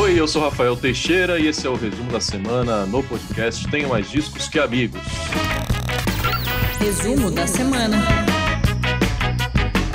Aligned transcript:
Oi, 0.00 0.18
eu 0.18 0.28
sou 0.28 0.40
Rafael 0.40 0.76
Teixeira 0.76 1.40
e 1.40 1.48
esse 1.48 1.66
é 1.66 1.70
o 1.70 1.74
resumo 1.74 2.08
da 2.12 2.20
semana 2.20 2.86
no 2.86 3.02
podcast 3.02 3.66
Tenho 3.68 3.88
Mais 3.88 4.08
Discos 4.08 4.46
que 4.46 4.56
Amigos. 4.56 5.00
Resumo 6.78 7.32
da 7.32 7.48
semana. 7.48 7.96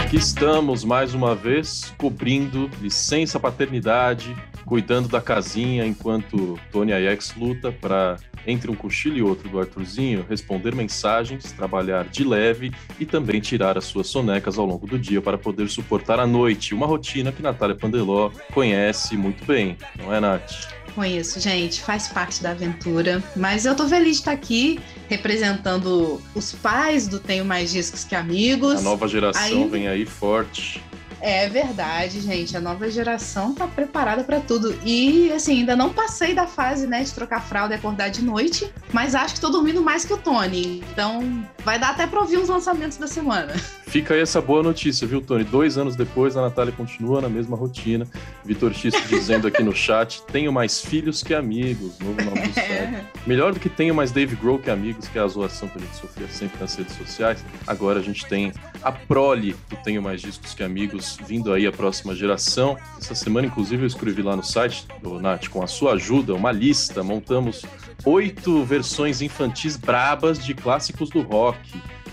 Aqui 0.04 0.18
estamos 0.18 0.84
mais 0.84 1.14
uma 1.14 1.34
vez 1.34 1.94
cobrindo 1.98 2.70
licença 2.82 3.40
paternidade, 3.40 4.36
cuidando 4.74 5.08
da 5.08 5.22
casinha 5.22 5.86
enquanto 5.86 6.60
Tony 6.72 6.94
Ajax 6.94 7.36
luta 7.38 7.72
para 7.72 8.18
entre 8.48 8.72
um 8.72 8.76
cochilo 8.76 9.16
e 9.16 9.22
outro 9.22 9.48
do 9.48 9.60
Arthurzinho, 9.60 10.26
responder 10.28 10.74
mensagens, 10.74 11.52
trabalhar 11.52 12.06
de 12.06 12.24
leve 12.24 12.72
e 13.00 13.06
também 13.06 13.40
tirar 13.40 13.78
as 13.78 13.86
suas 13.86 14.08
sonecas 14.08 14.58
ao 14.58 14.66
longo 14.66 14.88
do 14.88 14.98
dia 14.98 15.22
para 15.22 15.38
poder 15.38 15.70
suportar 15.70 16.20
a 16.20 16.26
noite, 16.26 16.74
uma 16.74 16.88
rotina 16.88 17.32
que 17.32 17.44
Natália 17.44 17.76
Pandeló 17.76 18.32
conhece 18.52 19.16
muito 19.16 19.46
bem, 19.46 19.78
não 19.96 20.12
é, 20.12 20.20
Nath? 20.20 20.52
Conheço, 20.96 21.40
gente, 21.40 21.80
faz 21.80 22.08
parte 22.08 22.42
da 22.42 22.50
aventura. 22.50 23.22
Mas 23.36 23.66
eu 23.66 23.76
tô 23.76 23.88
feliz 23.88 24.16
de 24.16 24.22
estar 24.22 24.32
aqui 24.32 24.80
representando 25.08 26.20
os 26.34 26.52
pais 26.52 27.08
do 27.08 27.20
Tenho 27.20 27.46
Mais 27.46 27.72
Discos 27.72 28.04
que 28.04 28.16
Amigos. 28.16 28.80
A 28.80 28.82
nova 28.82 29.08
geração 29.08 29.70
vem 29.70 29.88
aí 29.88 30.04
forte. 30.04 30.82
É 31.26 31.48
verdade, 31.48 32.20
gente. 32.20 32.58
A 32.58 32.60
nova 32.60 32.92
geração 32.92 33.56
tá 33.56 33.66
preparada 33.66 34.26
para 34.26 34.42
tudo. 34.42 34.78
E, 34.84 35.32
assim, 35.32 35.60
ainda 35.60 35.74
não 35.74 35.94
passei 35.94 36.34
da 36.36 36.46
fase, 36.46 36.86
né, 36.86 37.02
de 37.02 37.14
trocar 37.14 37.40
fralda 37.40 37.74
e 37.74 37.78
acordar 37.78 38.10
de 38.10 38.22
noite, 38.22 38.70
mas 38.92 39.16
acho 39.16 39.36
que 39.36 39.40
tô 39.40 39.50
dormindo 39.50 39.82
mais 39.82 40.04
que 40.04 40.12
o 40.12 40.18
Tony. 40.18 40.84
Então, 40.92 41.48
vai 41.64 41.80
dar 41.80 41.92
até 41.92 42.06
pra 42.06 42.20
ouvir 42.20 42.40
os 42.40 42.50
lançamentos 42.50 42.98
da 42.98 43.08
semana. 43.08 43.54
Fica 43.88 44.16
aí 44.16 44.20
essa 44.20 44.42
boa 44.42 44.62
notícia, 44.62 45.08
viu, 45.08 45.22
Tony? 45.22 45.46
Dois 45.46 45.78
anos 45.78 45.96
depois, 45.96 46.36
a 46.36 46.42
Natália 46.42 46.74
continua 46.74 47.22
na 47.22 47.30
mesma 47.30 47.56
rotina. 47.56 48.06
Vitor 48.44 48.74
X 48.74 48.94
dizendo 49.08 49.48
aqui 49.48 49.64
no 49.64 49.74
chat: 49.74 50.24
tenho 50.24 50.52
mais 50.52 50.82
filhos 50.82 51.24
que 51.24 51.34
amigos. 51.34 51.98
Novo 52.00 52.22
nome 52.22 52.48
do 52.50 52.60
é. 52.60 53.06
Melhor 53.26 53.54
do 53.54 53.60
que 53.60 53.70
tenho 53.70 53.96
mais 53.96 54.12
Dave 54.12 54.36
Grohl 54.36 54.60
que 54.60 54.70
amigos, 54.70 55.08
que 55.08 55.18
é 55.18 55.22
a 55.22 55.28
zoação 55.28 55.70
que 55.70 55.78
a 55.78 55.82
gente 55.82 55.96
sofria 55.96 56.28
sempre 56.28 56.60
nas 56.60 56.76
redes 56.76 56.98
sociais. 56.98 57.46
Agora 57.66 58.00
a 58.00 58.04
gente 58.04 58.26
tem 58.26 58.52
a 58.82 58.92
prole 58.92 59.56
do 59.70 59.76
Tenho 59.78 60.02
Mais 60.02 60.22
Discos 60.22 60.54
que 60.54 60.64
Amigos 60.64 61.13
vindo 61.18 61.54
aí 61.54 61.66
a 61.68 61.72
próxima 61.72 62.16
geração. 62.16 62.78
Essa 62.98 63.16
semana, 63.16 63.48
inclusive, 63.48 63.84
eu 63.84 63.88
escrevi 63.88 64.22
lá 64.22 64.36
no 64.36 64.44
site 64.44 64.88
do 65.02 65.20
Nath, 65.20 65.48
com 65.50 65.62
a 65.62 65.68
sua 65.68 65.94
ajuda, 65.94 66.34
uma 66.34 66.52
lista. 66.52 67.04
Montamos 67.04 67.66
oito 68.06 68.64
versões 68.64 69.22
infantis 69.22 69.78
brabas 69.78 70.44
de 70.44 70.54
clássicos 70.54 71.10
do 71.10 71.22
rock. 71.22 71.60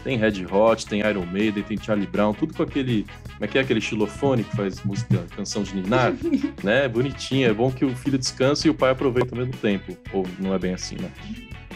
Tem 0.02 0.16
Red 0.16 0.46
Hot, 0.50 0.86
tem 0.86 1.00
Iron 1.00 1.26
Maiden, 1.26 1.62
tem 1.62 1.76
Charlie 1.76 2.06
Brown, 2.06 2.32
tudo 2.32 2.54
com 2.54 2.62
aquele. 2.62 3.04
Como 3.32 3.44
é 3.44 3.46
que 3.46 3.58
é 3.58 3.60
aquele 3.60 3.80
xilofone 3.80 4.44
que 4.44 4.56
faz 4.56 4.82
música, 4.82 5.26
canção 5.36 5.62
de 5.62 5.74
ninar? 5.74 6.14
né? 6.64 6.88
Bonitinho, 6.88 7.48
é 7.48 7.52
bom 7.52 7.70
que 7.70 7.84
o 7.84 7.94
filho 7.94 8.18
descanse 8.18 8.66
e 8.66 8.70
o 8.70 8.74
pai 8.74 8.90
aproveita 8.90 9.34
ao 9.34 9.38
mesmo 9.38 9.54
tempo. 9.60 9.96
Ou 10.12 10.26
não 10.38 10.54
é 10.54 10.58
bem 10.58 10.72
assim, 10.72 10.96
né? 10.96 11.10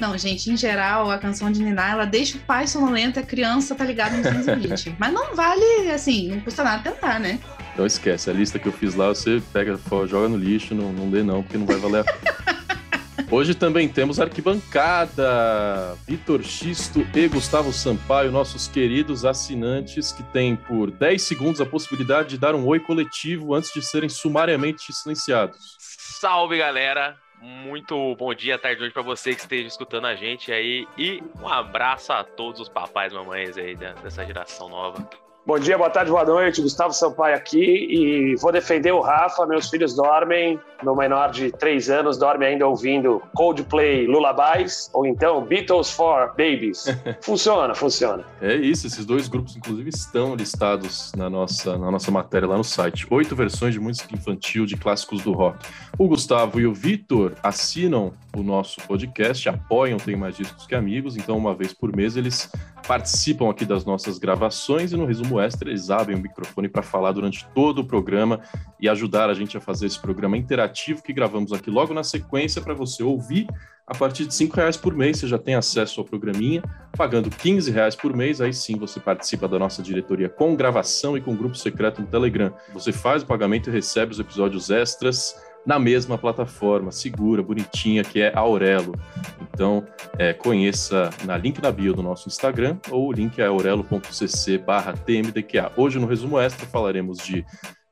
Não, 0.01 0.19
gente, 0.19 0.51
em 0.51 0.57
geral, 0.57 1.11
a 1.11 1.19
canção 1.19 1.51
de 1.51 1.63
Niná, 1.63 1.91
ela 1.91 2.05
deixa 2.05 2.37
o 2.37 2.41
pai 2.41 2.67
sonolento, 2.67 3.21
a 3.21 3.23
criança 3.23 3.75
tá 3.75 3.85
ligada 3.85 4.17
no 4.17 4.23
220. 4.23 4.97
Mas 4.99 5.13
não 5.13 5.35
vale, 5.37 5.91
assim, 5.93 6.29
não 6.29 6.41
custa 6.41 6.65
nada 6.65 6.91
tentar, 6.91 7.21
né? 7.21 7.39
Então 7.73 7.87
esquece, 7.87 8.29
a 8.29 8.33
lista 8.33 8.59
que 8.59 8.67
eu 8.67 8.73
fiz 8.73 8.95
lá, 8.95 9.09
você 9.09 9.43
pega, 9.53 9.79
joga 10.07 10.29
no 10.29 10.37
lixo, 10.37 10.75
não, 10.75 10.93
não 10.93 11.11
dê 11.11 11.23
não, 11.23 11.43
porque 11.43 11.57
não 11.57 11.67
vai 11.67 11.77
valer 11.77 12.01
a 12.01 12.05
pena. 12.05 12.65
Hoje 13.31 13.55
também 13.55 13.89
temos 13.89 14.21
arquibancada. 14.21 15.97
Vitor 16.07 16.43
Xisto 16.43 17.07
e 17.15 17.29
Gustavo 17.29 17.73
Sampaio, 17.73 18.31
nossos 18.31 18.69
queridos 18.69 19.25
assinantes, 19.25 20.13
que 20.13 20.23
têm 20.25 20.55
por 20.55 20.91
10 20.91 21.23
segundos 21.23 21.61
a 21.61 21.67
possibilidade 21.67 22.31
de 22.31 22.39
dar 22.39 22.55
um 22.55 22.67
oi 22.67 22.79
coletivo 22.79 23.55
antes 23.55 23.73
de 23.73 23.83
serem 23.83 24.09
sumariamente 24.09 24.93
silenciados. 24.93 25.77
Salve, 26.21 26.59
galera! 26.59 27.24
Muito 27.47 28.17
bom 28.17 28.33
dia, 28.33 28.59
tarde, 28.59 28.81
noite 28.81 28.95
para 28.95 29.03
você 29.03 29.35
que 29.35 29.43
esteja 29.43 29.69
escutando 29.69 30.07
a 30.07 30.15
gente 30.15 30.51
aí. 30.51 30.89
E 30.97 31.23
um 31.39 31.47
abraço 31.47 32.11
a 32.11 32.25
todos 32.25 32.59
os 32.59 32.71
papais 32.71 33.13
e 33.13 33.17
mamães 33.17 33.59
aí 33.59 33.77
dessa 33.77 34.25
geração 34.25 34.71
nova. 34.71 35.07
Bom 35.47 35.59
dia, 35.59 35.77
boa 35.77 35.91
tarde, 35.91 36.11
boa 36.11 36.25
noite. 36.25 36.63
Gustavo 36.63 36.95
Sampaio 36.95 37.37
aqui 37.37 37.87
e 37.91 38.35
vou 38.37 38.51
defender 38.51 38.93
o 38.93 39.03
Rafa. 39.03 39.45
Meus 39.45 39.69
filhos 39.69 39.95
dormem. 39.95 40.59
Meu 40.83 40.97
menor 40.97 41.33
de 41.33 41.53
três 41.53 41.91
anos 41.91 42.17
dorme 42.17 42.47
ainda 42.47 42.67
ouvindo 42.67 43.21
Coldplay 43.35 44.07
Lullabies 44.07 44.89
ou 44.95 45.05
então 45.05 45.45
Beatles 45.45 45.91
for 45.91 46.29
Babies. 46.29 46.87
Funciona, 47.21 47.75
funciona. 47.75 48.25
É 48.41 48.55
isso, 48.55 48.87
esses 48.87 49.05
dois 49.05 49.29
grupos, 49.29 49.55
inclusive, 49.55 49.91
estão 49.91 50.35
listados 50.35 51.13
na 51.15 51.29
nossa, 51.29 51.77
na 51.77 51.91
nossa 51.91 52.11
matéria 52.11 52.49
lá 52.49 52.57
no 52.57 52.65
site. 52.65 53.07
Oito 53.11 53.37
versões 53.37 53.75
de 53.75 53.81
música 53.81 54.15
infantil 54.15 54.65
de 54.65 54.79
clássicos 54.79 55.23
do 55.23 55.33
rock. 55.33 55.59
O 55.99 56.09
Gustavo 56.09 56.59
e 56.59 56.67
o 56.67 56.73
Vitor 56.73 57.35
assinam 57.43 58.15
o 58.37 58.43
nosso 58.43 58.81
podcast, 58.83 59.49
apoiam 59.49 59.99
Tem 59.99 60.17
Mais 60.17 60.37
Discos 60.37 60.67
que 60.67 60.75
Amigos, 60.75 61.17
então 61.17 61.37
uma 61.37 61.55
vez 61.55 61.73
por 61.73 61.95
mês 61.95 62.17
eles 62.17 62.51
participam 62.87 63.51
aqui 63.51 63.65
das 63.65 63.85
nossas 63.85 64.19
gravações 64.19 64.93
e 64.93 64.97
no 64.97 65.07
resumo 65.07 65.41
extra 65.41 65.71
eles 65.71 65.91
abrem 65.91 66.17
o 66.17 66.21
microfone 66.21 66.69
para 66.69 66.83
falar 66.83 67.13
durante 67.13 67.47
todo 67.55 67.81
o 67.81 67.87
programa 67.87 68.41
e 68.81 68.89
ajudar 68.89 69.31
a 69.31 69.35
gente 69.35 69.57
a 69.57 69.61
fazer 69.61 69.87
esse 69.87 69.99
programa 69.99 70.37
interativo 70.37 71.03
que 71.03 71.13
gravamos 71.13 71.53
aqui 71.53 71.71
logo 71.71 71.95
na 71.95 72.05
sequência 72.05 72.61
para 72.61 72.75
você 72.75 73.03
ouvir 73.03 73.47
a 73.87 73.95
partir 73.95 74.25
de 74.25 74.35
cinco 74.35 74.57
reais 74.57 74.79
por 74.79 74.95
mês 74.95 75.19
você 75.19 75.27
já 75.27 75.39
tem 75.39 75.55
acesso 75.55 76.01
ao 76.01 76.07
programinha, 76.07 76.63
pagando 76.97 77.29
15 77.29 77.71
reais 77.71 77.95
por 77.95 78.17
mês, 78.17 78.41
aí 78.41 78.53
sim 78.53 78.79
você 78.79 78.99
participa 78.99 79.47
da 79.47 79.59
nossa 79.59 79.83
diretoria 79.83 80.29
com 80.29 80.57
gravação 80.57 81.19
e 81.19 81.21
com 81.21 81.37
grupo 81.37 81.55
secreto 81.55 82.01
no 82.01 82.07
Telegram. 82.07 82.53
Você 82.73 82.93
faz 82.93 83.23
o 83.23 83.27
pagamento 83.27 83.69
e 83.69 83.73
recebe 83.73 84.13
os 84.13 84.19
episódios 84.19 84.71
extras 84.71 85.37
na 85.67 85.79
mesma 85.79 86.19
plataforma, 86.19 86.93
segura, 86.93 87.43
bonitinha, 87.43 88.05
que 88.05 88.21
é 88.21 88.37
Aurelo. 88.37 88.95
Então, 89.41 89.85
é, 90.19 90.33
conheça 90.33 91.11
na 91.25 91.37
link 91.37 91.61
na 91.63 91.73
bio 91.73 91.95
do 91.95 92.03
nosso 92.03 92.29
Instagram 92.29 92.77
ou 92.91 93.09
o 93.09 93.13
link 93.13 93.39
é 93.39 93.47
aurelo.cc 93.47 94.63
tmdqa. 95.05 95.73
Hoje, 95.77 95.99
no 95.99 96.07
Resumo 96.07 96.39
Extra, 96.39 96.67
falaremos 96.67 97.19
de 97.19 97.45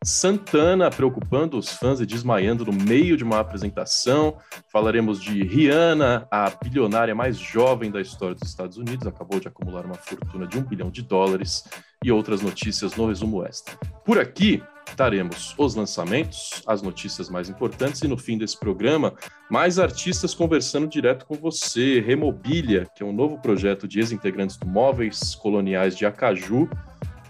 Santana 0.04 0.90
preocupando 0.90 1.56
os 1.56 1.68
fãs 1.70 2.00
e 2.00 2.06
desmaiando 2.06 2.64
no 2.64 2.72
meio 2.72 3.16
de 3.16 3.22
uma 3.22 3.38
apresentação. 3.38 4.36
Falaremos 4.70 5.20
de 5.20 5.44
Rihanna, 5.44 6.26
a 6.30 6.50
bilionária 6.50 7.14
mais 7.14 7.38
jovem 7.38 7.90
da 7.90 8.00
história 8.00 8.34
dos 8.34 8.48
Estados 8.48 8.76
Unidos, 8.76 9.06
acabou 9.06 9.38
de 9.38 9.46
acumular 9.46 9.86
uma 9.86 9.94
fortuna 9.94 10.46
de 10.46 10.58
um 10.58 10.62
bilhão 10.62 10.90
de 10.90 11.02
dólares 11.02 11.64
e 12.04 12.10
outras 12.10 12.42
notícias 12.42 12.96
no 12.96 13.06
resumo 13.06 13.44
extra. 13.44 13.76
Por 14.04 14.18
aqui, 14.18 14.60
Taremos 14.96 15.54
os 15.56 15.74
lançamentos, 15.74 16.62
as 16.66 16.82
notícias 16.82 17.30
mais 17.30 17.48
importantes 17.48 18.02
e 18.02 18.08
no 18.08 18.16
fim 18.16 18.36
desse 18.36 18.58
programa, 18.58 19.14
mais 19.50 19.78
artistas 19.78 20.34
conversando 20.34 20.86
direto 20.86 21.24
com 21.26 21.34
você. 21.34 22.00
Remobilia, 22.00 22.86
que 22.94 23.02
é 23.02 23.06
um 23.06 23.12
novo 23.12 23.38
projeto 23.38 23.88
de 23.88 24.00
ex-integrantes 24.00 24.56
do 24.56 24.66
Móveis 24.66 25.34
Coloniais 25.34 25.96
de 25.96 26.04
Acaju, 26.04 26.68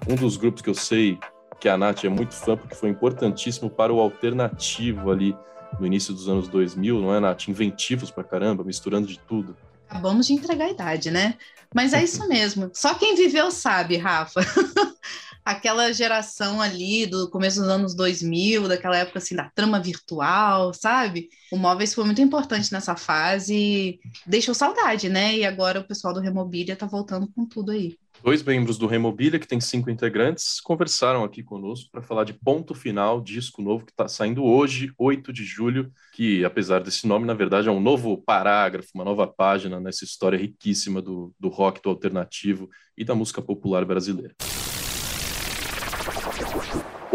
um 0.09 0.15
dos 0.17 0.37
grupos 0.37 0.63
que 0.63 0.71
eu 0.71 0.75
sei 0.75 1.19
que 1.61 1.69
a 1.69 1.79
Nath 1.79 2.05
é 2.05 2.09
muito 2.09 2.35
fã, 2.35 2.57
porque 2.57 2.75
foi 2.75 2.89
importantíssimo 2.89 3.71
para 3.71 3.93
o 3.93 4.01
alternativo 4.01 5.13
ali 5.13 5.37
no 5.79 5.87
início 5.87 6.13
dos 6.13 6.29
anos 6.29 6.49
2000, 6.49 7.01
não 7.01 7.15
é, 7.15 7.21
Nath? 7.21 7.47
Inventivos 7.47 8.11
pra 8.11 8.25
caramba, 8.25 8.65
misturando 8.65 9.07
de 9.07 9.19
tudo. 9.21 9.57
Acabamos 9.89 10.27
de 10.27 10.33
entregar 10.33 10.65
a 10.65 10.71
idade, 10.71 11.11
né? 11.11 11.37
Mas 11.73 11.93
é 11.93 12.03
isso 12.03 12.27
mesmo. 12.29 12.71
Só 12.75 12.95
quem 12.95 13.15
viveu 13.15 13.51
sabe, 13.51 13.97
Rafa. 13.97 14.41
aquela 15.45 15.93
geração 15.93 16.61
ali 16.61 17.07
do 17.07 17.29
começo 17.31 17.61
dos 17.61 17.69
anos 17.69 17.95
2000, 17.95 18.69
daquela 18.69 18.97
época 18.97 19.19
assim 19.19 19.35
da 19.35 19.51
trama 19.55 19.81
virtual, 19.81 20.73
sabe? 20.73 21.29
O 21.51 21.57
Móveis 21.57 21.95
foi 21.95 22.05
muito 22.05 22.23
importante 22.23 22.73
nessa 22.73 22.97
fase, 22.97 23.99
deixou 24.27 24.55
saudade, 24.55 25.09
né? 25.09 25.37
E 25.37 25.45
agora 25.45 25.81
o 25.81 25.87
pessoal 25.87 26.15
do 26.15 26.21
Remobilia 26.21 26.77
tá 26.77 26.87
voltando 26.87 27.29
com 27.35 27.47
tudo 27.47 27.73
aí. 27.73 27.97
Dois 28.23 28.41
membros 28.41 28.79
do 28.79 28.87
Remobilia, 28.87 29.39
que 29.39 29.49
tem 29.49 29.61
cinco 29.61 29.91
integrantes, 29.91 30.61
conversaram 30.61 31.25
aqui 31.25 31.43
conosco 31.43 31.91
para 31.91 32.03
falar 32.03 32.23
de 32.23 32.33
Ponto 32.33 32.73
Final, 32.73 33.21
disco 33.21 33.61
novo 33.61 33.85
que 33.85 33.91
está 33.91 34.07
saindo 34.07 34.45
hoje, 34.45 34.93
8 34.97 35.33
de 35.33 35.45
julho, 35.45 35.91
que 36.13 36.45
apesar 36.45 36.81
desse 36.81 37.05
nome, 37.09 37.27
na 37.27 37.35
verdade 37.35 37.69
é 37.69 37.73
um 37.73 37.81
novo 37.81 38.17
parágrafo, 38.17 38.91
uma 38.95 39.05
nova 39.05 39.27
página 39.27 39.81
nessa 39.81 40.05
história 40.05 40.39
riquíssima 40.39 41.03
do, 41.03 41.35
do 41.39 41.49
rock, 41.49 41.83
do 41.83 41.89
alternativo 41.89 42.71
e 42.97 43.05
da 43.05 43.15
música 43.15 43.43
popular 43.43 43.85
brasileira. 43.85 44.37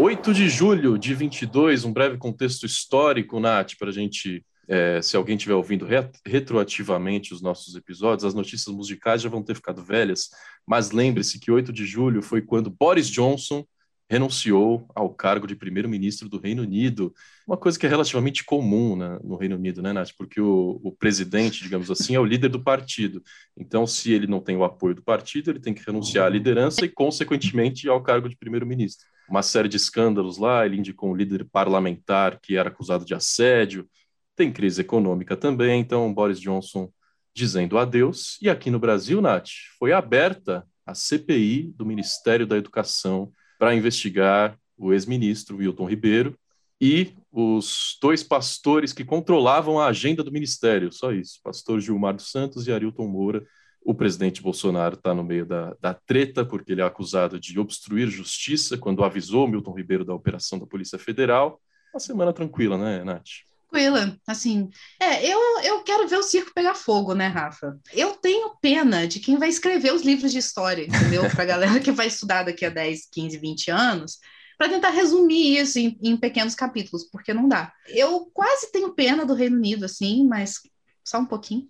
8 0.00 0.32
de 0.32 0.48
julho 0.48 0.96
de 0.96 1.12
22, 1.12 1.84
um 1.84 1.92
breve 1.92 2.16
contexto 2.18 2.64
histórico, 2.64 3.40
Nath, 3.40 3.72
para 3.76 3.88
a 3.88 3.92
gente, 3.92 4.46
é, 4.68 5.02
se 5.02 5.16
alguém 5.16 5.34
estiver 5.34 5.56
ouvindo 5.56 5.84
retroativamente 6.24 7.34
os 7.34 7.42
nossos 7.42 7.74
episódios, 7.74 8.24
as 8.24 8.32
notícias 8.32 8.72
musicais 8.72 9.20
já 9.20 9.28
vão 9.28 9.42
ter 9.42 9.56
ficado 9.56 9.82
velhas, 9.82 10.30
mas 10.64 10.92
lembre-se 10.92 11.40
que 11.40 11.50
8 11.50 11.72
de 11.72 11.84
julho 11.84 12.22
foi 12.22 12.40
quando 12.40 12.70
Boris 12.70 13.10
Johnson 13.10 13.66
renunciou 14.08 14.88
ao 14.94 15.10
cargo 15.10 15.46
de 15.46 15.54
primeiro-ministro 15.54 16.28
do 16.28 16.38
Reino 16.38 16.62
Unido, 16.62 17.14
uma 17.46 17.56
coisa 17.56 17.78
que 17.78 17.84
é 17.84 17.88
relativamente 17.88 18.42
comum 18.42 18.96
né, 18.96 19.18
no 19.22 19.36
Reino 19.36 19.56
Unido, 19.56 19.82
né, 19.82 19.92
Nath? 19.92 20.12
Porque 20.16 20.40
o, 20.40 20.80
o, 20.82 20.92
presidente, 20.92 21.62
digamos 21.62 21.90
assim, 21.90 22.14
é 22.14 22.20
o 22.20 22.24
líder 22.24 22.48
do 22.48 22.62
partido. 22.62 23.22
Então, 23.56 23.86
se 23.86 24.12
ele 24.12 24.26
não 24.26 24.40
tem 24.40 24.56
o 24.56 24.64
apoio 24.64 24.94
do 24.94 25.02
partido, 25.02 25.50
ele 25.50 25.60
tem 25.60 25.74
que 25.74 25.84
renunciar 25.84 26.26
à 26.26 26.28
liderança 26.28 26.84
e, 26.84 26.88
consequentemente, 26.88 27.88
ao 27.88 28.02
cargo 28.02 28.28
de 28.28 28.36
primeiro-ministro. 28.36 29.06
Uma 29.28 29.42
série 29.42 29.68
de 29.68 29.76
escândalos 29.76 30.38
lá, 30.38 30.64
ele 30.64 30.78
indicou 30.78 31.10
um 31.10 31.14
líder 31.14 31.44
parlamentar 31.44 32.40
que 32.40 32.56
era 32.56 32.70
acusado 32.70 33.04
de 33.04 33.14
assédio, 33.14 33.86
tem 34.34 34.50
crise 34.50 34.80
econômica 34.80 35.36
também, 35.36 35.80
então 35.80 36.14
Boris 36.14 36.40
Johnson 36.40 36.90
dizendo 37.34 37.76
adeus. 37.76 38.38
E 38.40 38.48
aqui 38.48 38.70
no 38.70 38.78
Brasil, 38.78 39.20
Nath, 39.20 39.50
foi 39.78 39.92
aberta 39.92 40.66
a 40.86 40.94
CPI 40.94 41.74
do 41.76 41.84
Ministério 41.84 42.46
da 42.46 42.56
Educação 42.56 43.30
para 43.58 43.74
investigar 43.74 44.56
o 44.76 44.92
ex-ministro 44.92 45.56
Wilton 45.56 45.86
Ribeiro 45.86 46.38
e 46.80 47.12
os 47.32 47.98
dois 48.00 48.22
pastores 48.22 48.92
que 48.92 49.04
controlavam 49.04 49.80
a 49.80 49.86
agenda 49.86 50.22
do 50.22 50.32
ministério, 50.32 50.92
só 50.92 51.12
isso, 51.12 51.40
pastor 51.42 51.80
Gilmar 51.80 52.14
dos 52.14 52.30
Santos 52.30 52.66
e 52.66 52.72
Arilton 52.72 53.08
Moura. 53.08 53.44
O 53.82 53.94
presidente 53.94 54.42
Bolsonaro 54.42 54.94
está 54.94 55.14
no 55.14 55.24
meio 55.24 55.46
da, 55.46 55.74
da 55.80 55.94
treta, 55.94 56.44
porque 56.44 56.72
ele 56.72 56.80
é 56.80 56.84
acusado 56.84 57.40
de 57.40 57.58
obstruir 57.58 58.08
justiça 58.08 58.76
quando 58.76 59.02
avisou 59.02 59.48
Milton 59.48 59.72
Ribeiro 59.72 60.04
da 60.04 60.14
operação 60.14 60.58
da 60.58 60.66
Polícia 60.66 60.98
Federal. 60.98 61.60
Uma 61.92 62.00
semana 62.00 62.32
tranquila, 62.32 62.76
né, 62.76 63.02
Nath? 63.02 63.47
Tranquila. 63.68 64.16
Assim, 64.26 64.70
é, 65.00 65.24
eu, 65.26 65.38
eu 65.62 65.82
quero 65.82 66.08
ver 66.08 66.16
o 66.16 66.22
circo 66.22 66.52
pegar 66.54 66.74
fogo, 66.74 67.14
né, 67.14 67.28
Rafa? 67.28 67.78
Eu 67.92 68.14
tenho 68.14 68.56
pena 68.60 69.06
de 69.06 69.20
quem 69.20 69.36
vai 69.36 69.48
escrever 69.48 69.92
os 69.92 70.02
livros 70.02 70.32
de 70.32 70.38
história, 70.38 70.84
entendeu? 70.84 71.28
Para 71.30 71.42
a 71.42 71.46
galera 71.46 71.80
que 71.80 71.92
vai 71.92 72.06
estudar 72.06 72.44
daqui 72.44 72.64
a 72.64 72.70
10, 72.70 73.08
15, 73.12 73.38
20 73.38 73.70
anos, 73.70 74.18
para 74.56 74.68
tentar 74.68 74.90
resumir 74.90 75.58
isso 75.58 75.78
em, 75.78 75.96
em, 76.02 76.16
pequenos 76.16 76.54
capítulos, 76.54 77.04
porque 77.04 77.32
não 77.32 77.48
dá. 77.48 77.72
Eu 77.88 78.28
quase 78.32 78.72
tenho 78.72 78.94
pena 78.94 79.24
do 79.24 79.34
Reino 79.34 79.56
Unido, 79.56 79.84
assim, 79.84 80.26
mas 80.26 80.60
só 81.04 81.18
um 81.18 81.26
pouquinho. 81.26 81.68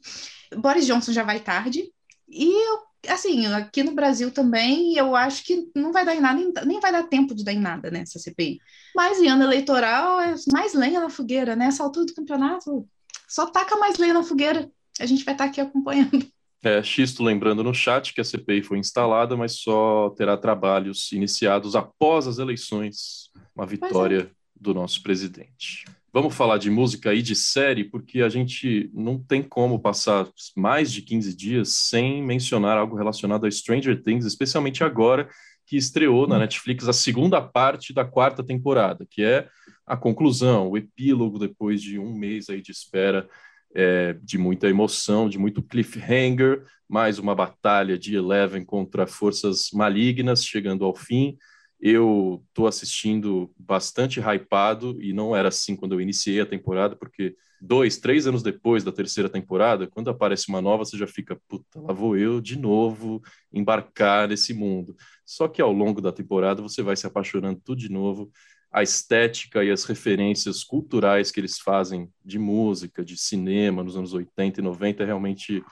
Boris 0.57 0.87
Johnson 0.87 1.13
já 1.13 1.23
vai 1.23 1.41
tarde. 1.41 1.93
E 2.29 2.47
eu 2.47 2.89
assim, 3.07 3.47
aqui 3.47 3.83
no 3.83 3.95
Brasil 3.95 4.31
também, 4.31 4.97
eu 4.97 5.15
acho 5.15 5.45
que 5.45 5.71
não 5.75 5.93
vai 5.93 6.05
dar 6.05 6.15
em 6.15 6.21
nada, 6.21 6.65
nem 6.65 6.81
vai 6.81 6.91
dar 6.91 7.05
tempo 7.05 7.35
de 7.35 7.45
dar 7.45 7.53
em 7.53 7.61
nada 7.61 7.91
nessa 7.91 8.19
CPI. 8.19 8.59
Mas 8.95 9.21
em 9.21 9.29
ano 9.29 9.45
eleitoral 9.45 10.21
é 10.21 10.35
mais 10.53 10.75
lenha 10.75 11.01
na 11.01 11.11
fogueira, 11.11 11.55
né? 11.55 11.67
Essa 11.67 11.85
altura 11.85 12.07
do 12.07 12.15
campeonato, 12.15 12.89
só 13.29 13.47
taca 13.47 13.77
mais 13.77 13.99
lenha 13.99 14.15
na 14.15 14.23
fogueira. 14.23 14.71
A 14.99 15.07
gente 15.07 15.25
vai 15.25 15.35
estar 15.35 15.45
aqui 15.45 15.61
acompanhando. 15.61 16.27
É, 16.63 16.83
Xisto 16.83 17.23
lembrando 17.23 17.63
no 17.63 17.73
chat 17.73 18.13
que 18.13 18.21
a 18.21 18.25
CPI 18.25 18.63
foi 18.63 18.79
instalada, 18.79 19.37
mas 19.37 19.53
só 19.53 20.11
terá 20.11 20.37
trabalhos 20.37 21.13
iniciados 21.13 21.77
após 21.77 22.27
as 22.27 22.39
eleições, 22.39 23.31
uma 23.55 23.65
é. 23.65 23.69
vitória 23.69 24.23
é. 24.23 24.31
do 24.61 24.75
nosso 24.75 25.01
presidente. 25.03 25.85
Vamos 26.21 26.35
falar 26.35 26.59
de 26.59 26.69
música 26.69 27.15
e 27.15 27.23
de 27.23 27.37
série, 27.37 27.85
porque 27.85 28.23
a 28.23 28.29
gente 28.29 28.91
não 28.93 29.23
tem 29.23 29.41
como 29.41 29.79
passar 29.79 30.27
mais 30.57 30.91
de 30.91 31.01
15 31.01 31.33
dias 31.33 31.69
sem 31.69 32.21
mencionar 32.21 32.77
algo 32.77 32.97
relacionado 32.97 33.47
a 33.47 33.51
Stranger 33.53 34.03
Things, 34.03 34.27
especialmente 34.27 34.83
agora 34.83 35.29
que 35.65 35.77
estreou 35.77 36.27
na. 36.27 36.37
Netflix 36.37 36.89
a 36.89 36.93
segunda 36.93 37.41
parte 37.41 37.93
da 37.93 38.05
quarta 38.05 38.43
temporada, 38.43 39.07
que 39.09 39.23
é 39.23 39.47
a 39.87 39.97
conclusão, 39.97 40.69
o 40.69 40.77
epílogo 40.77 41.39
depois 41.39 41.81
de 41.81 42.01
um 42.01 42.13
mês 42.13 42.51
aí 42.51 42.61
de 42.61 42.73
espera, 42.73 43.29
é, 43.73 44.17
de 44.21 44.39
muita 44.39 44.69
emoção, 44.69 45.29
de 45.29 45.39
muito 45.39 45.63
cliffhanger, 45.63 46.65
mais 46.89 47.21
uma 47.21 47.33
batalha 47.33 47.97
de 47.97 48.17
Eleven 48.17 48.65
contra 48.65 49.07
forças 49.07 49.69
malignas 49.73 50.45
chegando 50.45 50.85
ao 50.85 50.97
fim 50.97 51.39
eu 51.81 52.43
estou 52.49 52.67
assistindo 52.67 53.53
bastante 53.57 54.21
hypado, 54.21 55.01
e 55.01 55.13
não 55.13 55.35
era 55.35 55.49
assim 55.49 55.77
quando 55.77 55.93
eu 55.93 56.01
iniciei 56.01 56.41
a 56.41 56.47
temporada, 56.47 56.97
porque 56.97 57.37
dois, 57.61 57.99
três 57.99 58.27
anos 58.27 58.43
depois 58.43 58.83
da 58.83 58.93
terceira 58.93 59.29
temporada, 59.29 59.87
quando 59.87 60.11
aparece 60.11 60.49
uma 60.49 60.61
nova, 60.61 60.85
você 60.85 60.97
já 60.97 61.07
fica, 61.07 61.41
puta, 61.49 61.81
lá 61.81 61.93
vou 61.93 62.17
eu 62.17 62.41
de 62.41 62.59
novo 62.59 63.23
embarcar 63.53 64.29
nesse 64.29 64.53
mundo. 64.53 64.97
Só 65.25 65.47
que 65.47 65.63
ao 65.63 65.73
longo 65.73 66.01
da 66.01 66.13
temporada 66.13 66.63
você 66.63 66.83
vai 66.83 66.97
se 66.97 67.07
apaixonando 67.07 67.61
tudo 67.65 67.79
de 67.79 67.91
novo. 67.91 68.31
A 68.71 68.83
estética 68.83 69.65
e 69.65 69.71
as 69.71 69.85
referências 69.85 70.63
culturais 70.63 71.31
que 71.31 71.41
eles 71.41 71.59
fazem 71.59 72.11
de 72.25 72.39
música, 72.39 73.05
de 73.05 73.17
cinema 73.17 73.83
nos 73.83 73.97
anos 73.97 74.13
80 74.13 74.61
e 74.61 74.65
90 74.65 75.03
é 75.03 75.07
realmente 75.07 75.63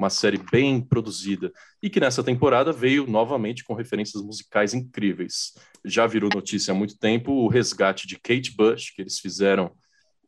uma 0.00 0.08
série 0.08 0.40
bem 0.50 0.80
produzida 0.80 1.52
e 1.82 1.90
que 1.90 2.00
nessa 2.00 2.24
temporada 2.24 2.72
veio 2.72 3.06
novamente 3.06 3.62
com 3.62 3.74
referências 3.74 4.22
musicais 4.22 4.72
incríveis. 4.72 5.52
Já 5.84 6.06
virou 6.06 6.30
notícia 6.34 6.72
há 6.72 6.74
muito 6.74 6.98
tempo 6.98 7.32
o 7.32 7.48
resgate 7.48 8.06
de 8.06 8.18
Kate 8.18 8.56
Bush, 8.56 8.92
que 8.94 9.02
eles 9.02 9.18
fizeram 9.18 9.70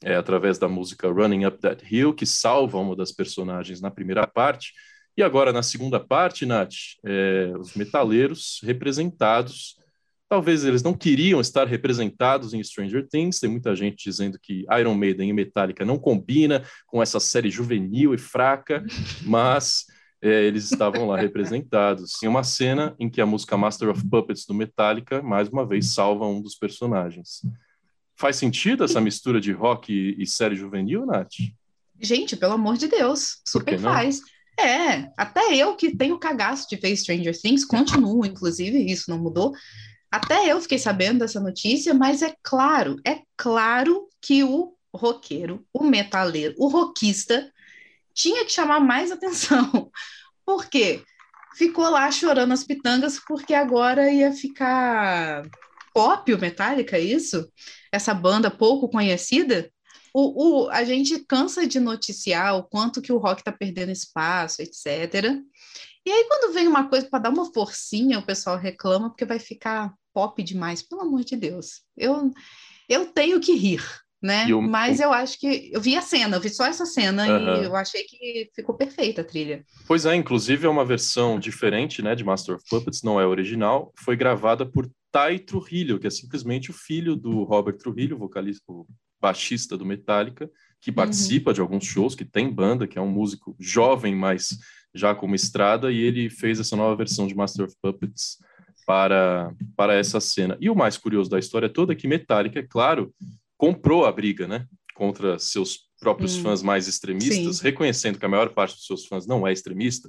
é, 0.04 0.14
através 0.14 0.58
da 0.58 0.68
música 0.68 1.08
Running 1.08 1.46
Up 1.46 1.58
That 1.58 1.82
Hill, 1.90 2.12
que 2.12 2.26
salva 2.26 2.78
uma 2.78 2.94
das 2.94 3.12
personagens 3.12 3.80
na 3.80 3.90
primeira 3.90 4.26
parte. 4.26 4.74
E 5.16 5.22
agora, 5.22 5.52
na 5.52 5.62
segunda 5.62 5.98
parte, 5.98 6.44
Nath, 6.44 6.74
é, 7.04 7.52
os 7.58 7.74
metaleiros 7.74 8.60
representados 8.62 9.76
Talvez 10.32 10.64
eles 10.64 10.82
não 10.82 10.94
queriam 10.94 11.42
estar 11.42 11.68
representados 11.68 12.54
em 12.54 12.64
Stranger 12.64 13.06
Things. 13.06 13.38
Tem 13.38 13.50
muita 13.50 13.76
gente 13.76 14.02
dizendo 14.02 14.38
que 14.40 14.64
Iron 14.80 14.94
Maiden 14.94 15.28
e 15.28 15.32
Metallica 15.34 15.84
não 15.84 15.98
combina 15.98 16.64
com 16.86 17.02
essa 17.02 17.20
série 17.20 17.50
juvenil 17.50 18.14
e 18.14 18.18
fraca, 18.18 18.82
mas 19.26 19.84
é, 20.22 20.44
eles 20.44 20.72
estavam 20.72 21.06
lá 21.06 21.18
representados. 21.18 22.14
Tem 22.18 22.30
uma 22.30 22.42
cena 22.42 22.96
em 22.98 23.10
que 23.10 23.20
a 23.20 23.26
música 23.26 23.58
Master 23.58 23.90
of 23.90 24.08
Puppets 24.08 24.46
do 24.46 24.54
Metallica, 24.54 25.20
mais 25.20 25.50
uma 25.50 25.66
vez, 25.66 25.92
salva 25.92 26.26
um 26.26 26.40
dos 26.40 26.54
personagens. 26.54 27.42
Faz 28.16 28.36
sentido 28.36 28.84
essa 28.84 29.02
mistura 29.02 29.38
de 29.38 29.52
rock 29.52 29.92
e, 29.92 30.16
e 30.18 30.26
série 30.26 30.56
juvenil, 30.56 31.04
Nath? 31.04 31.34
Gente, 32.00 32.38
pelo 32.38 32.54
amor 32.54 32.78
de 32.78 32.88
Deus, 32.88 33.42
super 33.46 33.78
faz. 33.78 34.22
É, 34.58 35.10
até 35.14 35.54
eu 35.54 35.76
que 35.76 35.94
tenho 35.94 36.18
cagaço 36.18 36.66
de 36.70 36.76
ver 36.76 36.96
Stranger 36.96 37.38
Things, 37.38 37.66
continuo, 37.66 38.24
inclusive, 38.24 38.78
isso 38.78 39.10
não 39.10 39.18
mudou. 39.18 39.52
Até 40.12 40.52
eu 40.52 40.60
fiquei 40.60 40.78
sabendo 40.78 41.20
dessa 41.20 41.40
notícia, 41.40 41.94
mas 41.94 42.20
é 42.20 42.34
claro, 42.42 43.00
é 43.02 43.22
claro 43.34 44.06
que 44.20 44.44
o 44.44 44.76
roqueiro, 44.94 45.66
o 45.72 45.82
metaleiro, 45.82 46.54
o 46.58 46.68
rockista 46.68 47.50
tinha 48.12 48.44
que 48.44 48.52
chamar 48.52 48.78
mais 48.78 49.10
atenção. 49.10 49.90
Por 50.44 50.66
quê? 50.66 51.02
Ficou 51.56 51.88
lá 51.88 52.10
chorando 52.10 52.52
as 52.52 52.62
pitangas 52.62 53.18
porque 53.26 53.54
agora 53.54 54.12
ia 54.12 54.32
ficar 54.32 55.48
pop 55.94 56.34
o 56.34 56.38
Metallica, 56.38 56.98
é 56.98 57.00
isso? 57.00 57.50
Essa 57.90 58.12
banda 58.12 58.50
pouco 58.50 58.90
conhecida. 58.90 59.72
O, 60.12 60.64
o, 60.64 60.70
a 60.70 60.84
gente 60.84 61.24
cansa 61.24 61.66
de 61.66 61.80
noticiar 61.80 62.54
o 62.56 62.64
quanto 62.64 63.00
que 63.00 63.12
o 63.12 63.18
rock 63.18 63.40
está 63.40 63.50
perdendo 63.50 63.90
espaço, 63.90 64.60
etc. 64.60 65.40
E 66.04 66.10
aí, 66.10 66.26
quando 66.28 66.52
vem 66.52 66.68
uma 66.68 66.88
coisa 66.88 67.08
para 67.08 67.20
dar 67.20 67.30
uma 67.30 67.50
forcinha, 67.50 68.18
o 68.18 68.26
pessoal 68.26 68.58
reclama 68.58 69.08
porque 69.08 69.24
vai 69.24 69.38
ficar 69.38 69.94
pop 70.12 70.42
demais, 70.42 70.82
pelo 70.82 71.02
amor 71.02 71.24
de 71.24 71.36
Deus. 71.36 71.82
Eu, 71.96 72.30
eu 72.88 73.06
tenho 73.06 73.40
que 73.40 73.54
rir, 73.54 73.82
né? 74.22 74.46
O, 74.54 74.62
Mas 74.62 75.00
eu 75.00 75.12
acho 75.12 75.38
que 75.38 75.70
eu 75.72 75.80
vi 75.80 75.96
a 75.96 76.02
cena, 76.02 76.36
eu 76.36 76.40
vi 76.40 76.48
só 76.48 76.66
essa 76.66 76.86
cena 76.86 77.26
e 77.26 77.64
eu 77.64 77.74
achei 77.74 78.04
que 78.04 78.50
ficou 78.54 78.76
perfeita 78.76 79.22
a 79.22 79.24
trilha. 79.24 79.64
Pois 79.86 80.06
é, 80.06 80.14
inclusive 80.14 80.66
é 80.66 80.70
uma 80.70 80.84
versão 80.84 81.38
diferente, 81.38 82.02
né, 82.02 82.14
de 82.14 82.24
Master 82.24 82.54
of 82.54 82.64
Puppets, 82.68 83.02
não 83.02 83.20
é 83.20 83.26
original, 83.26 83.92
foi 83.96 84.16
gravada 84.16 84.64
por 84.64 84.88
Tai 85.10 85.38
Trujillo, 85.38 85.98
que 85.98 86.06
é 86.06 86.10
simplesmente 86.10 86.70
o 86.70 86.74
filho 86.74 87.16
do 87.16 87.42
Robert 87.42 87.76
Trujillo, 87.76 88.16
vocalista, 88.16 88.64
baixista 89.20 89.76
do 89.76 89.84
Metallica, 89.84 90.50
que 90.80 90.90
uhum. 90.90 90.96
participa 90.96 91.50
uhum. 91.50 91.54
de 91.54 91.60
alguns 91.60 91.84
shows, 91.84 92.14
que 92.14 92.24
tem 92.24 92.50
banda, 92.50 92.86
que 92.86 92.98
é 92.98 93.02
um 93.02 93.10
músico 93.10 93.54
jovem, 93.60 94.14
mas 94.14 94.56
já 94.94 95.14
com 95.14 95.26
uma 95.26 95.36
estrada, 95.36 95.92
e 95.92 95.98
ele 96.00 96.28
fez 96.30 96.58
essa 96.58 96.76
nova 96.76 96.96
versão 96.96 97.26
de 97.26 97.34
Master 97.34 97.66
of 97.66 97.74
Puppets 97.80 98.38
para, 98.86 99.54
para 99.76 99.94
essa 99.94 100.20
cena. 100.20 100.56
E 100.60 100.68
o 100.68 100.74
mais 100.74 100.96
curioso 100.96 101.30
da 101.30 101.38
história 101.38 101.68
toda 101.68 101.92
é 101.92 101.96
que 101.96 102.08
Metallica, 102.08 102.58
é 102.58 102.62
claro, 102.62 103.14
comprou 103.56 104.04
a 104.04 104.12
briga, 104.12 104.46
né? 104.48 104.66
Contra 104.94 105.38
seus 105.38 105.80
próprios 106.00 106.36
hum, 106.36 106.42
fãs 106.42 106.62
mais 106.62 106.88
extremistas, 106.88 107.56
sim. 107.58 107.62
reconhecendo 107.62 108.18
que 108.18 108.24
a 108.24 108.28
maior 108.28 108.50
parte 108.50 108.74
dos 108.74 108.86
seus 108.86 109.06
fãs 109.06 109.26
não 109.26 109.46
é 109.46 109.52
extremista, 109.52 110.08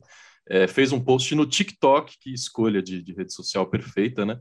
é, 0.50 0.68
fez 0.68 0.92
um 0.92 1.00
post 1.00 1.34
no 1.36 1.46
TikTok, 1.46 2.18
que 2.20 2.34
escolha 2.34 2.82
de, 2.82 3.02
de 3.02 3.14
rede 3.14 3.34
social 3.34 3.68
perfeita, 3.68 4.26
né? 4.26 4.40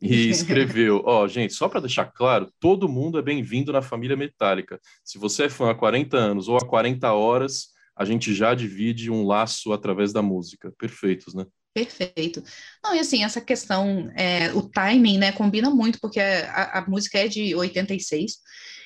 E 0.00 0.28
escreveu: 0.30 1.02
Ó, 1.04 1.22
oh, 1.22 1.28
gente, 1.28 1.52
só 1.54 1.68
para 1.68 1.80
deixar 1.80 2.06
claro, 2.06 2.50
todo 2.58 2.88
mundo 2.88 3.18
é 3.18 3.22
bem-vindo 3.22 3.72
na 3.72 3.82
família 3.82 4.16
Metallica. 4.16 4.80
Se 5.04 5.18
você 5.18 5.44
é 5.44 5.48
fã 5.48 5.70
há 5.70 5.74
40 5.74 6.16
anos 6.16 6.48
ou 6.48 6.56
há 6.56 6.66
40 6.66 7.12
horas, 7.12 7.68
a 7.96 8.04
gente 8.04 8.34
já 8.34 8.54
divide 8.54 9.10
um 9.10 9.24
laço 9.24 9.72
através 9.72 10.12
da 10.12 10.22
música. 10.22 10.72
Perfeitos, 10.76 11.34
né? 11.34 11.46
Perfeito. 11.74 12.40
Não, 12.82 12.94
e 12.94 13.00
assim, 13.00 13.24
essa 13.24 13.40
questão, 13.40 14.08
é, 14.14 14.52
o 14.52 14.62
timing, 14.62 15.18
né, 15.18 15.32
combina 15.32 15.68
muito, 15.68 15.98
porque 16.00 16.20
a, 16.20 16.78
a, 16.78 16.88
música 16.88 17.18
é 17.18 17.26
de 17.26 17.52
86. 17.52 18.36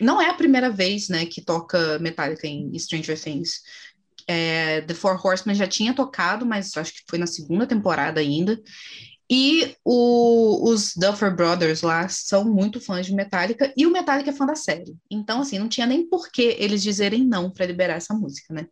Não 0.01 0.21
é 0.23 0.31
a 0.31 0.35
primeira 0.35 0.71
vez, 0.71 1.11
né, 1.11 1.27
que 1.27 1.43
toca 1.43 1.99
Metallica 1.99 2.47
em 2.47 2.77
Stranger 2.79 3.21
Things. 3.21 3.61
É, 4.27 4.81
The 4.83 4.95
Four 4.95 5.21
Horsemen 5.23 5.55
já 5.55 5.67
tinha 5.67 5.93
tocado, 5.93 6.47
mas 6.47 6.75
acho 6.79 6.95
que 6.95 7.03
foi 7.07 7.19
na 7.19 7.27
segunda 7.27 7.67
temporada 7.67 8.21
ainda. 8.21 8.59
E 9.31 9.77
o, 9.85 10.71
os 10.71 10.95
Duffer 10.97 11.35
Brothers 11.35 11.83
lá 11.83 12.09
são 12.09 12.45
muito 12.45 12.81
fãs 12.81 13.05
de 13.05 13.15
Metallica 13.15 13.71
e 13.77 13.87
o 13.87 13.93
Metallica 13.93 14.31
é 14.31 14.33
fã 14.33 14.47
da 14.47 14.55
série. 14.55 14.97
Então, 15.11 15.43
assim, 15.43 15.59
não 15.59 15.69
tinha 15.69 15.87
nem 15.87 16.09
por 16.09 16.31
que 16.31 16.57
eles 16.59 16.83
dizerem 16.83 17.23
não 17.27 17.51
para 17.51 17.67
liberar 17.67 17.97
essa 17.97 18.15
música, 18.15 18.55
né? 18.55 18.67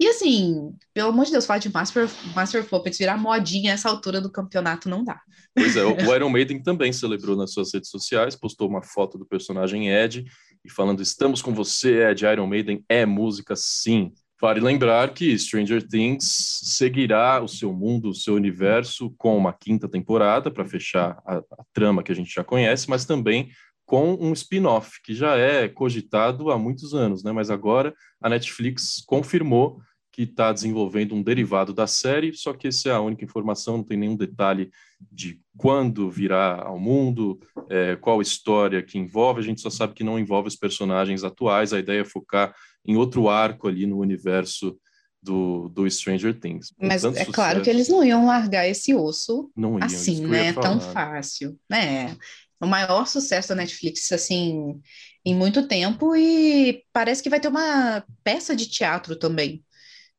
E 0.00 0.08
assim, 0.08 0.74
pelo 0.94 1.10
amor 1.10 1.26
de 1.26 1.32
Deus, 1.32 1.44
falar 1.44 1.58
de 1.58 1.70
Master, 1.70 2.08
Master 2.34 2.62
of 2.62 2.70
Puppets 2.70 2.98
virar 2.98 3.18
modinha 3.18 3.72
a 3.72 3.74
essa 3.74 3.90
altura 3.90 4.18
do 4.18 4.32
campeonato 4.32 4.88
não 4.88 5.04
dá. 5.04 5.20
Pois 5.54 5.76
é, 5.76 5.84
o 5.84 5.94
Iron 6.16 6.30
Maiden 6.30 6.62
também 6.62 6.90
celebrou 6.90 7.36
nas 7.36 7.52
suas 7.52 7.74
redes 7.74 7.90
sociais, 7.90 8.34
postou 8.34 8.66
uma 8.66 8.82
foto 8.82 9.18
do 9.18 9.26
personagem 9.26 9.90
Ed 9.90 10.24
e 10.64 10.70
falando: 10.70 11.02
Estamos 11.02 11.42
com 11.42 11.52
você, 11.52 12.08
Ed. 12.08 12.24
Iron 12.24 12.46
Maiden 12.46 12.82
é 12.88 13.04
música, 13.04 13.54
sim. 13.54 14.10
Vale 14.40 14.58
lembrar 14.58 15.12
que 15.12 15.38
Stranger 15.38 15.86
Things 15.86 16.60
seguirá 16.62 17.42
o 17.42 17.46
seu 17.46 17.74
mundo, 17.74 18.08
o 18.08 18.14
seu 18.14 18.36
universo, 18.36 19.14
com 19.18 19.36
uma 19.36 19.52
quinta 19.52 19.86
temporada 19.86 20.50
para 20.50 20.64
fechar 20.64 21.20
a, 21.26 21.36
a 21.36 21.64
trama 21.74 22.02
que 22.02 22.10
a 22.10 22.14
gente 22.14 22.32
já 22.32 22.42
conhece, 22.42 22.88
mas 22.88 23.04
também 23.04 23.50
com 23.84 24.14
um 24.14 24.32
spin-off 24.32 25.02
que 25.02 25.12
já 25.12 25.36
é 25.36 25.68
cogitado 25.68 26.50
há 26.50 26.56
muitos 26.56 26.94
anos, 26.94 27.22
né? 27.22 27.32
Mas 27.32 27.50
agora 27.50 27.92
a 28.22 28.30
Netflix 28.30 29.02
confirmou 29.04 29.82
que 30.26 30.32
está 30.32 30.52
desenvolvendo 30.52 31.14
um 31.14 31.22
derivado 31.22 31.72
da 31.72 31.86
série, 31.86 32.34
só 32.34 32.52
que 32.52 32.68
essa 32.68 32.90
é 32.90 32.92
a 32.92 33.00
única 33.00 33.24
informação, 33.24 33.78
não 33.78 33.84
tem 33.84 33.96
nenhum 33.96 34.16
detalhe 34.16 34.70
de 35.10 35.40
quando 35.56 36.10
virá 36.10 36.62
ao 36.62 36.78
mundo, 36.78 37.40
é, 37.70 37.96
qual 37.96 38.20
história 38.20 38.82
que 38.82 38.98
envolve, 38.98 39.40
a 39.40 39.42
gente 39.42 39.62
só 39.62 39.70
sabe 39.70 39.94
que 39.94 40.04
não 40.04 40.18
envolve 40.18 40.48
os 40.48 40.56
personagens 40.56 41.24
atuais, 41.24 41.72
a 41.72 41.78
ideia 41.78 42.02
é 42.02 42.04
focar 42.04 42.54
em 42.86 42.96
outro 42.96 43.30
arco 43.30 43.66
ali 43.66 43.86
no 43.86 43.98
universo 43.98 44.78
do, 45.22 45.70
do 45.70 45.90
Stranger 45.90 46.38
Things. 46.38 46.70
Mas 46.78 47.02
é 47.02 47.08
sucesso, 47.08 47.32
claro 47.32 47.62
que 47.62 47.70
eles 47.70 47.88
não 47.88 48.04
iam 48.04 48.26
largar 48.26 48.68
esse 48.68 48.94
osso 48.94 49.50
iam, 49.56 49.78
assim, 49.82 50.26
né? 50.26 50.52
Tão 50.52 50.78
fácil, 50.80 51.58
né? 51.68 52.14
O 52.60 52.66
maior 52.66 53.06
sucesso 53.06 53.48
da 53.48 53.54
Netflix, 53.54 54.12
assim, 54.12 54.78
em 55.24 55.34
muito 55.34 55.66
tempo 55.66 56.14
e 56.14 56.84
parece 56.92 57.22
que 57.22 57.30
vai 57.30 57.40
ter 57.40 57.48
uma 57.48 58.04
peça 58.22 58.54
de 58.54 58.68
teatro 58.68 59.16
também 59.16 59.64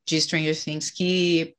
de 0.05 0.19
Stranger 0.19 0.55
Things 0.59 0.89
que 0.89 1.55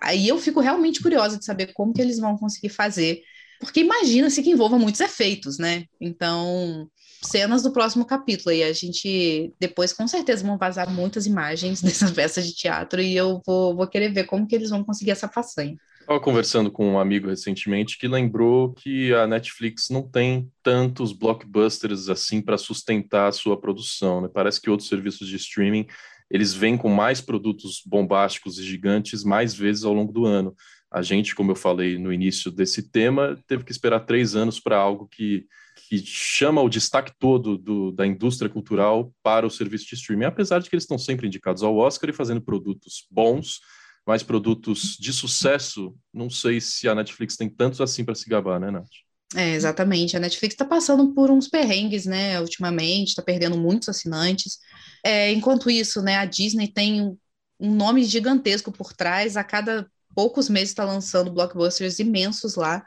aí 0.00 0.28
eu 0.28 0.38
fico 0.38 0.60
realmente 0.60 1.02
curiosa 1.02 1.38
de 1.38 1.44
saber 1.44 1.72
como 1.72 1.92
que 1.92 2.00
eles 2.00 2.18
vão 2.18 2.36
conseguir 2.36 2.68
fazer, 2.68 3.22
porque 3.58 3.80
imagina-se 3.80 4.42
que 4.42 4.50
envolva 4.50 4.78
muitos 4.78 5.00
efeitos, 5.00 5.58
né? 5.58 5.84
Então, 6.00 6.88
cenas 7.22 7.62
do 7.62 7.72
próximo 7.72 8.04
capítulo. 8.04 8.54
E 8.54 8.62
a 8.62 8.72
gente 8.72 9.52
depois 9.58 9.92
com 9.92 10.06
certeza 10.08 10.46
vão 10.46 10.56
vazar 10.56 10.90
muitas 10.90 11.26
imagens 11.26 11.82
dessa 11.82 12.10
peça 12.10 12.42
de 12.42 12.54
teatro 12.54 13.00
e 13.00 13.16
eu 13.16 13.40
vou, 13.46 13.76
vou 13.76 13.86
querer 13.86 14.12
ver 14.12 14.24
como 14.24 14.46
que 14.46 14.54
eles 14.54 14.70
vão 14.70 14.84
conseguir 14.84 15.10
essa 15.10 15.28
façanha. 15.28 15.76
Estava 16.00 16.18
conversando 16.18 16.72
com 16.72 16.94
um 16.94 16.98
amigo 16.98 17.28
recentemente 17.28 17.96
que 17.96 18.08
lembrou 18.08 18.72
que 18.72 19.14
a 19.14 19.26
Netflix 19.26 19.90
não 19.90 20.02
tem 20.02 20.50
tantos 20.62 21.12
blockbusters 21.12 22.08
assim 22.08 22.40
para 22.40 22.58
sustentar 22.58 23.28
a 23.28 23.32
sua 23.32 23.60
produção. 23.60 24.22
Né? 24.22 24.28
Parece 24.32 24.60
que 24.60 24.70
outros 24.70 24.88
serviços 24.88 25.28
de 25.28 25.36
streaming 25.36 25.86
eles 26.30 26.54
vêm 26.54 26.76
com 26.76 26.88
mais 26.88 27.20
produtos 27.20 27.82
bombásticos 27.84 28.58
e 28.58 28.64
gigantes 28.64 29.24
mais 29.24 29.54
vezes 29.54 29.84
ao 29.84 29.92
longo 29.92 30.12
do 30.12 30.26
ano. 30.26 30.54
A 30.90 31.02
gente, 31.02 31.34
como 31.34 31.52
eu 31.52 31.56
falei 31.56 31.98
no 31.98 32.12
início 32.12 32.50
desse 32.50 32.90
tema, 32.90 33.38
teve 33.46 33.64
que 33.64 33.72
esperar 33.72 34.00
três 34.00 34.36
anos 34.36 34.60
para 34.60 34.76
algo 34.76 35.08
que 35.08 35.46
que 35.88 35.98
chama 36.06 36.62
o 36.62 36.68
destaque 36.68 37.12
todo 37.18 37.58
do, 37.58 37.90
da 37.90 38.06
indústria 38.06 38.48
cultural 38.48 39.12
para 39.24 39.44
o 39.44 39.50
serviço 39.50 39.86
de 39.86 39.96
streaming, 39.96 40.26
apesar 40.26 40.60
de 40.60 40.70
que 40.70 40.76
eles 40.76 40.84
estão 40.84 40.98
sempre 40.98 41.26
indicados 41.26 41.64
ao 41.64 41.76
Oscar 41.76 42.10
e 42.10 42.12
fazendo 42.12 42.40
produtos 42.40 43.06
bons, 43.10 43.60
mas 44.06 44.22
produtos 44.22 44.96
de 44.98 45.12
sucesso, 45.12 45.92
não 46.14 46.30
sei 46.30 46.60
se 46.60 46.88
a 46.88 46.94
Netflix 46.94 47.36
tem 47.36 47.48
tantos 47.48 47.80
assim 47.80 48.04
para 48.04 48.14
se 48.14 48.28
gabar, 48.28 48.60
né, 48.60 48.70
Nath? 48.70 48.86
É, 49.36 49.54
exatamente. 49.54 50.16
A 50.16 50.20
Netflix 50.20 50.54
está 50.54 50.64
passando 50.64 51.14
por 51.14 51.30
uns 51.30 51.48
perrengues, 51.48 52.04
né, 52.04 52.40
ultimamente, 52.40 53.08
está 53.08 53.22
perdendo 53.22 53.56
muitos 53.56 53.88
assinantes. 53.88 54.58
É, 55.04 55.32
enquanto 55.32 55.70
isso, 55.70 56.02
né, 56.02 56.16
a 56.16 56.24
Disney 56.24 56.68
tem 56.68 57.02
um, 57.02 57.16
nome 57.60 58.02
gigantesco 58.04 58.72
por 58.72 58.92
trás, 58.92 59.36
a 59.36 59.44
cada 59.44 59.86
poucos 60.14 60.48
meses 60.48 60.70
está 60.70 60.84
lançando 60.84 61.30
blockbusters 61.32 61.98
imensos 62.00 62.56
lá. 62.56 62.84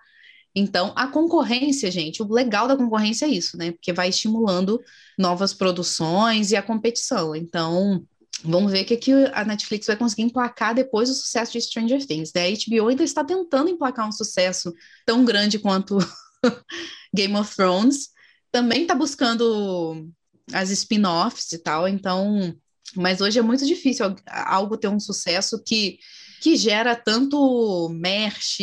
Então, 0.56 0.92
a 0.96 1.08
concorrência, 1.08 1.90
gente, 1.90 2.22
o 2.22 2.32
legal 2.32 2.68
da 2.68 2.76
concorrência 2.76 3.26
é 3.26 3.30
isso, 3.30 3.58
né? 3.58 3.72
Porque 3.72 3.94
vai 3.94 4.10
estimulando 4.10 4.80
novas 5.18 5.54
produções 5.54 6.52
e 6.52 6.56
a 6.56 6.62
competição. 6.62 7.36
Então, 7.36 8.06
vamos 8.44 8.72
ver 8.72 8.84
o 8.84 8.86
que, 8.86 8.98
que 8.98 9.12
a 9.34 9.46
Netflix 9.46 9.88
vai 9.88 9.96
conseguir 9.96 10.24
emplacar 10.24 10.76
depois 10.76 11.10
do 11.10 11.16
sucesso 11.16 11.54
de 11.54 11.62
Stranger 11.62 12.06
Things. 12.06 12.32
Né? 12.34 12.48
A 12.48 12.52
HBO 12.52 12.90
ainda 12.90 13.04
está 13.04 13.24
tentando 13.24 13.70
emplacar 13.70 14.08
um 14.08 14.12
sucesso 14.12 14.74
tão 15.06 15.24
grande 15.26 15.58
quanto 15.58 15.98
Game 17.16 17.36
of 17.36 17.56
Thrones. 17.56 18.10
Também 18.52 18.84
está 18.84 18.96
buscando 18.96 20.10
as 20.52 20.70
spin-offs 20.70 21.52
e 21.52 21.58
tal. 21.58 21.88
Então, 21.88 22.56
mas 22.96 23.22
hoje 23.22 23.40
é 23.40 23.42
muito 23.42 23.66
difícil 23.66 24.16
algo 24.28 24.78
ter 24.78 24.88
um 24.88 25.00
sucesso 25.00 25.62
que 25.64 25.98
que 26.44 26.58
gera 26.58 26.94
tanto 26.94 27.88
merch, 27.88 28.60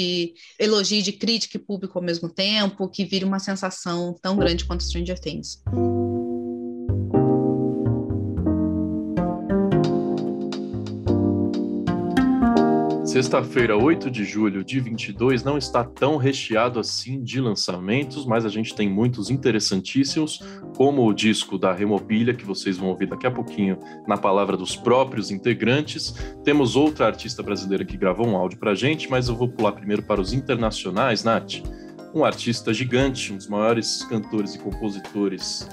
elogio 0.59 1.03
de 1.03 1.13
crítica 1.13 1.57
e 1.57 1.61
público 1.61 1.99
ao 1.99 2.05
mesmo 2.05 2.29
tempo, 2.29 2.91
que 2.91 3.07
vira 3.07 3.25
uma 3.25 3.39
sensação 3.39 4.15
tão 4.21 4.37
grande 4.37 4.67
quanto 4.67 4.85
Stranger 4.85 5.19
Things. 5.19 5.63
Sexta-feira, 13.11 13.77
8 13.77 14.09
de 14.09 14.25
julho 14.25 14.63
de 14.63 14.79
22, 14.79 15.43
não 15.43 15.59
está 15.59 15.83
tão 15.83 16.17
recheado 16.17 16.79
assim 16.79 17.21
de 17.21 17.41
lançamentos, 17.41 18.25
mas 18.25 18.47
a 18.47 18.49
gente 18.49 18.73
tem 18.73 18.89
muitos 18.89 19.31
interessantíssimos, 19.31 20.39
como 20.77 21.05
o 21.05 21.13
disco 21.13 21.59
da 21.59 21.73
Remobília, 21.73 22.33
que 22.33 22.45
vocês 22.45 22.79
vão 22.79 22.89
ouvir 22.89 23.09
daqui 23.09 23.27
a 23.27 23.31
pouquinho 23.33 23.81
na 24.07 24.17
palavra 24.17 24.57
dos 24.57 24.77
próprios 24.77 25.33
integrantes. 25.33 26.15
Temos 26.45 26.77
outra 26.77 27.07
artista 27.07 27.43
brasileira 27.43 27.85
que 27.85 27.97
gravou 27.97 28.29
um 28.29 28.37
áudio 28.37 28.61
para 28.61 28.71
a 28.71 28.77
gente, 28.77 29.11
mas 29.11 29.29
eu 29.29 29.35
vou 29.35 29.49
pular 29.49 29.73
primeiro 29.73 30.05
para 30.05 30.21
os 30.21 30.33
internacionais, 30.33 31.25
Nath. 31.25 31.55
Um 32.15 32.25
artista 32.25 32.73
gigante, 32.73 33.33
um 33.33 33.37
dos 33.39 33.49
maiores 33.49 34.05
cantores 34.05 34.55
e 34.55 34.61
compositores 34.61 35.69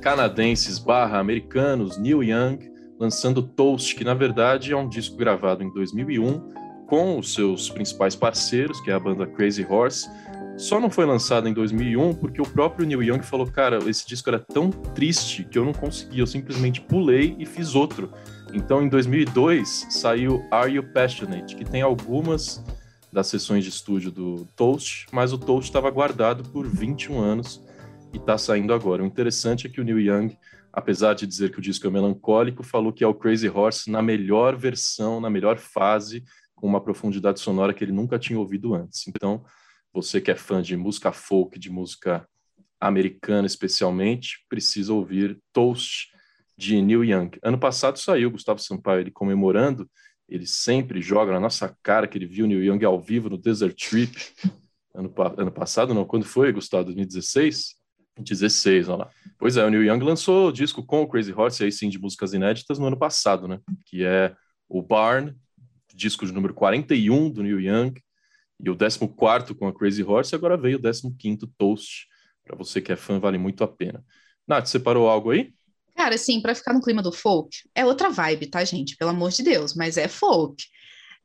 canadenses 0.00 0.78
barra 0.78 1.18
americanos, 1.18 1.98
Neil 1.98 2.22
Young, 2.22 2.60
lançando 2.96 3.42
Toast, 3.42 3.92
que 3.96 4.04
na 4.04 4.14
verdade 4.14 4.70
é 4.70 4.76
um 4.76 4.88
disco 4.88 5.16
gravado 5.16 5.64
em 5.64 5.72
2001 5.72 6.54
com 6.86 7.18
os 7.18 7.34
seus 7.34 7.68
principais 7.68 8.14
parceiros, 8.14 8.80
que 8.80 8.90
é 8.90 8.94
a 8.94 9.00
banda 9.00 9.26
Crazy 9.26 9.66
Horse. 9.68 10.08
Só 10.56 10.80
não 10.80 10.88
foi 10.88 11.04
lançado 11.04 11.48
em 11.48 11.52
2001 11.52 12.14
porque 12.14 12.40
o 12.40 12.46
próprio 12.46 12.86
Neil 12.86 13.02
Young 13.02 13.22
falou: 13.22 13.46
Cara, 13.46 13.78
esse 13.88 14.06
disco 14.06 14.30
era 14.30 14.38
tão 14.38 14.70
triste 14.70 15.44
que 15.44 15.58
eu 15.58 15.64
não 15.64 15.72
consegui, 15.72 16.20
eu 16.20 16.26
simplesmente 16.26 16.80
pulei 16.80 17.36
e 17.38 17.44
fiz 17.44 17.74
outro. 17.74 18.10
Então, 18.54 18.82
em 18.82 18.88
2002, 18.88 19.88
saiu 19.90 20.46
Are 20.50 20.72
You 20.72 20.82
Passionate, 20.82 21.54
que 21.56 21.64
tem 21.64 21.82
algumas 21.82 22.64
das 23.12 23.26
sessões 23.26 23.64
de 23.64 23.70
estúdio 23.70 24.10
do 24.10 24.46
Toast, 24.56 25.06
mas 25.12 25.32
o 25.32 25.38
Toast 25.38 25.68
estava 25.68 25.90
guardado 25.90 26.42
por 26.50 26.66
21 26.66 27.18
anos 27.18 27.62
e 28.12 28.16
está 28.16 28.38
saindo 28.38 28.72
agora. 28.72 29.02
O 29.02 29.06
interessante 29.06 29.66
é 29.66 29.70
que 29.70 29.80
o 29.80 29.84
Neil 29.84 30.00
Young, 30.00 30.36
apesar 30.72 31.14
de 31.14 31.26
dizer 31.26 31.50
que 31.50 31.58
o 31.58 31.62
disco 31.62 31.86
é 31.86 31.90
melancólico, 31.90 32.62
falou 32.62 32.92
que 32.92 33.04
é 33.04 33.06
o 33.06 33.14
Crazy 33.14 33.48
Horse 33.48 33.90
na 33.90 34.00
melhor 34.00 34.56
versão, 34.56 35.20
na 35.20 35.28
melhor 35.28 35.58
fase 35.58 36.24
com 36.56 36.66
uma 36.66 36.80
profundidade 36.80 37.38
sonora 37.38 37.72
que 37.72 37.84
ele 37.84 37.92
nunca 37.92 38.18
tinha 38.18 38.38
ouvido 38.38 38.74
antes. 38.74 39.06
Então, 39.06 39.44
você 39.92 40.20
que 40.20 40.30
é 40.30 40.34
fã 40.34 40.60
de 40.60 40.76
música 40.76 41.12
folk, 41.12 41.58
de 41.58 41.70
música 41.70 42.26
americana 42.80 43.46
especialmente, 43.46 44.44
precisa 44.48 44.92
ouvir 44.92 45.38
Toast 45.52 46.08
de 46.56 46.80
Neil 46.80 47.04
Young. 47.04 47.30
Ano 47.42 47.58
passado 47.58 47.98
saiu 47.98 48.30
Gustavo 48.30 48.60
Sampaio 48.60 49.00
ele 49.00 49.10
comemorando, 49.10 49.88
ele 50.28 50.46
sempre 50.46 51.00
joga 51.00 51.32
na 51.32 51.40
nossa 51.40 51.76
cara 51.82 52.08
que 52.08 52.18
ele 52.18 52.26
viu 52.26 52.46
Neil 52.46 52.64
Young 52.64 52.84
ao 52.84 53.00
vivo 53.00 53.30
no 53.30 53.38
Desert 53.38 53.76
Trip. 53.76 54.16
Ano, 54.94 55.12
ano 55.36 55.52
passado, 55.52 55.92
não, 55.92 56.04
quando 56.04 56.24
foi, 56.24 56.52
Gustavo? 56.52 56.84
2016? 56.86 57.76
16, 58.18 58.88
olha 58.88 59.04
lá. 59.04 59.10
Pois 59.38 59.56
é, 59.58 59.64
o 59.64 59.68
Neil 59.68 59.84
Young 59.84 60.02
lançou 60.02 60.48
o 60.48 60.52
disco 60.52 60.82
com 60.84 61.02
o 61.02 61.08
Crazy 61.08 61.32
Horse, 61.32 61.62
aí 61.62 61.70
sim, 61.70 61.88
de 61.88 61.98
músicas 61.98 62.32
inéditas 62.32 62.78
no 62.78 62.86
ano 62.86 62.98
passado, 62.98 63.46
né? 63.46 63.60
Que 63.84 64.04
é 64.04 64.34
o 64.68 64.82
Barn, 64.82 65.34
disco 65.96 66.26
de 66.26 66.32
número 66.32 66.52
41 66.52 67.30
do 67.30 67.42
Neil 67.42 67.60
Young 67.60 67.94
e 68.60 68.70
o 68.70 68.76
14 68.76 69.54
com 69.54 69.66
a 69.66 69.72
Crazy 69.72 70.02
Horse, 70.02 70.34
e 70.34 70.36
agora 70.36 70.56
veio 70.56 70.78
o 70.78 71.14
15 71.16 71.46
Toast. 71.58 72.06
Para 72.44 72.56
você 72.56 72.80
que 72.80 72.92
é 72.92 72.96
fã, 72.96 73.18
vale 73.18 73.38
muito 73.38 73.64
a 73.64 73.68
pena. 73.68 74.04
Nath, 74.46 74.66
separou 74.66 75.08
algo 75.08 75.30
aí? 75.30 75.52
Cara, 75.94 76.14
assim, 76.14 76.40
para 76.40 76.54
ficar 76.54 76.72
no 76.72 76.82
clima 76.82 77.02
do 77.02 77.10
folk, 77.10 77.56
é 77.74 77.84
outra 77.84 78.10
vibe, 78.10 78.46
tá, 78.46 78.62
gente? 78.64 78.96
Pelo 78.96 79.10
amor 79.10 79.30
de 79.30 79.42
Deus, 79.42 79.74
mas 79.74 79.96
é 79.96 80.06
folk. 80.06 80.62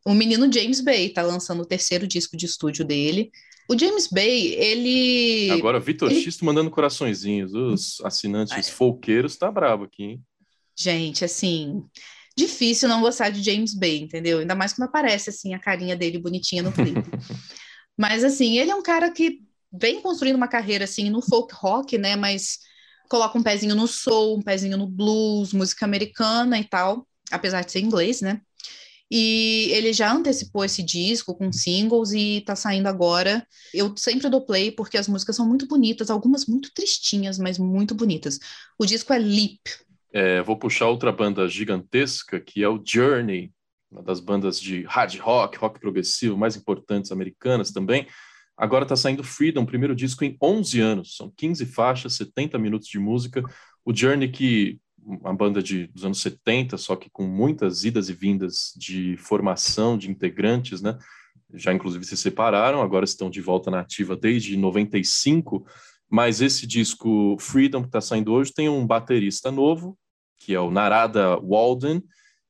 O 0.05 0.13
menino 0.13 0.51
James 0.51 0.81
Bay 0.81 1.09
tá 1.09 1.21
lançando 1.21 1.61
o 1.61 1.65
terceiro 1.65 2.07
disco 2.07 2.35
de 2.35 2.45
estúdio 2.45 2.83
dele. 2.83 3.29
O 3.69 3.77
James 3.77 4.07
Bay, 4.07 4.55
ele. 4.55 5.51
Agora, 5.51 5.79
Vitor 5.79 6.11
ele... 6.11 6.21
X 6.21 6.41
mandando 6.41 6.71
coraçõezinhos. 6.71 7.53
Os 7.53 8.01
assinantes 8.01 8.53
Ai. 8.53 8.63
folqueiros 8.63 9.37
tá 9.37 9.51
bravo 9.51 9.83
aqui, 9.83 10.03
hein? 10.03 10.21
Gente, 10.75 11.23
assim, 11.23 11.83
difícil 12.37 12.87
não 12.87 13.01
gostar 13.01 13.29
de 13.29 13.43
James 13.43 13.73
Bay, 13.73 13.99
entendeu? 13.99 14.39
Ainda 14.39 14.55
mais 14.55 14.73
quando 14.73 14.87
aparece 14.87 15.29
assim 15.29 15.53
a 15.53 15.59
carinha 15.59 15.95
dele 15.95 16.17
bonitinha 16.17 16.63
no 16.63 16.71
clipe. 16.71 17.03
Mas 17.97 18.23
assim, 18.23 18.57
ele 18.57 18.71
é 18.71 18.75
um 18.75 18.81
cara 18.81 19.11
que 19.11 19.41
vem 19.71 20.01
construindo 20.01 20.35
uma 20.35 20.47
carreira 20.47 20.85
assim 20.85 21.09
no 21.09 21.21
folk 21.21 21.53
rock, 21.53 21.97
né? 21.97 22.15
Mas 22.15 22.59
coloca 23.09 23.37
um 23.37 23.43
pezinho 23.43 23.75
no 23.75 23.87
soul, 23.87 24.37
um 24.37 24.41
pezinho 24.41 24.77
no 24.77 24.87
blues, 24.87 25.53
música 25.53 25.85
americana 25.85 26.57
e 26.57 26.63
tal, 26.63 27.07
apesar 27.29 27.63
de 27.63 27.71
ser 27.71 27.79
inglês, 27.79 28.21
né? 28.21 28.41
E 29.13 29.67
ele 29.71 29.91
já 29.91 30.13
antecipou 30.13 30.63
esse 30.63 30.81
disco 30.81 31.35
com 31.35 31.51
singles 31.51 32.13
e 32.13 32.39
tá 32.45 32.55
saindo 32.55 32.87
agora. 32.87 33.45
Eu 33.73 33.93
sempre 33.97 34.29
dou 34.29 34.45
play 34.45 34.71
porque 34.71 34.97
as 34.97 35.09
músicas 35.09 35.35
são 35.35 35.45
muito 35.45 35.67
bonitas, 35.67 36.09
algumas 36.09 36.45
muito 36.45 36.71
tristinhas, 36.73 37.37
mas 37.37 37.57
muito 37.57 37.93
bonitas. 37.93 38.39
O 38.79 38.85
disco 38.85 39.11
é 39.11 39.19
Leap. 39.19 39.59
É, 40.13 40.41
vou 40.41 40.57
puxar 40.57 40.87
outra 40.87 41.11
banda 41.11 41.47
gigantesca, 41.47 42.39
que 42.39 42.63
é 42.63 42.67
o 42.67 42.81
Journey, 42.83 43.51
uma 43.89 44.01
das 44.01 44.19
bandas 44.19 44.59
de 44.59 44.83
hard 44.83 45.17
rock, 45.19 45.57
rock 45.57 45.79
progressivo 45.79 46.37
mais 46.37 46.55
importantes 46.55 47.11
americanas 47.11 47.71
também. 47.71 48.07
Agora 48.57 48.83
está 48.83 48.95
saindo 48.95 49.23
Freedom, 49.23 49.65
primeiro 49.65 49.95
disco 49.95 50.23
em 50.23 50.37
11 50.41 50.79
anos. 50.79 51.15
São 51.15 51.31
15 51.35 51.65
faixas, 51.65 52.13
70 52.15 52.57
minutos 52.59 52.87
de 52.87 52.99
música. 52.99 53.43
O 53.83 53.95
Journey, 53.95 54.29
que 54.29 54.79
uma 55.03 55.33
banda 55.33 55.63
de, 55.63 55.87
dos 55.87 56.05
anos 56.05 56.21
70, 56.21 56.77
só 56.77 56.95
que 56.95 57.09
com 57.09 57.23
muitas 57.23 57.83
idas 57.83 58.07
e 58.09 58.13
vindas 58.13 58.73
de 58.77 59.17
formação 59.17 59.97
de 59.97 60.09
integrantes, 60.09 60.81
né? 60.81 60.97
Já 61.53 61.73
inclusive 61.73 62.05
se 62.05 62.15
separaram, 62.15 62.81
agora 62.81 63.03
estão 63.03 63.29
de 63.29 63.41
volta 63.41 63.69
na 63.69 63.81
ativa 63.81 64.15
desde 64.15 64.55
95. 64.55 65.65
Mas 66.11 66.41
esse 66.41 66.67
disco 66.67 67.37
Freedom 67.39 67.81
que 67.81 67.87
está 67.87 68.01
saindo 68.01 68.33
hoje 68.33 68.51
tem 68.53 68.67
um 68.67 68.85
baterista 68.85 69.49
novo, 69.49 69.97
que 70.37 70.53
é 70.53 70.59
o 70.59 70.69
Narada 70.69 71.37
Walden, 71.37 72.03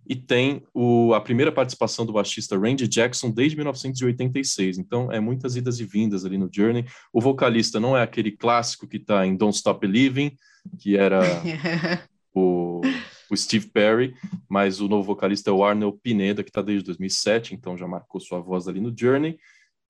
e 0.08 0.16
tem 0.16 0.64
o, 0.74 1.14
a 1.14 1.22
primeira 1.22 1.52
participação 1.52 2.04
do 2.04 2.14
baixista 2.14 2.58
Randy 2.58 2.88
Jackson 2.88 3.30
desde 3.30 3.56
1986. 3.56 4.80
Então, 4.80 5.12
é 5.12 5.20
muitas 5.20 5.56
idas 5.56 5.80
e 5.80 5.86
vindas 5.86 6.26
ali 6.26 6.40
no 6.40 6.50
Journey. 6.52 6.86
O 7.14 7.22
vocalista 7.22 7.80
não 7.80 7.96
é 7.96 8.02
aquele 8.02 8.32
clássico 8.32 8.88
que 8.88 8.98
está 8.98 9.26
em 9.28 9.36
Don't 9.36 9.56
Stop 9.56 9.80
Believing, 9.80 10.36
que 10.80 10.98
era 10.98 11.22
o, 12.34 12.82
o, 13.30 13.38
Steve 13.38 13.68
Perry, 13.68 14.16
mas 14.50 14.82
o 14.82 14.88
novo 14.88 15.04
vocalista 15.04 15.52
é 15.52 15.54
o 15.54 15.64
Arnold 15.64 16.00
Pineda, 16.02 16.44
que 16.44 16.50
está 16.50 16.64
desde 16.64 16.86
2007, 16.86 17.54
então 17.54 17.78
já 17.78 17.88
marcou 17.88 18.20
sua 18.20 18.40
voz 18.40 18.68
ali 18.68 18.82
no 18.82 18.94
Journey. 18.98 19.38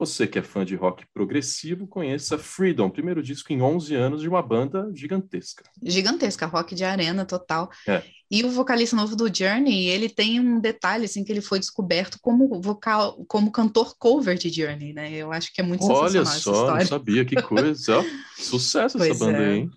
Você 0.01 0.25
que 0.25 0.39
é 0.39 0.41
fã 0.41 0.65
de 0.65 0.73
rock 0.75 1.05
progressivo, 1.13 1.85
conheça 1.85 2.35
Freedom, 2.35 2.89
primeiro 2.89 3.21
disco 3.21 3.53
em 3.53 3.61
11 3.61 3.93
anos 3.93 4.21
de 4.21 4.27
uma 4.27 4.41
banda 4.41 4.89
gigantesca. 4.95 5.63
Gigantesca, 5.79 6.47
rock 6.47 6.73
de 6.73 6.83
arena 6.83 7.23
total. 7.23 7.69
É. 7.87 8.01
E 8.31 8.43
o 8.43 8.49
vocalista 8.49 8.95
novo 8.95 9.15
do 9.15 9.31
Journey, 9.31 9.85
ele 9.85 10.09
tem 10.09 10.39
um 10.39 10.59
detalhe 10.59 11.05
assim 11.05 11.23
que 11.23 11.31
ele 11.31 11.39
foi 11.39 11.59
descoberto 11.59 12.17
como 12.19 12.59
vocal, 12.59 13.23
como 13.27 13.51
cantor 13.51 13.95
cover 13.95 14.35
de 14.35 14.49
Journey, 14.49 14.91
né? 14.91 15.13
Eu 15.13 15.31
acho 15.31 15.53
que 15.53 15.61
é 15.61 15.63
muito 15.63 15.85
Olha 15.85 16.25
só, 16.25 16.75
não 16.75 16.85
sabia 16.87 17.23
que 17.23 17.39
coisa. 17.39 18.03
Sucesso 18.39 18.97
pois 18.97 19.11
essa 19.11 19.23
banda 19.23 19.37
é. 19.37 19.49
aí, 19.49 19.57
hein? 19.59 19.69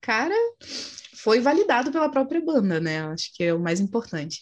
Cara, 0.00 0.34
foi 1.14 1.38
validado 1.38 1.92
pela 1.92 2.10
própria 2.10 2.44
banda, 2.44 2.80
né? 2.80 3.02
Acho 3.02 3.32
que 3.32 3.44
é 3.44 3.54
o 3.54 3.60
mais 3.60 3.78
importante. 3.78 4.40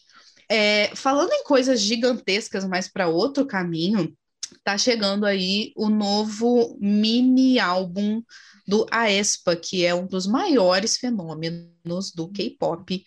É, 0.49 0.97
falando 0.97 1.31
em 1.31 1.45
coisas 1.45 1.79
gigantescas, 1.79 2.65
mas 2.65 2.89
para 2.89 3.09
outro 3.09 3.45
caminho, 3.45 4.17
tá 4.65 4.77
chegando 4.77 5.27
aí 5.27 5.73
o 5.77 5.89
novo 5.89 6.77
mini 6.81 7.59
álbum 7.59 8.23
do 8.67 8.87
Aespa, 8.91 9.55
que 9.55 9.85
é 9.85 9.95
um 9.95 10.07
dos 10.07 10.27
maiores 10.27 10.97
fenômenos 10.97 12.13
do 12.15 12.29
K-pop 12.31 13.05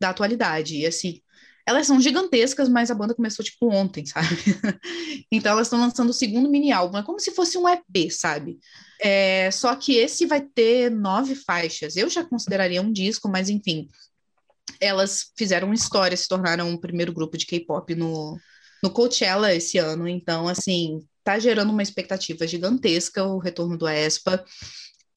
da 0.00 0.10
atualidade. 0.10 0.76
E 0.78 0.86
assim, 0.86 1.20
elas 1.66 1.86
são 1.86 2.00
gigantescas, 2.00 2.68
mas 2.68 2.90
a 2.90 2.94
banda 2.94 3.14
começou 3.14 3.44
tipo 3.44 3.72
ontem, 3.72 4.04
sabe? 4.06 4.36
então 5.30 5.52
elas 5.52 5.66
estão 5.66 5.78
lançando 5.78 6.10
o 6.10 6.14
segundo 6.14 6.48
mini 6.48 6.72
álbum, 6.72 6.98
é 6.98 7.02
como 7.02 7.20
se 7.20 7.32
fosse 7.32 7.56
um 7.58 7.68
EP, 7.68 8.10
sabe? 8.10 8.58
É, 9.00 9.50
só 9.50 9.74
que 9.74 9.96
esse 9.96 10.26
vai 10.26 10.40
ter 10.40 10.90
nove 10.90 11.34
faixas. 11.34 11.96
Eu 11.96 12.08
já 12.08 12.24
consideraria 12.24 12.82
um 12.82 12.92
disco, 12.92 13.28
mas 13.28 13.48
enfim, 13.48 13.88
elas 14.80 15.32
fizeram 15.36 15.72
história, 15.72 16.16
se 16.16 16.28
tornaram 16.28 16.72
o 16.72 16.80
primeiro 16.80 17.12
grupo 17.12 17.36
de 17.36 17.46
K-pop 17.46 17.94
no, 17.94 18.38
no 18.82 18.90
Coachella 18.90 19.54
esse 19.54 19.78
ano, 19.78 20.08
então, 20.08 20.48
assim, 20.48 21.00
tá 21.22 21.38
gerando 21.38 21.70
uma 21.70 21.82
expectativa 21.82 22.46
gigantesca 22.46 23.24
o 23.24 23.38
retorno 23.38 23.78
do 23.78 23.88
Espa. 23.88 24.44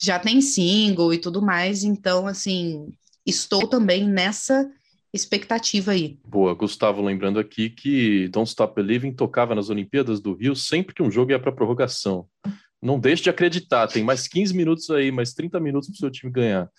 Já 0.02 0.20
tem 0.20 0.42
single 0.42 1.14
e 1.14 1.18
tudo 1.18 1.42
mais, 1.42 1.84
então, 1.84 2.28
assim, 2.28 2.88
estou 3.26 3.68
também 3.68 4.08
nessa 4.08 4.70
expectativa 5.14 5.92
aí. 5.92 6.20
Boa, 6.28 6.54
Gustavo, 6.54 7.02
lembrando 7.02 7.40
aqui 7.40 7.70
que 7.70 8.28
Don't 8.28 8.50
Stop 8.50 8.76
Believing 8.76 9.14
tocava 9.14 9.56
nas 9.56 9.70
Olimpíadas 9.70 10.20
do 10.20 10.34
Rio 10.34 10.56
sempre 10.56 10.94
que 10.94 11.02
um 11.02 11.10
jogo 11.10 11.32
ia 11.32 11.40
para 11.40 11.52
prorrogação. 11.52 12.28
Não 12.82 13.00
deixe 13.00 13.24
de 13.24 13.30
acreditar, 13.30 13.88
tem 13.88 14.04
mais 14.04 14.28
15 14.28 14.54
minutos 14.54 14.90
aí, 14.92 15.12
mais 15.12 15.34
30 15.34 15.60
minutos 15.60 15.90
para 15.90 15.96
o 15.96 16.00
seu 16.00 16.12
time 16.12 16.32
ganhar. 16.32 16.70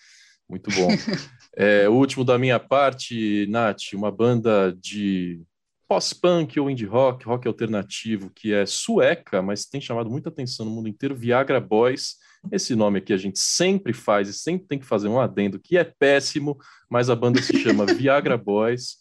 Muito 0.49 0.70
bom. 0.70 0.88
é, 1.57 1.88
o 1.88 1.94
último 1.94 2.25
da 2.25 2.38
minha 2.38 2.61
parte, 2.61 3.46
Nath, 3.49 3.94
uma 3.94 4.12
banda 4.12 4.77
de 4.81 5.40
pós-punk 5.88 6.59
ou 6.59 6.70
indie 6.70 6.85
rock, 6.85 7.25
rock 7.27 7.46
alternativo, 7.46 8.31
que 8.31 8.53
é 8.53 8.66
sueca, 8.66 9.40
mas 9.40 9.66
tem 9.66 9.81
chamado 9.81 10.11
muita 10.11 10.29
atenção 10.29 10.66
no 10.66 10.72
mundo 10.72 10.88
inteiro, 10.88 11.14
Viagra 11.14 11.61
Boys. 11.61 12.16
Esse 12.51 12.75
nome 12.75 12.99
aqui 12.99 13.12
a 13.12 13.16
gente 13.16 13.38
sempre 13.38 13.92
faz 13.92 14.29
e 14.29 14.33
sempre 14.33 14.66
tem 14.66 14.79
que 14.79 14.87
fazer 14.87 15.09
um 15.09 15.20
adendo, 15.20 15.59
que 15.59 15.77
é 15.77 15.85
péssimo, 15.85 16.57
mas 16.88 17.11
a 17.11 17.16
banda 17.16 17.40
se 17.40 17.57
chama 17.59 17.87
Viagra 17.94 18.37
Boys 18.37 18.96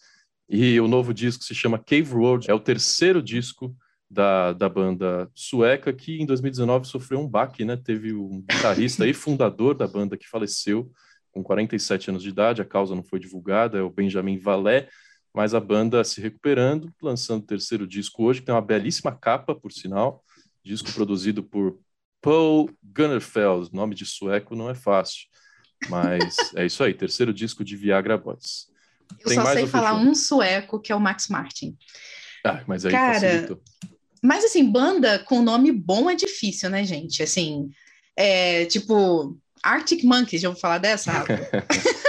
e 0.50 0.80
o 0.80 0.88
novo 0.88 1.14
disco 1.14 1.44
se 1.44 1.56
chama 1.56 1.80
Cave 1.80 2.14
World, 2.14 2.50
é 2.50 2.54
o 2.54 2.60
terceiro 2.60 3.22
disco 3.22 3.76
da, 4.10 4.54
da 4.54 4.70
banda 4.70 5.30
sueca, 5.34 5.92
que 5.92 6.22
em 6.22 6.26
2019 6.26 6.88
sofreu 6.88 7.20
um 7.20 7.28
baque, 7.28 7.66
né? 7.66 7.76
Teve 7.76 8.14
um 8.14 8.42
guitarrista 8.42 9.08
e 9.08 9.14
fundador 9.14 9.74
da 9.74 9.88
banda 9.88 10.16
que 10.16 10.28
faleceu 10.28 10.92
com 11.32 11.44
47 11.44 12.12
anos 12.12 12.24
de 12.24 12.30
idade, 12.30 12.62
a 12.62 12.66
causa 12.66 12.96
não 12.96 13.04
foi 13.04 13.20
divulgada, 13.20 13.78
é 13.78 13.82
o 13.82 13.90
Benjamin 13.90 14.40
Valé, 14.40 14.88
mas 15.36 15.54
a 15.54 15.60
banda 15.60 16.04
se 16.04 16.22
recuperando, 16.22 16.94
lançando 17.02 17.44
o 17.44 17.46
terceiro 17.46 17.86
disco 17.86 18.24
hoje, 18.24 18.40
que 18.40 18.46
tem 18.46 18.56
uma 18.56 18.62
belíssima 18.62 19.12
capa, 19.12 19.54
por 19.54 19.72
sinal, 19.72 20.24
disco 20.64 20.92
produzido 20.94 21.44
por 21.44 21.78
Paul 22.22 22.70
Gunnerfeld, 22.82 23.70
nome 23.74 23.94
de 23.94 24.06
sueco 24.06 24.56
não 24.56 24.70
é 24.70 24.74
fácil, 24.74 25.26
mas 25.90 26.38
é 26.56 26.66
isso 26.66 26.84
aí, 26.84 26.94
terceiro 26.94 27.34
disco 27.34 27.64
de 27.64 27.76
Viagra 27.76 28.18
Boys. 28.18 28.68
Eu 29.20 29.28
tem 29.28 29.36
só 29.36 29.46
sei 29.54 29.68
falar 29.68 29.94
um 29.94 30.16
sueco, 30.16 30.80
que 30.80 30.92
é 30.92 30.96
o 30.96 31.00
Max 31.00 31.28
Martin. 31.28 31.78
Ah, 32.44 32.64
mas 32.66 32.86
aí 32.86 32.92
Cara, 32.92 33.14
facilitou. 33.14 33.62
Mas 34.24 34.44
assim, 34.46 34.72
banda 34.72 35.20
com 35.20 35.42
nome 35.42 35.72
bom 35.72 36.10
é 36.10 36.16
difícil, 36.16 36.70
né, 36.70 36.84
gente? 36.84 37.22
Assim, 37.22 37.70
é, 38.16 38.66
tipo, 38.66 39.38
Arctic 39.62 40.04
Monkeys, 40.04 40.42
já 40.42 40.50
vou 40.50 40.58
falar 40.58 40.78
dessa, 40.78 41.12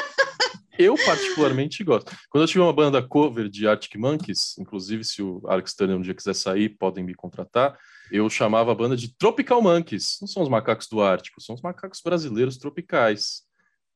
Eu 0.78 0.94
particularmente 0.96 1.82
gosto. 1.82 2.14
Quando 2.28 2.44
eu 2.44 2.48
tiver 2.48 2.62
uma 2.62 2.72
banda 2.72 3.02
cover 3.02 3.48
de 3.48 3.66
Arctic 3.66 3.96
Monkeys, 3.96 4.56
inclusive 4.58 5.04
se 5.04 5.22
o 5.22 5.42
Alex 5.46 5.74
Turner 5.74 5.96
um 5.96 6.02
dia 6.02 6.14
quiser 6.14 6.34
sair, 6.34 6.70
podem 6.70 7.04
me 7.04 7.14
contratar, 7.14 7.78
eu 8.10 8.28
chamava 8.30 8.72
a 8.72 8.74
banda 8.74 8.96
de 8.96 9.14
Tropical 9.16 9.62
Monkeys. 9.62 10.18
Não 10.20 10.28
são 10.28 10.42
os 10.42 10.48
macacos 10.48 10.86
do 10.88 11.02
Ártico, 11.02 11.40
são 11.40 11.54
os 11.54 11.62
macacos 11.62 12.00
brasileiros 12.00 12.56
tropicais. 12.56 13.46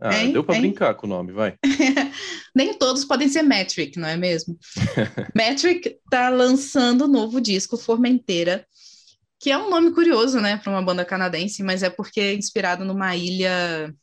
Ah, 0.01 0.16
hein, 0.16 0.33
deu 0.33 0.43
para 0.43 0.59
brincar 0.59 0.95
com 0.95 1.07
o 1.07 1.11
nome, 1.11 1.31
vai. 1.33 1.57
Nem 2.57 2.73
todos 2.73 3.05
podem 3.05 3.29
ser 3.29 3.43
Metric, 3.43 3.99
não 3.99 4.09
é 4.09 4.16
mesmo? 4.16 4.59
Metric 5.37 5.99
tá 6.11 6.31
lançando 6.31 7.03
o 7.03 7.05
um 7.05 7.11
novo 7.11 7.38
disco, 7.38 7.77
Formenteira, 7.77 8.66
que 9.38 9.51
é 9.51 9.59
um 9.59 9.69
nome 9.69 9.93
curioso, 9.93 10.40
né, 10.40 10.57
para 10.57 10.73
uma 10.73 10.83
banda 10.83 11.05
canadense, 11.05 11.62
mas 11.62 11.83
é 11.83 11.90
porque 11.90 12.21
é 12.21 12.35
inspirado 12.35 12.83
numa 12.85 13.14
ilha 13.14 13.95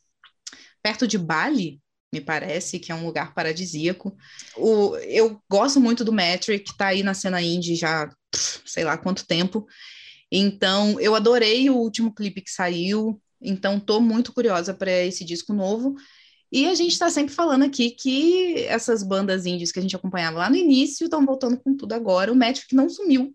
perto 0.84 1.08
de 1.08 1.18
Bali, 1.18 1.80
me 2.18 2.22
parece, 2.22 2.80
que 2.80 2.92
é 2.92 2.96
um 2.96 3.06
lugar 3.06 3.34
paradisíaco. 3.34 4.16
O, 4.56 4.96
eu 4.98 5.40
gosto 5.50 5.80
muito 5.80 6.04
do 6.04 6.12
Metric, 6.12 6.76
tá 6.76 6.88
aí 6.88 7.04
na 7.04 7.14
cena 7.14 7.42
indie 7.42 7.76
já, 7.76 8.10
sei 8.66 8.84
lá 8.84 8.98
quanto 8.98 9.26
tempo. 9.26 9.66
Então, 10.32 11.00
eu 11.00 11.16
adorei 11.16 11.70
o 11.70 11.76
último 11.76 12.14
clipe 12.14 12.42
que 12.42 12.52
saiu, 12.52 13.22
então 13.42 13.80
tô 13.80 14.02
muito 14.02 14.34
curiosa 14.34 14.74
para 14.74 14.92
esse 15.04 15.24
disco 15.24 15.54
novo. 15.54 15.96
E 16.52 16.66
a 16.66 16.74
gente 16.76 16.94
está 16.94 17.10
sempre 17.10 17.34
falando 17.34 17.64
aqui 17.64 17.92
que 17.92 18.64
essas 18.66 19.04
bandas 19.04 19.46
indies 19.46 19.72
que 19.72 19.80
a 19.80 19.82
gente 19.82 19.96
acompanhava 19.96 20.40
lá 20.40 20.50
no 20.50 20.56
início 20.56 21.06
estão 21.06 21.26
voltando 21.26 21.58
com 21.58 21.76
tudo 21.76 21.94
agora. 21.94 22.32
O 22.32 22.36
Metric 22.36 22.74
não 22.74 22.90
sumiu, 22.90 23.34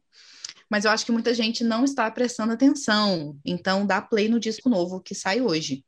mas 0.71 0.85
eu 0.85 0.91
acho 0.91 1.05
que 1.05 1.13
muita 1.13 1.35
gente 1.35 1.63
não 1.63 1.85
está 1.85 2.11
prestando 2.11 2.53
atenção. 2.53 3.37
Então, 3.45 3.87
dá 3.87 4.01
play 4.01 4.29
no 4.29 4.41
disco 4.41 4.69
novo 4.69 5.01
que 5.01 5.15
sai 5.15 5.41
hoje. 5.43 5.85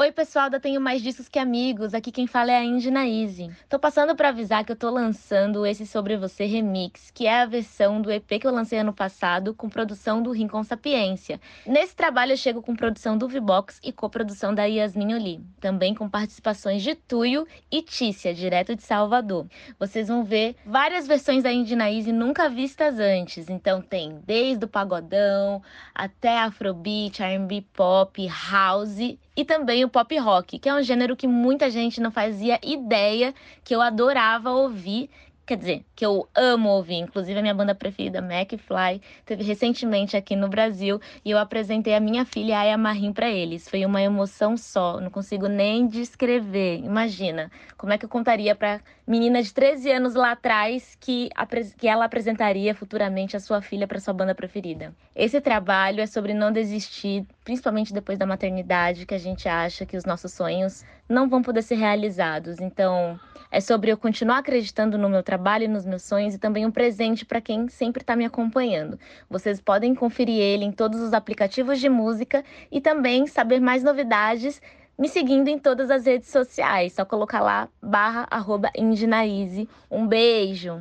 Oi, 0.00 0.10
pessoal 0.10 0.48
da 0.48 0.58
Tenho 0.58 0.80
Mais 0.80 1.02
Discos 1.02 1.28
Que 1.28 1.38
Amigos. 1.38 1.92
Aqui 1.92 2.10
quem 2.10 2.26
fala 2.26 2.50
é 2.50 2.56
a 2.56 2.64
Indina 2.64 3.06
Easy. 3.06 3.50
Tô 3.68 3.78
passando 3.78 4.16
para 4.16 4.30
avisar 4.30 4.64
que 4.64 4.72
eu 4.72 4.76
tô 4.76 4.88
lançando 4.88 5.66
esse 5.66 5.86
Sobre 5.86 6.16
Você 6.16 6.46
Remix, 6.46 7.10
que 7.10 7.26
é 7.26 7.42
a 7.42 7.44
versão 7.44 8.00
do 8.00 8.10
EP 8.10 8.26
que 8.40 8.46
eu 8.46 8.50
lancei 8.50 8.78
ano 8.78 8.94
passado, 8.94 9.52
com 9.52 9.68
produção 9.68 10.22
do 10.22 10.30
Rincon 10.30 10.64
Sapiência. 10.64 11.38
Nesse 11.66 11.94
trabalho 11.94 12.32
eu 12.32 12.38
chego 12.38 12.62
com 12.62 12.74
produção 12.74 13.18
do 13.18 13.28
V-Box 13.28 13.78
e 13.84 13.92
coprodução 13.92 14.54
da 14.54 14.64
Yasmin 14.64 15.12
Oli, 15.12 15.40
também 15.60 15.94
com 15.94 16.08
participações 16.08 16.82
de 16.82 16.94
Tuyo 16.94 17.46
e 17.70 17.82
Tícia, 17.82 18.32
direto 18.32 18.74
de 18.74 18.82
Salvador. 18.82 19.44
Vocês 19.78 20.08
vão 20.08 20.24
ver 20.24 20.56
várias 20.64 21.06
versões 21.06 21.42
da 21.42 21.52
Indina 21.52 21.90
Easy 21.90 22.10
nunca 22.10 22.48
vistas 22.48 22.98
antes. 22.98 23.50
Então 23.50 23.82
tem 23.82 24.18
desde 24.26 24.64
o 24.64 24.68
pagodão 24.68 25.62
até 25.94 26.38
afrobeat, 26.38 27.22
R&B 27.22 27.66
pop, 27.74 28.26
house 28.50 29.18
e 29.40 29.44
também 29.44 29.82
o 29.84 29.88
pop 29.88 30.14
rock, 30.18 30.58
que 30.58 30.68
é 30.68 30.74
um 30.74 30.82
gênero 30.82 31.16
que 31.16 31.26
muita 31.26 31.70
gente 31.70 31.98
não 31.98 32.10
fazia 32.10 32.60
ideia 32.62 33.34
que 33.64 33.74
eu 33.74 33.80
adorava 33.80 34.50
ouvir, 34.50 35.08
quer 35.46 35.56
dizer, 35.56 35.84
que 35.96 36.04
eu 36.04 36.28
amo 36.34 36.68
ouvir. 36.68 36.96
Inclusive, 36.96 37.38
a 37.38 37.40
minha 37.40 37.54
banda 37.54 37.74
preferida, 37.74 38.18
McFly, 38.18 39.00
teve 39.24 39.42
recentemente 39.42 40.14
aqui 40.14 40.36
no 40.36 40.46
Brasil 40.46 41.00
e 41.24 41.30
eu 41.30 41.38
apresentei 41.38 41.94
a 41.94 42.00
minha 42.00 42.26
filha 42.26 42.58
Aya 42.58 42.76
Marim 42.76 43.14
para 43.14 43.30
eles. 43.30 43.66
Foi 43.66 43.82
uma 43.86 44.02
emoção 44.02 44.58
só, 44.58 45.00
não 45.00 45.10
consigo 45.10 45.48
nem 45.48 45.86
descrever. 45.86 46.80
Imagina, 46.84 47.50
como 47.78 47.94
é 47.94 47.98
que 47.98 48.04
eu 48.04 48.10
contaria 48.10 48.54
para 48.54 48.82
menina 49.10 49.42
de 49.42 49.52
13 49.52 49.90
anos 49.90 50.14
lá 50.14 50.30
atrás 50.30 50.96
que, 51.00 51.30
que 51.76 51.88
ela 51.88 52.04
apresentaria 52.04 52.72
futuramente 52.72 53.36
a 53.36 53.40
sua 53.40 53.60
filha 53.60 53.84
para 53.84 53.98
sua 53.98 54.14
banda 54.14 54.36
preferida. 54.36 54.94
Esse 55.16 55.40
trabalho 55.40 56.00
é 56.00 56.06
sobre 56.06 56.32
não 56.32 56.52
desistir, 56.52 57.26
principalmente 57.42 57.92
depois 57.92 58.16
da 58.16 58.24
maternidade, 58.24 59.04
que 59.04 59.14
a 59.14 59.18
gente 59.18 59.48
acha 59.48 59.84
que 59.84 59.96
os 59.96 60.04
nossos 60.04 60.32
sonhos 60.32 60.84
não 61.08 61.28
vão 61.28 61.42
poder 61.42 61.62
ser 61.62 61.74
realizados. 61.74 62.60
Então, 62.60 63.18
é 63.50 63.60
sobre 63.60 63.90
eu 63.90 63.98
continuar 63.98 64.38
acreditando 64.38 64.96
no 64.96 65.08
meu 65.08 65.24
trabalho 65.24 65.64
e 65.64 65.68
nos 65.68 65.84
meus 65.84 66.04
sonhos 66.04 66.36
e 66.36 66.38
também 66.38 66.64
um 66.64 66.70
presente 66.70 67.26
para 67.26 67.40
quem 67.40 67.68
sempre 67.68 68.02
está 68.02 68.14
me 68.14 68.24
acompanhando. 68.24 68.96
Vocês 69.28 69.60
podem 69.60 69.92
conferir 69.92 70.38
ele 70.38 70.64
em 70.64 70.70
todos 70.70 71.00
os 71.00 71.12
aplicativos 71.12 71.80
de 71.80 71.88
música 71.88 72.44
e 72.70 72.80
também 72.80 73.26
saber 73.26 73.60
mais 73.60 73.82
novidades 73.82 74.62
me 75.00 75.08
seguindo 75.08 75.48
em 75.48 75.58
todas 75.58 75.90
as 75.90 76.04
redes 76.04 76.28
sociais. 76.28 76.92
Só 76.92 77.06
colocar 77.06 77.40
lá, 77.40 77.68
barra, 77.82 78.26
arroba, 78.30 78.70
Indinaize. 78.76 79.66
Um 79.90 80.06
beijo! 80.06 80.78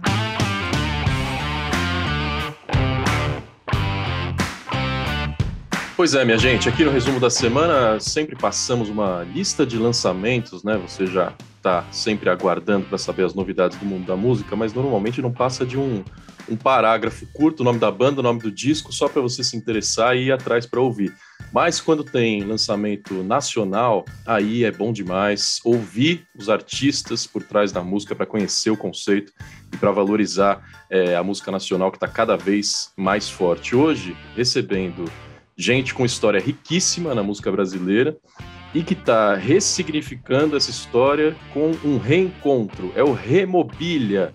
Pois 5.95 6.13
é, 6.13 6.25
minha 6.25 6.37
gente, 6.37 6.67
aqui 6.67 6.83
no 6.83 6.91
resumo 6.91 7.19
da 7.19 7.29
semana 7.29 7.97
sempre 7.99 8.35
passamos 8.35 8.89
uma 8.89 9.23
lista 9.23 9.65
de 9.65 9.77
lançamentos, 9.77 10.63
né? 10.63 10.77
Você 10.77 11.05
já 11.05 11.33
está 11.57 11.85
sempre 11.91 12.29
aguardando 12.29 12.85
para 12.85 12.97
saber 12.97 13.25
as 13.25 13.33
novidades 13.33 13.77
do 13.77 13.85
mundo 13.85 14.05
da 14.05 14.17
música, 14.17 14.53
mas 14.55 14.73
normalmente 14.73 15.21
não 15.21 15.31
passa 15.31 15.65
de 15.65 15.77
um, 15.77 16.03
um 16.49 16.55
parágrafo 16.55 17.25
curto, 17.33 17.61
o 17.61 17.63
nome 17.63 17.79
da 17.79 17.91
banda, 17.91 18.19
o 18.19 18.23
nome 18.23 18.39
do 18.39 18.51
disco, 18.51 18.91
só 18.91 19.07
para 19.07 19.21
você 19.21 19.43
se 19.43 19.55
interessar 19.55 20.15
e 20.15 20.25
ir 20.25 20.31
atrás 20.31 20.65
para 20.65 20.79
ouvir. 20.79 21.13
Mas 21.51 21.81
quando 21.81 22.03
tem 22.03 22.43
lançamento 22.43 23.23
nacional, 23.23 24.05
aí 24.25 24.63
é 24.63 24.71
bom 24.71 24.93
demais 24.93 25.59
ouvir 25.63 26.25
os 26.37 26.49
artistas 26.49 27.25
por 27.25 27.43
trás 27.43 27.71
da 27.71 27.81
música 27.81 28.15
para 28.15 28.25
conhecer 28.25 28.69
o 28.69 28.77
conceito 28.77 29.31
e 29.73 29.77
para 29.77 29.91
valorizar 29.91 30.63
é, 30.89 31.15
a 31.15 31.23
música 31.23 31.51
nacional 31.51 31.91
que 31.91 31.97
está 31.97 32.07
cada 32.07 32.35
vez 32.35 32.91
mais 32.95 33.29
forte. 33.29 33.75
Hoje, 33.75 34.15
recebendo 34.35 35.05
gente 35.57 35.93
com 35.93 36.05
história 36.05 36.39
riquíssima 36.39 37.15
na 37.15 37.23
música 37.23 37.51
brasileira 37.51 38.15
e 38.73 38.83
que 38.83 38.93
está 38.93 39.35
ressignificando 39.35 40.55
essa 40.55 40.69
história 40.69 41.35
com 41.51 41.71
um 41.83 41.97
reencontro. 41.97 42.93
É 42.95 43.03
o 43.03 43.11
Remobilha, 43.11 44.33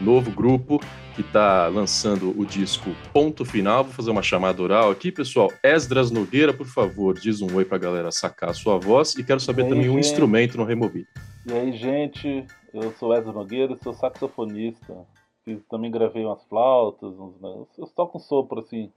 novo 0.00 0.30
grupo 0.30 0.80
que 1.14 1.20
está 1.20 1.66
lançando 1.68 2.38
o 2.38 2.46
disco 2.46 2.90
Ponto 3.12 3.44
Final. 3.44 3.84
Vou 3.84 3.92
fazer 3.92 4.10
uma 4.10 4.22
chamada 4.22 4.62
oral 4.62 4.90
aqui, 4.90 5.10
pessoal. 5.10 5.52
Esdras 5.62 6.10
Nogueira, 6.10 6.52
por 6.52 6.66
favor, 6.66 7.18
diz 7.18 7.40
um 7.40 7.54
oi 7.54 7.64
para 7.64 7.76
a 7.76 7.80
galera 7.80 8.12
sacar 8.12 8.50
a 8.50 8.54
sua 8.54 8.78
voz 8.78 9.14
e 9.16 9.24
quero 9.24 9.40
saber 9.40 9.64
aí, 9.64 9.68
também 9.68 9.88
o 9.88 9.94
um 9.94 9.98
instrumento 9.98 10.56
no 10.56 10.64
Remobilha. 10.64 11.06
E 11.46 11.52
aí, 11.52 11.72
gente, 11.76 12.44
eu 12.72 12.92
sou 12.92 13.12
Esdras 13.14 13.34
Nogueira, 13.34 13.76
sou 13.82 13.92
saxofonista. 13.92 15.06
Fiz, 15.44 15.60
também 15.68 15.90
gravei 15.90 16.24
umas 16.24 16.44
flautas, 16.44 17.10
uns, 17.18 17.34
eu 17.78 17.86
toco 17.96 18.18
um 18.18 18.20
sopro 18.20 18.60
assim, 18.60 18.92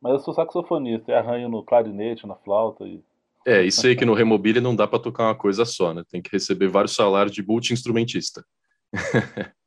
mas 0.00 0.12
eu 0.12 0.18
sou 0.18 0.34
saxofonista 0.34 1.12
e 1.12 1.14
arranho 1.14 1.48
no 1.48 1.62
clarinete, 1.62 2.26
na 2.26 2.34
flauta 2.34 2.84
e 2.84 3.00
é, 3.46 3.62
isso 3.62 3.86
aí 3.86 3.94
que 3.94 4.06
no 4.06 4.14
Remobile 4.14 4.58
não 4.58 4.74
dá 4.74 4.86
para 4.86 4.98
tocar 4.98 5.24
uma 5.24 5.34
coisa 5.34 5.66
só, 5.66 5.92
né? 5.92 6.02
Tem 6.10 6.22
que 6.22 6.32
receber 6.32 6.66
vários 6.66 6.94
salários 6.94 7.34
de 7.34 7.46
multi-instrumentista. 7.46 8.42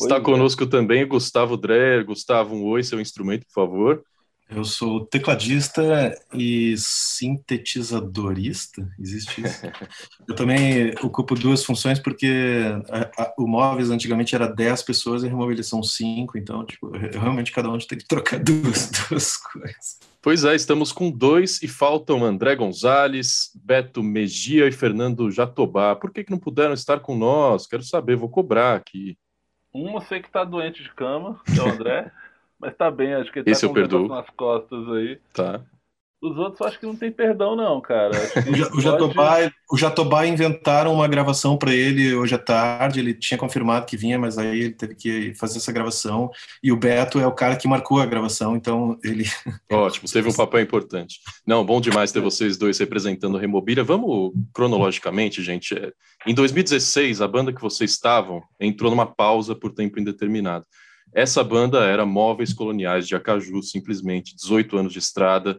Está 0.00 0.16
é. 0.16 0.20
conosco 0.20 0.66
também 0.66 1.06
Gustavo 1.06 1.56
Dreher. 1.56 2.04
Gustavo, 2.04 2.54
um 2.54 2.64
oi, 2.64 2.82
seu 2.82 3.00
instrumento, 3.00 3.46
por 3.46 3.52
favor. 3.52 4.04
Eu 4.50 4.64
sou 4.64 5.04
tecladista 5.04 6.18
e 6.32 6.74
sintetizadorista, 6.78 8.90
existe 8.98 9.42
isso. 9.42 9.66
Eu 10.26 10.34
também 10.34 10.94
ocupo 11.02 11.34
duas 11.34 11.62
funções 11.62 11.98
porque 11.98 12.62
a, 12.88 13.22
a, 13.22 13.34
o 13.36 13.46
Móveis 13.46 13.90
antigamente 13.90 14.34
era 14.34 14.46
10 14.46 14.82
pessoas 14.82 15.22
e 15.22 15.26
a 15.26 15.28
Remobile 15.28 15.62
são 15.62 15.82
5, 15.82 16.38
então 16.38 16.64
tipo, 16.64 16.90
realmente 16.90 17.52
cada 17.52 17.68
um 17.68 17.78
tem 17.78 17.98
que 17.98 18.08
trocar 18.08 18.40
duas, 18.40 18.90
duas 18.90 19.36
coisas. 19.36 19.98
Pois 20.22 20.44
é, 20.44 20.54
estamos 20.54 20.92
com 20.92 21.10
dois 21.10 21.62
e 21.62 21.68
faltam 21.68 22.24
André 22.24 22.56
Gonzalez, 22.56 23.50
Beto 23.54 24.02
Megia 24.02 24.66
e 24.66 24.72
Fernando 24.72 25.30
Jatobá. 25.30 25.94
Por 25.94 26.10
que, 26.10 26.24
que 26.24 26.30
não 26.30 26.38
puderam 26.38 26.74
estar 26.74 27.00
com 27.00 27.16
nós? 27.16 27.66
Quero 27.66 27.82
saber, 27.82 28.16
vou 28.16 28.28
cobrar 28.28 28.76
aqui. 28.76 29.16
Um 29.72 29.94
eu 29.94 30.00
sei 30.02 30.20
que 30.20 30.26
está 30.26 30.42
doente 30.42 30.82
de 30.82 30.92
cama, 30.94 31.40
que 31.44 31.58
é 31.58 31.62
o 31.62 31.68
André, 31.68 32.10
mas 32.58 32.76
tá 32.76 32.90
bem, 32.90 33.14
acho 33.14 33.32
que 33.32 33.40
ele 33.40 33.50
Esse 33.50 33.66
tá 33.66 33.72
com 33.72 33.78
eu 33.78 34.08
nas 34.08 34.30
costas 34.30 34.88
aí. 34.88 35.18
Tá. 35.32 35.64
Os 36.20 36.36
outros 36.36 36.60
eu 36.60 36.66
acho 36.66 36.80
que 36.80 36.86
não 36.86 36.96
tem 36.96 37.12
perdão, 37.12 37.54
não, 37.54 37.80
cara. 37.80 38.10
o, 38.74 38.80
Jatobá, 38.80 39.36
pode... 39.36 39.54
o 39.70 39.76
Jatobá 39.76 40.26
inventaram 40.26 40.92
uma 40.92 41.06
gravação 41.06 41.56
para 41.56 41.72
ele 41.72 42.12
hoje 42.12 42.34
à 42.34 42.38
tarde. 42.38 42.98
Ele 42.98 43.14
tinha 43.14 43.38
confirmado 43.38 43.86
que 43.86 43.96
vinha, 43.96 44.18
mas 44.18 44.36
aí 44.36 44.62
ele 44.62 44.74
teve 44.74 44.96
que 44.96 45.32
fazer 45.36 45.58
essa 45.58 45.70
gravação. 45.70 46.28
E 46.60 46.72
o 46.72 46.76
Beto 46.76 47.20
é 47.20 47.26
o 47.26 47.34
cara 47.34 47.54
que 47.54 47.68
marcou 47.68 48.00
a 48.00 48.06
gravação, 48.06 48.56
então 48.56 48.98
ele. 49.04 49.26
Ótimo, 49.70 50.08
teve 50.12 50.28
um 50.28 50.34
papel 50.34 50.60
importante. 50.60 51.20
Não, 51.46 51.64
bom 51.64 51.80
demais 51.80 52.10
ter 52.10 52.20
vocês 52.20 52.56
dois 52.56 52.76
representando 52.78 53.36
a 53.36 53.40
Remobilha. 53.40 53.84
Vamos 53.84 54.32
cronologicamente, 54.52 55.40
gente. 55.40 55.78
É, 55.78 55.92
em 56.26 56.34
2016, 56.34 57.20
a 57.20 57.28
banda 57.28 57.52
que 57.52 57.62
vocês 57.62 57.92
estavam 57.92 58.42
entrou 58.58 58.90
numa 58.90 59.06
pausa 59.06 59.54
por 59.54 59.72
tempo 59.72 60.00
indeterminado. 60.00 60.66
Essa 61.12 61.42
banda 61.42 61.80
era 61.84 62.04
Móveis 62.04 62.52
Coloniais 62.52 63.06
de 63.06 63.14
Acaju, 63.14 63.62
simplesmente 63.62 64.36
18 64.36 64.76
anos 64.76 64.92
de 64.92 64.98
estrada 64.98 65.58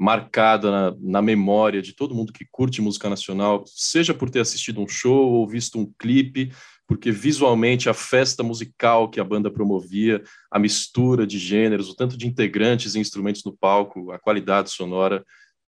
marcada 0.00 0.70
na, 0.70 0.96
na, 0.98 1.22
memória 1.22 1.82
de 1.82 1.92
todo 1.92 2.14
mundo 2.14 2.32
que 2.32 2.46
curte 2.50 2.80
música 2.80 3.10
nacional, 3.10 3.64
seja 3.66 4.14
por 4.14 4.30
ter 4.30 4.40
assistido 4.40 4.80
um 4.80 4.88
show 4.88 5.30
ou 5.30 5.46
visto 5.46 5.78
um 5.78 5.92
clipe, 5.98 6.50
porque 6.88 7.12
visualmente 7.12 7.86
a 7.86 7.92
festa 7.92 8.42
musical 8.42 9.10
que 9.10 9.20
a 9.20 9.24
banda 9.24 9.50
promovia, 9.50 10.22
a 10.50 10.58
mistura 10.58 11.26
de 11.26 11.38
gêneros, 11.38 11.90
o 11.90 11.94
tanto 11.94 12.16
de 12.16 12.26
integrantes 12.26 12.94
e 12.94 12.98
instrumentos 12.98 13.44
no 13.44 13.54
palco, 13.54 14.10
a 14.10 14.18
qualidade 14.18 14.70
sonora, 14.70 15.22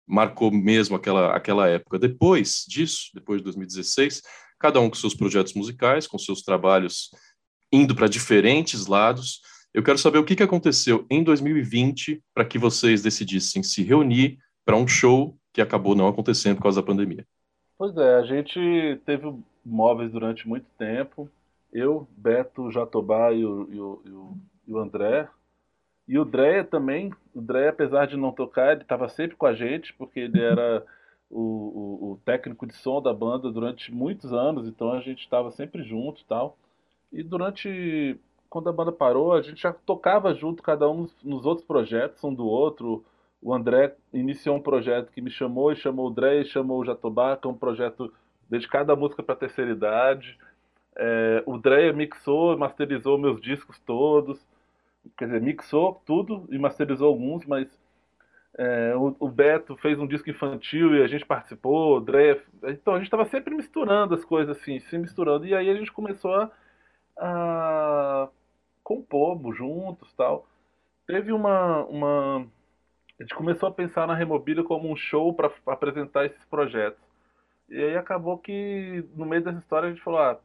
marcou 0.07 0.51
mesmo 0.51 0.97
aquela, 0.97 1.37
aquela 1.37 1.68
época. 1.68 1.99
Depois 1.99 2.64
disso, 2.66 3.11
depois 3.12 3.38
de 3.38 3.45
2016, 3.45 4.23
cada 4.59 4.81
um 4.81 4.88
com 4.88 4.97
seus 4.97 5.14
projetos 5.14 5.53
musicais, 5.53 6.07
com 6.07 6.18
seus 6.18 6.40
trabalhos 6.40 7.11
indo 7.72 7.94
para 7.94 8.08
diferentes 8.08 8.87
lados, 8.87 9.40
eu 9.72 9.82
quero 9.82 9.96
saber 9.96 10.18
o 10.18 10.24
que, 10.24 10.37
que 10.37 10.42
aconteceu 10.42 11.06
em 11.11 11.24
2020 11.24 12.22
para 12.35 12.44
que 12.44 12.58
vocês 12.58 13.02
decidissem 13.02 13.62
se 13.62 13.82
reunir 13.82 14.38
para 14.64 14.76
um 14.76 14.87
show 14.87 15.37
que 15.52 15.61
acabou 15.62 15.94
não 15.94 16.08
acontecendo 16.08 16.56
por 16.56 16.64
causa 16.64 16.80
da 16.80 16.87
pandemia. 16.87 17.26
Pois 17.78 17.96
é, 17.96 18.16
a 18.16 18.22
gente 18.22 19.00
teve 19.04 19.32
móveis 19.64 20.12
durante 20.12 20.46
muito 20.46 20.66
tempo. 20.78 21.28
Eu, 21.72 22.06
Beto, 22.16 22.70
Jatobá 22.70 23.32
e 23.32 23.44
o, 23.44 23.68
e 23.72 23.80
o, 23.80 24.37
e 24.68 24.72
o, 24.72 24.78
André. 24.78 25.28
E 26.06 26.18
o 26.18 26.24
Dreia 26.24 26.64
também. 26.64 27.12
O 27.35 27.40
Dreia, 27.40 27.70
apesar 27.70 28.06
de 28.06 28.16
não 28.16 28.30
tocar, 28.30 28.72
ele 28.72 28.82
estava 28.82 29.08
sempre 29.08 29.37
com 29.37 29.46
a 29.46 29.54
gente, 29.54 29.92
porque 29.94 30.20
ele 30.20 30.40
era 30.40 30.85
o, 31.30 31.40
o, 31.40 32.12
o, 32.12 32.20
técnico 32.24 32.66
de 32.66 32.74
som 32.74 33.00
da 33.00 33.12
banda 33.12 33.50
durante 33.50 33.92
muitos 33.92 34.32
anos, 34.32 34.68
então 34.68 34.92
a 34.92 35.00
gente 35.00 35.20
estava 35.20 35.50
sempre 35.50 35.82
junto 35.82 36.20
e 36.20 36.24
tal. 36.24 36.58
E 37.12 37.22
durante 37.22 38.18
quando 38.48 38.68
a 38.68 38.72
banda 38.72 38.92
parou, 38.92 39.33
a 39.33 39.40
gente 39.42 39.62
já 39.62 39.72
tocava 39.72 40.35
junto, 40.35 40.62
cada 40.62 40.88
um 40.90 41.09
nos 41.22 41.46
outros 41.46 41.66
projetos, 41.66 42.22
um 42.25 42.35
do 42.35 42.46
outro. 42.46 43.05
O 43.40 43.55
André 43.55 43.94
iniciou 44.12 44.57
um 44.57 44.62
projeto 44.62 45.11
que 45.11 45.20
me 45.22 45.31
chamou 45.31 45.72
e 45.72 45.77
chamou 45.77 46.07
o 46.07 46.11
André 46.11 46.40
e 46.40 46.44
chamou 46.44 46.81
o 46.81 46.85
Jatobá, 46.85 47.37
que 47.37 47.46
é 47.46 47.51
um 47.51 47.57
projeto 47.57 48.12
dedicado 48.48 48.92
à 48.92 48.96
música 48.96 49.22
para 49.22 49.35
a 49.35 49.38
terceira 49.38 49.70
idade. 49.72 50.38
É, 50.96 51.42
o 51.46 51.57
Dreia 51.59 51.92
mixou, 51.92 52.57
masterizou 52.59 53.18
meus 53.18 53.40
discos 53.40 53.79
todos. 53.81 54.38
Quer 55.16 55.27
dizer, 55.27 55.40
mixou 55.40 56.03
tudo 56.07 56.46
e 56.51 56.59
masterizou 56.59 57.09
alguns, 57.09 57.44
mas 57.46 57.68
É, 58.59 58.94
o, 58.94 59.16
o, 59.18 59.29
Beto 59.31 59.77
fez 59.79 59.98
um 59.98 60.07
disco 60.07 60.29
infantil 60.29 60.94
e 60.94 61.03
a 61.03 61.07
gente 61.07 61.25
participou, 61.25 61.94
o 61.94 61.96
André. 61.98 62.38
Então 62.64 62.94
a 62.94 62.98
gente 62.98 63.07
estava 63.07 63.25
sempre 63.25 63.55
misturando 63.55 64.14
as 64.14 64.25
coisas 64.25 64.59
assim, 64.59 64.79
se 64.81 64.98
misturando. 64.98 65.46
E 65.46 65.55
aí 65.55 65.70
a 65.70 65.75
gente 65.75 65.90
começou 65.90 66.35
a, 66.35 66.51
a 67.18 68.29
compor 68.83 69.55
juntos 69.55 70.12
tal. 70.14 70.46
Teve 71.07 71.33
uma, 71.33 71.85
uma. 71.85 72.46
A 73.18 73.22
gente 73.22 73.35
começou 73.35 73.68
a 73.68 73.72
pensar 73.72 74.07
na 74.07 74.14
Remobília 74.14 74.64
como 74.64 74.90
um 74.90 74.96
show 74.96 75.33
para 75.35 75.51
apresentar 75.66 76.27
esses 76.27 76.44
projetos. 76.46 77.01
E 77.68 77.83
aí 77.83 77.96
acabou 77.96 78.38
que 78.38 79.05
no 79.14 79.27
meio 79.27 79.42
dessa 79.42 79.59
história 79.59 79.88
a 79.88 79.92
gente 79.92 80.03
falou: 80.03 80.20
ah, 80.20 80.38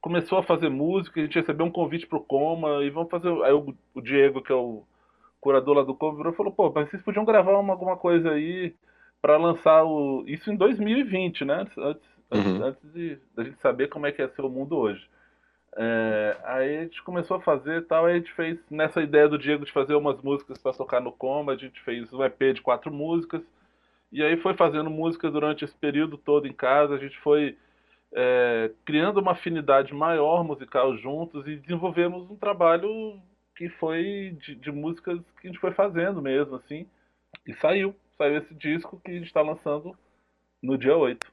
começou 0.00 0.38
a 0.38 0.42
fazer 0.42 0.68
música, 0.68 1.20
a 1.20 1.24
gente 1.24 1.38
recebeu 1.38 1.66
um 1.66 1.70
convite 1.70 2.06
pro 2.06 2.20
Coma 2.20 2.84
e 2.84 2.90
vamos 2.90 3.10
fazer. 3.10 3.28
Aí 3.44 3.52
o, 3.52 3.74
o 3.94 4.00
Diego, 4.00 4.42
que 4.42 4.52
é 4.52 4.54
o 4.54 4.84
curador 5.40 5.76
lá 5.76 5.82
do 5.82 5.94
Coma, 5.94 6.16
virou 6.16 6.32
e 6.32 6.36
falou: 6.36 6.52
pô, 6.52 6.72
mas 6.74 6.90
vocês 6.90 7.02
podiam 7.02 7.24
gravar 7.24 7.58
uma, 7.58 7.72
alguma 7.72 7.96
coisa 7.96 8.30
aí 8.30 8.74
para 9.20 9.36
lançar 9.36 9.84
o. 9.84 10.24
Isso 10.26 10.50
em 10.50 10.56
2020, 10.56 11.44
né? 11.44 11.60
Antes, 11.60 11.78
antes, 11.78 12.08
uhum. 12.32 12.64
antes 12.64 12.92
de 12.92 13.18
a 13.36 13.42
gente 13.42 13.60
saber 13.60 13.88
como 13.88 14.06
é 14.06 14.12
que 14.12 14.22
ia 14.22 14.28
ser 14.28 14.42
o 14.42 14.50
mundo 14.50 14.76
hoje. 14.76 15.08
É, 15.76 16.36
aí 16.44 16.78
a 16.78 16.82
gente 16.82 17.02
começou 17.02 17.36
a 17.36 17.40
fazer 17.40 17.86
tal, 17.86 18.06
aí 18.06 18.14
a 18.14 18.18
gente 18.18 18.32
fez 18.32 18.58
nessa 18.70 19.00
ideia 19.00 19.28
do 19.28 19.38
Diego 19.38 19.64
de 19.64 19.72
fazer 19.72 19.94
umas 19.94 20.20
músicas 20.20 20.58
para 20.58 20.72
tocar 20.72 21.00
no 21.00 21.12
Coma, 21.12 21.52
a 21.52 21.56
gente 21.56 21.80
fez 21.82 22.12
um 22.12 22.24
EP 22.24 22.54
de 22.54 22.60
quatro 22.60 22.92
músicas, 22.92 23.42
e 24.10 24.22
aí 24.22 24.36
foi 24.36 24.54
fazendo 24.54 24.90
música 24.90 25.30
durante 25.30 25.64
esse 25.64 25.76
período 25.76 26.18
todo 26.18 26.46
em 26.46 26.52
casa, 26.52 26.94
a 26.94 26.98
gente 26.98 27.16
foi 27.20 27.56
é, 28.12 28.70
criando 28.84 29.20
uma 29.20 29.32
afinidade 29.32 29.94
maior 29.94 30.44
musical 30.44 30.96
juntos 30.96 31.46
e 31.46 31.56
desenvolvemos 31.56 32.28
um 32.30 32.36
trabalho 32.36 33.20
que 33.56 33.68
foi 33.68 34.36
de, 34.40 34.54
de, 34.54 34.72
músicas 34.72 35.20
que 35.40 35.46
a 35.46 35.50
gente 35.50 35.60
foi 35.60 35.72
fazendo 35.72 36.20
mesmo, 36.22 36.56
assim. 36.56 36.86
E 37.46 37.54
saiu. 37.54 37.94
Saiu 38.16 38.38
esse 38.38 38.54
disco 38.54 39.00
que 39.04 39.10
a 39.10 39.14
gente 39.14 39.26
está 39.26 39.42
lançando 39.42 39.96
no 40.62 40.76
dia 40.76 40.96
8. 40.96 41.30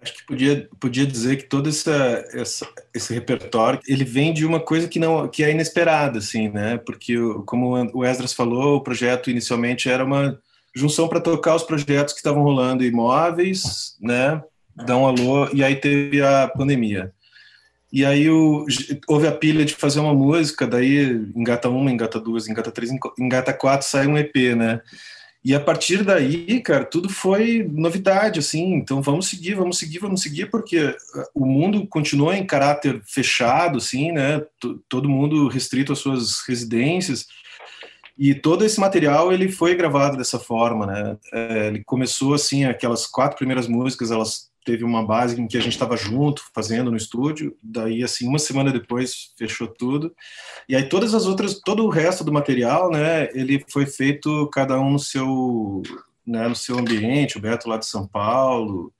Acho 0.00 0.14
que 0.14 0.26
podia, 0.26 0.68
podia 0.78 1.06
dizer 1.06 1.36
que 1.36 1.44
todo 1.44 1.68
essa, 1.68 2.24
essa, 2.32 2.68
esse 2.94 3.14
repertório 3.14 3.80
ele 3.88 4.04
vem 4.04 4.32
de 4.32 4.44
uma 4.44 4.60
coisa 4.60 4.86
que 4.88 4.98
não 4.98 5.26
que 5.26 5.42
é 5.42 5.50
inesperada, 5.50 6.18
assim, 6.18 6.48
né? 6.48 6.78
Porque, 6.78 7.14
como 7.46 7.74
o 7.94 8.04
Esdras 8.04 8.32
falou, 8.32 8.76
o 8.76 8.82
projeto 8.82 9.30
inicialmente 9.30 9.88
era 9.88 10.04
uma 10.04 10.38
junção 10.74 11.08
para 11.08 11.20
tocar 11.20 11.54
os 11.56 11.62
projetos 11.62 12.12
que 12.12 12.20
estavam 12.20 12.42
rolando 12.42 12.84
imóveis, 12.84 13.96
né? 14.00 14.42
Dar 14.74 14.98
um 14.98 15.06
alô, 15.06 15.48
e 15.54 15.64
aí 15.64 15.74
teve 15.74 16.22
a 16.22 16.46
pandemia. 16.46 17.12
E 17.90 18.04
aí 18.04 18.28
o, 18.28 18.66
houve 19.08 19.26
a 19.26 19.32
pilha 19.32 19.64
de 19.64 19.74
fazer 19.74 20.00
uma 20.00 20.12
música, 20.12 20.66
daí 20.66 21.06
engata 21.34 21.70
uma, 21.70 21.90
engata 21.90 22.20
duas, 22.20 22.46
engata 22.46 22.70
três, 22.70 22.90
engata 23.18 23.54
quatro, 23.54 23.88
sai 23.88 24.06
um 24.06 24.18
EP, 24.18 24.54
né? 24.54 24.82
E 25.46 25.54
a 25.54 25.60
partir 25.60 26.02
daí, 26.02 26.60
cara, 26.60 26.84
tudo 26.84 27.08
foi 27.08 27.62
novidade, 27.72 28.40
assim. 28.40 28.74
Então 28.74 29.00
vamos 29.00 29.28
seguir, 29.28 29.54
vamos 29.54 29.78
seguir, 29.78 30.00
vamos 30.00 30.20
seguir, 30.20 30.50
porque 30.50 30.96
o 31.32 31.46
mundo 31.46 31.86
continua 31.86 32.36
em 32.36 32.44
caráter 32.44 33.00
fechado, 33.06 33.78
assim, 33.78 34.10
né? 34.10 34.40
T 34.40 34.74
todo 34.88 35.08
mundo 35.08 35.46
restrito 35.46 35.92
às 35.92 36.00
suas 36.00 36.40
residências. 36.48 37.28
E 38.18 38.34
todo 38.34 38.64
esse 38.64 38.80
material 38.80 39.32
ele 39.32 39.48
foi 39.48 39.76
gravado 39.76 40.16
dessa 40.16 40.40
forma, 40.40 40.84
né? 40.84 41.16
É, 41.32 41.68
ele 41.68 41.84
começou 41.84 42.34
assim, 42.34 42.64
aquelas 42.64 43.06
quatro 43.06 43.36
primeiras 43.36 43.68
músicas, 43.68 44.10
elas 44.10 44.50
teve 44.66 44.82
uma 44.82 45.06
base 45.06 45.40
em 45.40 45.46
que 45.46 45.56
a 45.56 45.60
gente 45.60 45.74
estava 45.74 45.96
junto 45.96 46.42
fazendo 46.52 46.90
no 46.90 46.96
estúdio. 46.96 47.56
Daí 47.62 48.02
assim, 48.02 48.26
uma 48.28 48.38
semana 48.38 48.72
depois 48.72 49.32
fechou 49.38 49.68
tudo. 49.68 50.12
E 50.68 50.74
aí 50.74 50.88
todas 50.88 51.14
as 51.14 51.24
outras, 51.24 51.60
todo 51.60 51.84
o 51.84 51.88
resto 51.88 52.24
do 52.24 52.32
material, 52.32 52.90
né? 52.90 53.28
Ele 53.32 53.64
foi 53.70 53.86
feito 53.86 54.50
cada 54.52 54.78
um 54.80 54.90
no 54.90 54.98
seu, 54.98 55.82
né? 56.26 56.48
No 56.48 56.56
seu 56.56 56.76
ambiente. 56.76 57.38
O 57.38 57.40
Beto 57.40 57.68
lá 57.68 57.76
de 57.76 57.86
São 57.86 58.08
Paulo, 58.08 58.92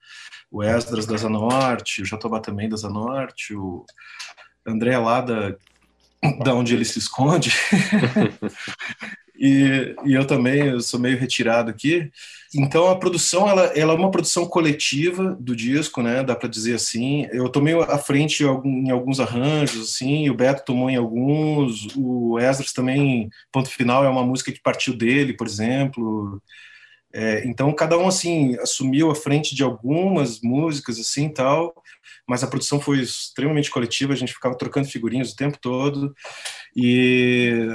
o 0.51 0.63
Esdras 0.63 1.05
da 1.05 1.17
Zanorte, 1.17 2.03
o 2.03 2.07
Jatobá 2.07 2.39
também 2.39 2.69
da 2.69 2.77
Zanorte, 2.77 3.53
o 3.53 3.85
André 4.65 4.97
lá 4.97 5.21
da 5.21 5.57
da 6.43 6.55
onde 6.55 6.75
ele 6.75 6.85
se 6.85 6.99
esconde. 6.99 7.53
e, 9.39 9.95
e, 10.05 10.15
eu 10.15 10.27
também, 10.27 10.67
eu 10.67 10.81
sou 10.81 10.99
meio 10.99 11.19
retirado 11.19 11.71
aqui. 11.71 12.11
Então 12.55 12.89
a 12.89 12.97
produção, 12.97 13.49
ela, 13.49 13.65
ela 13.77 13.93
é 13.93 13.97
uma 13.97 14.11
produção 14.11 14.47
coletiva 14.47 15.37
do 15.41 15.55
disco, 15.55 16.03
né? 16.03 16.23
Dá 16.23 16.35
para 16.35 16.49
dizer 16.49 16.75
assim. 16.75 17.27
Eu 17.33 17.49
tomei 17.49 17.75
à 17.75 17.99
frente 17.99 18.43
em 18.45 18.91
alguns 18.91 19.21
arranjos, 19.21 19.91
assim. 19.91 20.31
O 20.31 20.35
Beto 20.35 20.65
tomou 20.65 20.89
em 20.91 20.97
alguns. 20.97 21.89
O 21.97 22.39
Esdras 22.39 22.73
também. 22.73 23.29
Ponto 23.53 23.69
final 23.71 24.05
é 24.05 24.09
uma 24.09 24.25
música 24.25 24.53
que 24.53 24.63
partiu 24.63 24.95
dele, 24.95 25.33
por 25.35 25.47
exemplo. 25.47 26.41
É, 27.13 27.47
então 27.47 27.73
cada 27.73 27.97
um 27.97 28.09
assim 28.09 28.57
assumiu 28.61 29.11
a 29.11 29.15
frente 29.15 29.55
de 29.55 29.63
algumas 29.63 30.41
músicas 30.43 30.99
assim 30.99 31.29
tal 31.29 31.73
mas 32.27 32.43
a 32.43 32.47
produção 32.47 32.81
foi 32.81 33.01
extremamente 33.01 33.71
coletiva, 33.71 34.13
a 34.13 34.17
gente 34.17 34.33
ficava 34.33 34.57
trocando 34.57 34.89
figurinhas 34.89 35.33
o 35.33 35.37
tempo 35.37 35.59
todo, 35.61 36.15
e 36.75 37.69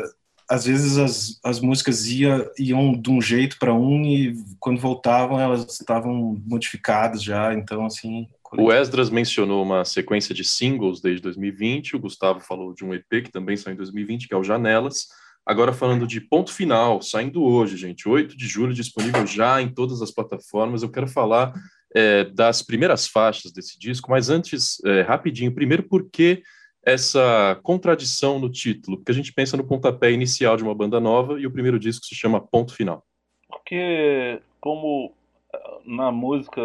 às 0.51 0.65
vezes 0.65 0.97
as, 0.97 1.39
as 1.43 1.59
músicas 1.61 2.07
ia, 2.07 2.51
iam 2.59 2.93
de 2.93 3.09
um 3.09 3.21
jeito 3.21 3.57
para 3.57 3.73
um, 3.73 4.03
e 4.03 4.35
quando 4.59 4.81
voltavam 4.81 5.39
elas 5.39 5.65
estavam 5.79 6.41
modificadas 6.45 7.23
já, 7.23 7.53
então 7.53 7.85
assim... 7.85 8.27
O 8.57 8.69
Esdras 8.69 9.09
mencionou 9.09 9.63
uma 9.63 9.85
sequência 9.85 10.35
de 10.35 10.43
singles 10.43 10.99
desde 10.99 11.21
2020, 11.21 11.95
o 11.95 11.99
Gustavo 11.99 12.41
falou 12.41 12.73
de 12.73 12.83
um 12.83 12.93
EP 12.93 13.07
que 13.23 13.31
também 13.31 13.55
saiu 13.55 13.73
em 13.73 13.77
2020, 13.77 14.27
que 14.27 14.33
é 14.33 14.37
o 14.37 14.43
Janelas, 14.43 15.07
Agora 15.43 15.73
falando 15.73 16.05
de 16.05 16.21
ponto 16.21 16.53
final, 16.53 17.01
saindo 17.01 17.43
hoje, 17.43 17.75
gente, 17.75 18.07
8 18.07 18.37
de 18.37 18.47
julho, 18.47 18.75
disponível 18.75 19.25
já 19.25 19.59
em 19.59 19.69
todas 19.69 19.99
as 19.99 20.11
plataformas. 20.11 20.83
Eu 20.83 20.91
quero 20.91 21.07
falar 21.07 21.51
é, 21.95 22.25
das 22.25 22.61
primeiras 22.61 23.07
faixas 23.07 23.51
desse 23.51 23.77
disco, 23.77 24.11
mas 24.11 24.29
antes, 24.29 24.77
é, 24.85 25.01
rapidinho, 25.01 25.53
primeiro, 25.53 25.83
por 25.83 26.07
que 26.11 26.43
essa 26.83 27.59
contradição 27.63 28.39
no 28.39 28.49
título? 28.49 28.97
Porque 28.97 29.11
a 29.11 29.15
gente 29.15 29.33
pensa 29.33 29.55
no 29.55 29.63
pontapé 29.63 30.11
inicial 30.11 30.57
de 30.57 30.63
uma 30.63 30.75
banda 30.75 30.99
nova 30.99 31.39
e 31.39 31.45
o 31.45 31.51
primeiro 31.51 31.79
disco 31.79 32.05
se 32.05 32.15
chama 32.15 32.41
Ponto 32.41 32.73
Final. 32.73 33.03
Porque, 33.47 34.41
como 34.59 35.13
ah, 35.53 35.79
na 35.85 36.11
música 36.11 36.61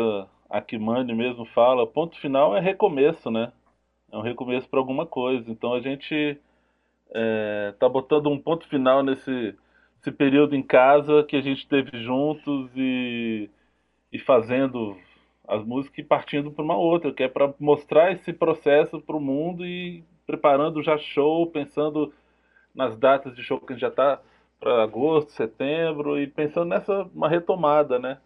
Akimani 0.48 1.14
mesmo 1.14 1.44
fala, 1.46 1.86
ponto 1.86 2.18
final 2.20 2.56
é 2.56 2.60
recomeço, 2.60 3.30
né? 3.30 3.52
É 4.10 4.16
um 4.16 4.22
recomeço 4.22 4.68
para 4.68 4.78
alguma 4.78 5.04
coisa. 5.04 5.50
Então 5.50 5.74
a 5.74 5.80
gente 5.80 6.38
é, 7.12 7.74
tá 7.78 7.88
botando 7.88 8.28
um 8.28 8.38
ponto 8.38 8.66
final 8.68 9.02
nesse 9.02 9.54
período 10.16 10.54
em 10.54 10.62
casa 10.62 11.24
que 11.24 11.36
a 11.36 11.40
gente 11.40 11.66
teve 11.66 12.00
juntos 12.04 12.70
e, 12.76 13.50
e 14.12 14.18
fazendo 14.20 14.96
as 15.48 15.64
músicas 15.64 15.98
e 15.98 16.02
partindo 16.02 16.50
para 16.50 16.64
uma 16.64 16.76
outra, 16.76 17.12
que 17.12 17.22
é 17.22 17.28
para 17.28 17.52
mostrar 17.58 18.12
esse 18.12 18.32
processo 18.32 19.00
para 19.00 19.16
o 19.16 19.20
mundo 19.20 19.64
e 19.64 20.04
preparando 20.26 20.82
já 20.82 20.98
show, 20.98 21.46
pensando 21.46 22.12
nas 22.74 22.96
datas 22.98 23.34
de 23.34 23.42
show 23.42 23.60
que 23.60 23.72
a 23.72 23.76
gente 23.76 23.80
já 23.80 23.88
está 23.88 24.20
para 24.58 24.82
agosto, 24.82 25.32
setembro 25.32 26.18
e 26.20 26.26
pensando 26.26 26.68
nessa 26.68 27.08
uma 27.14 27.28
retomada, 27.28 27.98
né? 27.98 28.18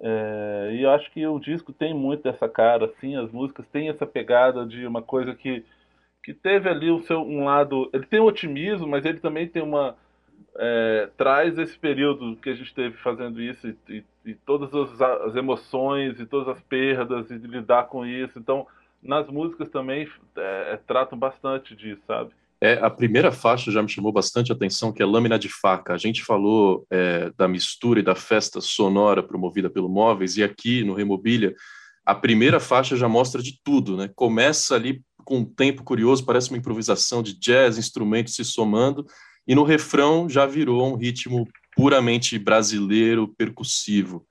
É, 0.00 0.70
e 0.72 0.82
eu 0.82 0.90
acho 0.90 1.10
que 1.12 1.26
o 1.26 1.38
disco 1.38 1.72
tem 1.72 1.92
muito 1.94 2.22
dessa 2.22 2.48
cara, 2.48 2.86
assim, 2.86 3.16
as 3.16 3.30
músicas 3.30 3.66
têm 3.68 3.88
essa 3.88 4.06
pegada 4.06 4.64
de 4.64 4.86
uma 4.86 5.02
coisa 5.02 5.34
que, 5.34 5.64
que 6.24 6.32
teve 6.32 6.68
ali 6.68 6.90
o 6.90 7.02
seu 7.02 7.20
um 7.20 7.44
lado, 7.44 7.90
ele 7.92 8.06
tem 8.06 8.20
otimismo, 8.20 8.86
mas 8.88 9.04
ele 9.04 9.20
também 9.20 9.46
tem 9.46 9.62
uma 9.62 9.96
é, 10.56 11.08
traz 11.16 11.58
esse 11.58 11.78
período 11.78 12.36
que 12.36 12.50
a 12.50 12.54
gente 12.54 12.74
teve 12.74 12.96
fazendo 12.98 13.40
isso 13.40 13.68
e, 13.68 13.76
e, 13.88 14.04
e 14.26 14.34
todas 14.34 14.74
as, 14.74 15.00
as, 15.00 15.36
emoções 15.36 16.20
e 16.20 16.26
todas 16.26 16.48
as 16.48 16.62
perdas 16.62 17.30
e 17.30 17.34
lidar 17.34 17.84
com 17.84 18.04
isso. 18.04 18.38
Então, 18.38 18.66
nas 19.02 19.26
músicas 19.28 19.68
também 19.70 20.08
é, 20.36 20.72
é, 20.72 20.80
tratam 20.86 21.18
bastante 21.18 21.74
disso, 21.74 22.02
sabe? 22.06 22.30
É, 22.60 22.74
a 22.74 22.88
primeira 22.88 23.32
faixa 23.32 23.72
já 23.72 23.82
me 23.82 23.88
chamou 23.88 24.12
bastante 24.12 24.52
atenção, 24.52 24.92
que 24.92 25.02
é 25.02 25.06
Lâmina 25.06 25.36
de 25.36 25.48
Faca. 25.48 25.94
A 25.94 25.98
gente 25.98 26.22
falou 26.22 26.86
é, 26.88 27.32
da 27.36 27.48
mistura 27.48 27.98
e 27.98 28.04
da 28.04 28.14
festa 28.14 28.60
sonora 28.60 29.20
promovida 29.20 29.68
pelo 29.68 29.88
Móveis, 29.88 30.36
e 30.36 30.44
aqui 30.44 30.84
no 30.84 30.94
Remobilia, 30.94 31.56
a 32.06 32.14
primeira 32.14 32.60
faixa 32.60 32.96
já 32.96 33.08
mostra 33.08 33.42
de 33.42 33.58
tudo, 33.64 33.96
né? 33.96 34.08
Começa 34.14 34.76
ali 34.76 35.02
com 35.24 35.38
um 35.38 35.44
tempo 35.44 35.82
curioso, 35.82 36.24
parece 36.24 36.50
uma 36.50 36.58
improvisação 36.58 37.22
de 37.22 37.36
jazz, 37.38 37.78
instrumentos 37.78 38.34
se 38.34 38.44
somando, 38.44 39.06
e 39.46 39.54
no 39.54 39.64
refrão 39.64 40.28
já 40.28 40.46
virou 40.46 40.92
um 40.92 40.96
ritmo 40.96 41.48
puramente 41.74 42.38
brasileiro, 42.38 43.28
percussivo. 43.28 44.26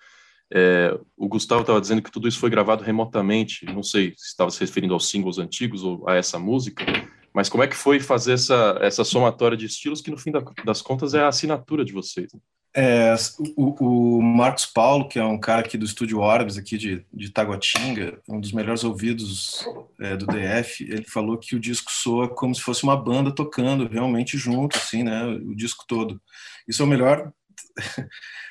É, 0.53 0.97
o 1.15 1.27
Gustavo 1.27 1.61
estava 1.61 1.79
dizendo 1.79 2.01
que 2.01 2.11
tudo 2.11 2.27
isso 2.27 2.39
foi 2.39 2.49
gravado 2.49 2.83
remotamente, 2.83 3.65
não 3.65 3.83
sei 3.83 4.13
se 4.17 4.27
estava 4.27 4.51
se 4.51 4.59
referindo 4.59 4.93
aos 4.93 5.09
singles 5.09 5.37
antigos 5.37 5.83
ou 5.83 6.07
a 6.07 6.15
essa 6.15 6.37
música, 6.37 6.85
mas 7.33 7.47
como 7.47 7.63
é 7.63 7.67
que 7.67 7.75
foi 7.75 7.99
fazer 7.99 8.33
essa, 8.33 8.77
essa 8.81 9.03
somatória 9.05 9.57
de 9.57 9.65
estilos 9.65 10.01
que 10.01 10.11
no 10.11 10.17
fim 10.17 10.31
das 10.65 10.81
contas 10.81 11.13
é 11.13 11.21
a 11.21 11.29
assinatura 11.29 11.85
de 11.85 11.93
vocês? 11.93 12.31
É, 12.73 13.13
o, 13.57 14.17
o, 14.17 14.21
Marcos 14.21 14.65
Paulo, 14.65 15.09
que 15.09 15.19
é 15.19 15.23
um 15.23 15.37
cara 15.37 15.59
aqui 15.59 15.77
do 15.77 15.85
estúdio 15.85 16.19
Orbis, 16.19 16.57
aqui 16.57 16.77
de, 16.77 17.05
de 17.13 17.29
Taguatinga, 17.29 18.17
um 18.29 18.39
dos 18.39 18.53
melhores 18.53 18.85
ouvidos 18.85 19.65
é, 19.99 20.15
do 20.15 20.25
DF, 20.25 20.83
ele 20.83 21.03
falou 21.03 21.37
que 21.37 21.53
o 21.53 21.59
disco 21.59 21.91
soa 21.91 22.29
como 22.29 22.55
se 22.55 22.61
fosse 22.61 22.83
uma 22.83 22.95
banda 22.95 23.29
tocando 23.29 23.89
realmente 23.89 24.37
junto, 24.37 24.77
assim, 24.77 25.03
né, 25.03 25.25
o 25.25 25.53
disco 25.53 25.83
todo. 25.85 26.21
Isso 26.65 26.81
é 26.81 26.85
o 26.85 26.87
melhor 26.87 27.33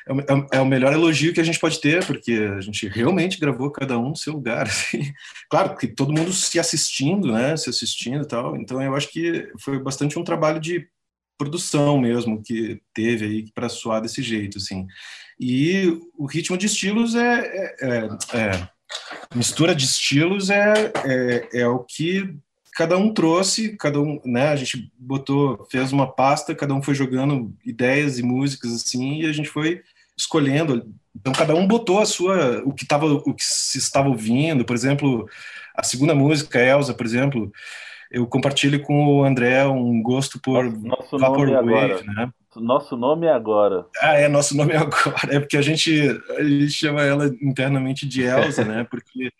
é, 0.06 0.12
é, 0.12 0.58
é, 0.58 0.60
o 0.60 0.66
melhor 0.66 0.92
elogio 0.92 1.32
que 1.32 1.40
a 1.40 1.44
gente 1.44 1.58
pode 1.58 1.80
ter, 1.80 2.04
porque 2.04 2.32
a 2.32 2.60
gente 2.60 2.88
realmente 2.88 3.40
gravou 3.40 3.70
cada 3.70 3.98
um 3.98 4.10
no 4.10 4.16
seu 4.16 4.34
lugar. 4.34 4.66
Assim. 4.68 5.12
Claro 5.48 5.76
que 5.76 5.86
todo 5.86 6.12
mundo 6.12 6.32
se 6.32 6.58
assistindo, 6.58 7.32
né? 7.32 7.56
Se 7.56 7.70
assistindo 7.70 8.22
e 8.22 8.28
tal. 8.28 8.56
Então 8.56 8.82
eu 8.82 8.94
acho 8.94 9.08
que 9.10 9.50
foi 9.58 9.78
bastante 9.78 10.18
um 10.18 10.24
trabalho 10.24 10.60
de 10.60 10.86
produção 11.40 11.98
mesmo 11.98 12.42
que 12.42 12.82
teve 12.92 13.24
aí 13.24 13.50
para 13.54 13.70
soar 13.70 14.02
desse 14.02 14.22
jeito, 14.22 14.58
assim. 14.58 14.86
E 15.40 15.98
o 16.18 16.26
ritmo 16.26 16.58
de 16.58 16.66
estilos 16.66 17.14
é, 17.14 17.40
é, 17.40 17.76
é, 17.80 18.38
é 18.38 18.68
mistura 19.34 19.74
de 19.74 19.86
estilos 19.86 20.50
é, 20.50 20.92
é, 21.06 21.60
é 21.60 21.66
o 21.66 21.78
que 21.78 22.36
cada 22.74 22.98
um 22.98 23.14
trouxe, 23.14 23.74
cada 23.78 23.98
um, 23.98 24.20
né, 24.22 24.48
a 24.48 24.56
gente 24.56 24.92
botou, 24.98 25.66
fez 25.70 25.92
uma 25.92 26.06
pasta, 26.06 26.54
cada 26.54 26.74
um 26.74 26.82
foi 26.82 26.94
jogando 26.94 27.54
ideias 27.64 28.18
e 28.18 28.22
músicas 28.22 28.74
assim, 28.74 29.22
e 29.22 29.26
a 29.26 29.32
gente 29.32 29.48
foi 29.48 29.80
escolhendo. 30.16 30.94
Então 31.16 31.32
cada 31.32 31.54
um 31.54 31.66
botou 31.66 32.00
a 32.00 32.06
sua, 32.06 32.62
o 32.66 32.74
que 32.74 32.84
tava, 32.84 33.06
o 33.06 33.32
que 33.32 33.44
se 33.44 33.78
estava 33.78 34.10
ouvindo, 34.10 34.62
por 34.62 34.76
exemplo, 34.76 35.26
a 35.74 35.82
segunda 35.82 36.14
música, 36.14 36.62
Elsa, 36.62 36.92
por 36.92 37.06
exemplo, 37.06 37.50
eu 38.10 38.26
compartilho 38.26 38.82
com 38.82 39.06
o 39.06 39.24
André 39.24 39.64
um 39.66 40.02
gosto 40.02 40.40
por 40.40 40.64
nosso 40.64 41.18
Vaporwave, 41.18 42.04
né? 42.06 42.30
Nosso 42.56 42.96
nome 42.96 43.26
é 43.26 43.32
agora. 43.32 43.86
Ah, 44.00 44.14
é, 44.14 44.26
nosso 44.26 44.56
nome 44.56 44.72
é 44.72 44.76
agora. 44.76 45.34
É 45.34 45.38
porque 45.38 45.56
a 45.56 45.62
gente, 45.62 45.92
a 46.36 46.42
gente 46.42 46.72
chama 46.72 47.02
ela 47.02 47.26
internamente 47.40 48.06
de 48.08 48.22
Elsa, 48.22 48.64
né? 48.64 48.84
Porque, 48.90 49.32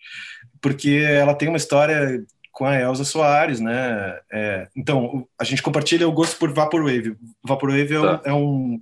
porque 0.61 1.05
ela 1.05 1.35
tem 1.35 1.49
uma 1.49 1.57
história 1.57 2.25
com 2.53 2.65
a 2.65 2.79
Elza 2.79 3.05
Soares, 3.05 3.59
né? 3.59 4.17
É, 4.31 4.69
então, 4.77 5.27
a 5.37 5.43
gente 5.43 5.63
compartilha 5.63 6.07
o 6.07 6.13
gosto 6.13 6.39
por 6.39 6.53
Vaporwave. 6.53 7.17
Vaporwave 7.43 7.95
é, 7.95 8.01
tá. 8.01 8.21
um, 8.27 8.31
é 8.31 8.33
um, 8.33 8.81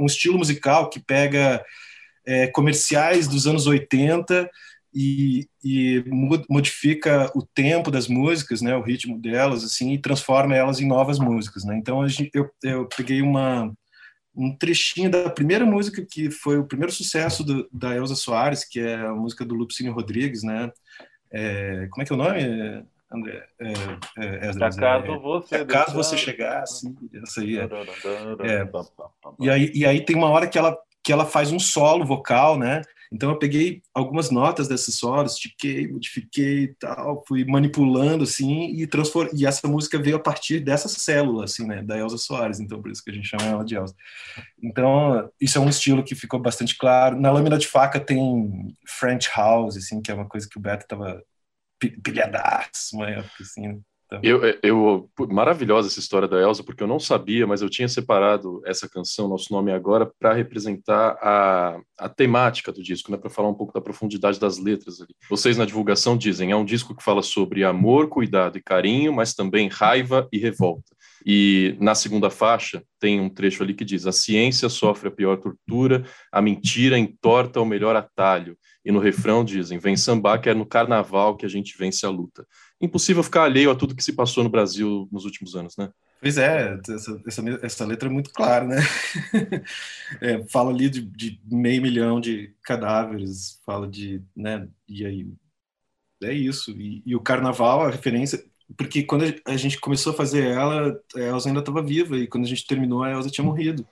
um, 0.00 0.06
estilo 0.06 0.38
musical 0.38 0.90
que 0.90 0.98
pega 0.98 1.64
é, 2.26 2.48
comerciais 2.48 3.28
dos 3.28 3.46
anos 3.46 3.68
80 3.68 4.50
e, 4.94 5.48
e, 5.64 6.04
modifica 6.48 7.30
o 7.34 7.42
tempo 7.42 7.90
das 7.90 8.08
músicas, 8.08 8.60
né? 8.60 8.76
O 8.76 8.82
ritmo 8.82 9.18
delas, 9.18 9.64
assim, 9.64 9.92
e 9.92 9.98
transforma 9.98 10.54
elas 10.54 10.80
em 10.80 10.86
novas 10.86 11.18
músicas, 11.18 11.64
né? 11.64 11.76
Então, 11.76 12.06
gente, 12.08 12.30
eu, 12.34 12.50
eu 12.62 12.86
peguei 12.86 13.22
uma 13.22 13.72
um 14.34 14.56
trechinho 14.56 15.10
da 15.10 15.28
primeira 15.28 15.64
música 15.64 16.04
que 16.10 16.30
foi 16.30 16.56
o 16.56 16.64
primeiro 16.64 16.90
sucesso 16.90 17.44
do, 17.44 17.68
da 17.70 17.94
Elza 17.94 18.14
Soares, 18.14 18.64
que 18.64 18.80
é 18.80 18.94
a 18.94 19.12
música 19.12 19.44
do 19.44 19.54
Lupicínio 19.54 19.92
Rodrigues, 19.92 20.42
né? 20.42 20.72
É, 21.30 21.86
como 21.90 22.02
é 22.02 22.06
que 22.06 22.12
é 22.12 22.14
o 22.14 22.18
nome? 22.18 22.84
André, 23.14 23.44
é, 23.60 23.72
é, 24.18 24.48
Esdras, 24.48 24.74
caso 24.74 25.20
você, 25.20 25.64
caso 25.66 25.94
você 25.94 26.16
chegar, 26.16 26.62
assim, 26.62 26.96
essa 27.22 27.42
aí 27.42 27.58
é. 27.58 27.64
é. 27.64 28.68
E, 29.38 29.50
aí, 29.50 29.70
e 29.74 29.84
aí 29.84 30.02
tem 30.02 30.16
uma 30.16 30.30
hora 30.30 30.46
que 30.46 30.56
ela, 30.56 30.74
que 31.04 31.12
ela 31.12 31.26
faz 31.26 31.52
um 31.52 31.58
solo 31.58 32.06
vocal, 32.06 32.58
né? 32.58 32.80
Então 33.12 33.30
eu 33.30 33.38
peguei 33.38 33.82
algumas 33.92 34.30
notas 34.30 34.68
desses 34.68 34.94
solos, 34.94 35.34
estiquei, 35.34 35.86
modifiquei 35.86 36.64
e 36.64 36.74
tal, 36.74 37.22
fui 37.28 37.44
manipulando 37.44 38.24
assim 38.24 38.70
e 38.74 38.86
transform... 38.86 39.28
e 39.34 39.44
essa 39.44 39.68
música 39.68 39.98
veio 39.98 40.16
a 40.16 40.20
partir 40.20 40.60
dessa 40.60 40.88
célula 40.88 41.44
assim, 41.44 41.66
né, 41.66 41.82
da 41.82 41.98
Elza 41.98 42.16
Soares, 42.16 42.58
então 42.58 42.80
por 42.80 42.90
isso 42.90 43.04
que 43.04 43.10
a 43.10 43.14
gente 43.14 43.28
chama 43.28 43.44
ela 43.44 43.64
de 43.64 43.74
Elza. 43.74 43.94
Então, 44.62 45.30
isso 45.40 45.58
é 45.58 45.60
um 45.60 45.68
estilo 45.68 46.02
que 46.02 46.14
ficou 46.14 46.40
bastante 46.40 46.76
claro. 46.78 47.20
Na 47.20 47.30
lâmina 47.30 47.58
de 47.58 47.66
faca 47.66 48.00
tem 48.00 48.74
French 48.86 49.28
House, 49.36 49.76
assim, 49.76 50.00
que 50.00 50.10
é 50.10 50.14
uma 50.14 50.28
coisa 50.28 50.48
que 50.48 50.56
o 50.56 50.60
Beto 50.60 50.86
tava 50.86 51.22
pilhadaço, 52.02 52.96
uma 52.96 53.10
época 53.10 53.42
assim. 53.42 53.68
Né? 53.68 53.80
Então... 54.18 54.20
Eu, 54.22 54.40
eu, 54.62 55.10
maravilhosa 55.30 55.88
essa 55.88 56.00
história 56.00 56.28
da 56.28 56.40
Elsa, 56.40 56.62
porque 56.62 56.82
eu 56.82 56.86
não 56.86 57.00
sabia, 57.00 57.46
mas 57.46 57.62
eu 57.62 57.70
tinha 57.70 57.88
separado 57.88 58.60
essa 58.64 58.88
canção, 58.88 59.28
nosso 59.28 59.52
nome 59.52 59.72
agora, 59.72 60.10
para 60.18 60.32
representar 60.32 61.16
a, 61.22 61.80
a 61.98 62.08
temática 62.08 62.72
do 62.72 62.82
disco, 62.82 63.10
né, 63.10 63.16
para 63.16 63.30
falar 63.30 63.48
um 63.48 63.54
pouco 63.54 63.72
da 63.72 63.80
profundidade 63.80 64.38
das 64.38 64.58
letras 64.58 65.00
ali. 65.00 65.14
Vocês 65.30 65.56
na 65.56 65.64
divulgação 65.64 66.16
dizem, 66.16 66.50
é 66.50 66.56
um 66.56 66.64
disco 66.64 66.94
que 66.94 67.02
fala 67.02 67.22
sobre 67.22 67.64
amor, 67.64 68.08
cuidado 68.08 68.58
e 68.58 68.62
carinho, 68.62 69.12
mas 69.12 69.34
também 69.34 69.68
raiva 69.68 70.28
e 70.32 70.38
revolta. 70.38 70.92
E 71.24 71.76
na 71.80 71.94
segunda 71.94 72.30
faixa 72.30 72.82
tem 72.98 73.20
um 73.20 73.28
trecho 73.28 73.62
ali 73.62 73.74
que 73.74 73.84
diz: 73.84 74.06
a 74.06 74.12
ciência 74.12 74.68
sofre 74.68 75.08
a 75.08 75.12
pior 75.12 75.36
tortura, 75.36 76.04
a 76.32 76.42
mentira 76.42 76.98
entorta 76.98 77.60
o 77.60 77.64
melhor 77.64 77.94
atalho. 77.94 78.56
E 78.84 78.90
no 78.90 78.98
refrão 78.98 79.44
dizem: 79.44 79.78
vem 79.78 79.96
sambar 79.96 80.40
que 80.40 80.50
é 80.50 80.54
no 80.54 80.66
carnaval 80.66 81.36
que 81.36 81.46
a 81.46 81.48
gente 81.48 81.76
vence 81.78 82.04
a 82.04 82.10
luta. 82.10 82.46
Impossível 82.82 83.22
ficar 83.22 83.44
alheio 83.44 83.70
a 83.70 83.76
tudo 83.76 83.94
que 83.94 84.02
se 84.02 84.12
passou 84.12 84.42
no 84.42 84.50
Brasil 84.50 85.08
nos 85.12 85.24
últimos 85.24 85.54
anos, 85.54 85.76
né? 85.76 85.88
Pois 86.20 86.36
é, 86.36 86.78
essa, 86.88 87.22
essa, 87.26 87.42
essa 87.62 87.86
letra 87.86 88.08
é 88.08 88.12
muito 88.12 88.30
clara, 88.30 88.64
né? 88.64 88.76
é, 90.20 90.44
fala 90.48 90.70
ali 90.70 90.90
de, 90.90 91.00
de, 91.00 91.40
meio 91.44 91.80
milhão 91.82 92.20
de 92.20 92.54
cadáveres, 92.62 93.60
fala 93.64 93.88
de, 93.88 94.22
né? 94.36 94.68
E 94.88 95.06
aí 95.06 95.26
é 96.22 96.32
isso. 96.32 96.70
E, 96.72 97.02
e 97.06 97.16
o 97.16 97.20
carnaval, 97.20 97.82
a 97.82 97.90
referência, 97.90 98.44
porque 98.76 99.02
quando 99.02 99.24
a 99.44 99.56
gente 99.56 99.80
começou 99.80 100.12
a 100.12 100.16
fazer 100.16 100.44
ela, 100.46 101.00
a 101.14 101.20
Elsa 101.20 101.48
ainda 101.48 101.60
estava 101.60 101.82
viva 101.82 102.16
e 102.16 102.26
quando 102.26 102.44
a 102.44 102.48
gente 102.48 102.66
terminou, 102.66 103.02
a 103.02 103.10
Elsa 103.10 103.30
tinha 103.30 103.44
morrido. 103.44 103.86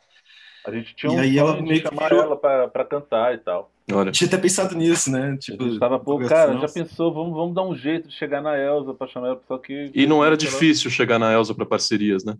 A 0.67 0.71
gente 0.73 0.95
tinha 0.95 1.11
um 1.11 1.17
e 1.17 1.21
aí 1.21 1.39
ela 1.39 1.61
meio 1.61 1.83
que 1.83 1.89
chamar 1.89 2.13
ela 2.13 2.37
para 2.37 2.85
cantar 2.85 3.35
e 3.35 3.39
tal. 3.39 3.71
Olha. 3.93 4.13
Tinha 4.13 4.29
até 4.29 4.39
pensado 4.39 4.75
nisso, 4.77 5.11
né? 5.11 5.37
Tipo, 5.39 5.79
tava, 5.79 5.99
pô, 5.99 6.19
cara, 6.21 6.59
já 6.59 6.69
pensou, 6.69 7.13
vamos, 7.13 7.33
vamos 7.35 7.55
dar 7.55 7.63
um 7.63 7.75
jeito 7.75 8.09
de 8.09 8.15
chegar 8.15 8.41
na 8.41 8.57
Elsa 8.57 8.95
para 8.95 9.09
chamar 9.09 9.29
ela, 9.29 9.41
só 9.49 9.59
que... 9.59 9.91
E 9.95 10.07
não 10.07 10.25
era 10.25 10.37
difícil 10.39 10.91
chegar 10.91 11.19
na 11.19 11.33
Elsa 11.33 11.55
para 11.55 11.67
parcerias, 11.67 12.25
né? 12.25 12.37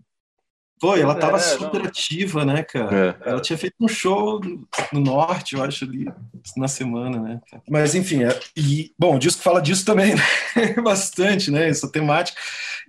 Pô, 0.81 0.95
ela 0.95 1.13
tava 1.13 1.37
é, 1.37 1.39
super 1.39 1.79
não. 1.79 1.85
ativa, 1.85 2.43
né, 2.43 2.63
cara? 2.63 3.17
É. 3.23 3.29
Ela 3.29 3.39
tinha 3.39 3.55
feito 3.55 3.75
um 3.79 3.87
show 3.87 4.41
no 4.91 4.99
norte, 4.99 5.53
eu 5.53 5.63
acho, 5.63 5.85
ali, 5.85 6.11
na 6.57 6.67
semana, 6.67 7.19
né? 7.19 7.41
Mas, 7.69 7.93
enfim, 7.93 8.23
é, 8.23 8.39
e, 8.57 8.91
bom, 8.97 9.15
o 9.15 9.19
disco 9.19 9.43
fala 9.43 9.61
disso 9.61 9.85
também, 9.85 10.15
né? 10.57 10.73
Bastante, 10.83 11.51
né? 11.51 11.69
Essa 11.69 11.87
temática. 11.87 12.35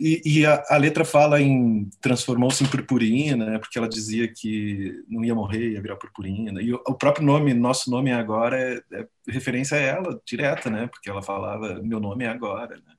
E, 0.01 0.23
e 0.25 0.47
a, 0.47 0.65
a, 0.71 0.79
letra 0.79 1.05
fala 1.05 1.39
em 1.39 1.91
transformou-se 2.01 2.65
em 2.65 2.67
purpurina, 2.67 3.45
né? 3.45 3.59
Porque 3.59 3.77
ela 3.77 3.89
dizia 3.89 4.27
que 4.27 5.05
não 5.07 5.23
ia 5.23 5.35
morrer, 5.35 5.73
ia 5.73 5.83
virar 5.83 5.97
purpurina. 5.97 6.63
E 6.63 6.73
o, 6.73 6.81
o 6.87 6.95
próprio 6.95 7.27
nome, 7.27 7.53
nosso 7.53 7.91
nome 7.91 8.09
é 8.09 8.15
agora, 8.15 8.59
é, 8.59 8.83
é, 8.91 9.07
referência 9.29 9.77
a 9.77 9.81
ela, 9.81 10.19
direta, 10.25 10.71
né? 10.71 10.87
Porque 10.87 11.11
ela 11.11 11.21
falava, 11.21 11.79
meu 11.83 12.01
nome 12.01 12.25
é 12.25 12.29
agora, 12.29 12.77
né? 12.77 12.95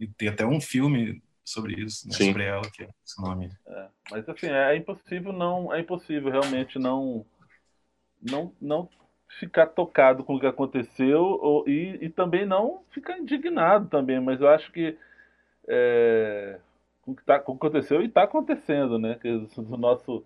E 0.00 0.06
tem 0.06 0.28
até 0.28 0.46
um 0.46 0.58
filme 0.58 1.20
sobre 1.48 1.74
isso, 1.74 2.06
né? 2.08 2.14
sobre 2.14 2.44
ela, 2.44 2.62
que 2.70 2.84
é 2.84 2.88
esse 3.04 3.20
nome. 3.20 3.50
É, 3.66 3.88
mas 4.10 4.28
assim, 4.28 4.48
é 4.48 4.76
impossível 4.76 5.32
não, 5.32 5.72
é 5.72 5.80
impossível 5.80 6.30
realmente 6.30 6.78
não, 6.78 7.24
não, 8.22 8.52
não 8.60 8.88
ficar 9.38 9.66
tocado 9.66 10.24
com 10.24 10.36
o 10.36 10.40
que 10.40 10.46
aconteceu 10.46 11.22
ou, 11.22 11.68
e, 11.68 11.98
e 12.02 12.08
também 12.08 12.46
não 12.46 12.82
ficar 12.90 13.18
indignado 13.18 13.88
também, 13.88 14.20
mas 14.20 14.40
eu 14.40 14.48
acho 14.48 14.72
que 14.72 14.96
é, 15.68 16.58
com 17.02 17.12
o 17.12 17.16
que, 17.16 17.24
tá, 17.24 17.38
com 17.38 17.52
o 17.52 17.58
que 17.58 17.66
aconteceu 17.66 18.02
e 18.02 18.06
está 18.06 18.22
acontecendo, 18.24 18.98
né? 18.98 19.16
Que, 19.20 19.30
do 19.38 19.76
nosso 19.76 20.24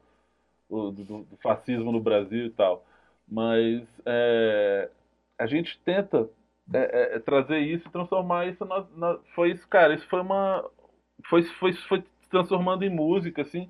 do, 0.69 0.91
do, 0.93 1.39
fascismo 1.43 1.93
no 1.93 2.01
Brasil 2.01 2.47
e 2.47 2.51
tal. 2.51 2.85
Mas 3.29 3.87
é, 4.07 4.89
a 5.39 5.47
gente 5.47 5.79
tenta 5.81 6.29
é, 6.73 7.17
é, 7.17 7.19
trazer 7.19 7.59
isso 7.59 7.89
e 7.89 7.93
transformar 7.93 8.47
isso 8.47 8.65
na, 8.65 8.87
na, 8.97 9.19
foi 9.35 9.53
isso, 9.53 9.67
cara, 9.69 9.95
isso 9.95 10.07
foi 10.09 10.21
uma 10.21 10.69
foi, 11.29 11.43
foi, 11.43 11.73
foi 11.73 12.01
se 12.01 12.31
transformando 12.31 12.85
em 12.85 12.91
música, 12.91 13.43
assim. 13.43 13.69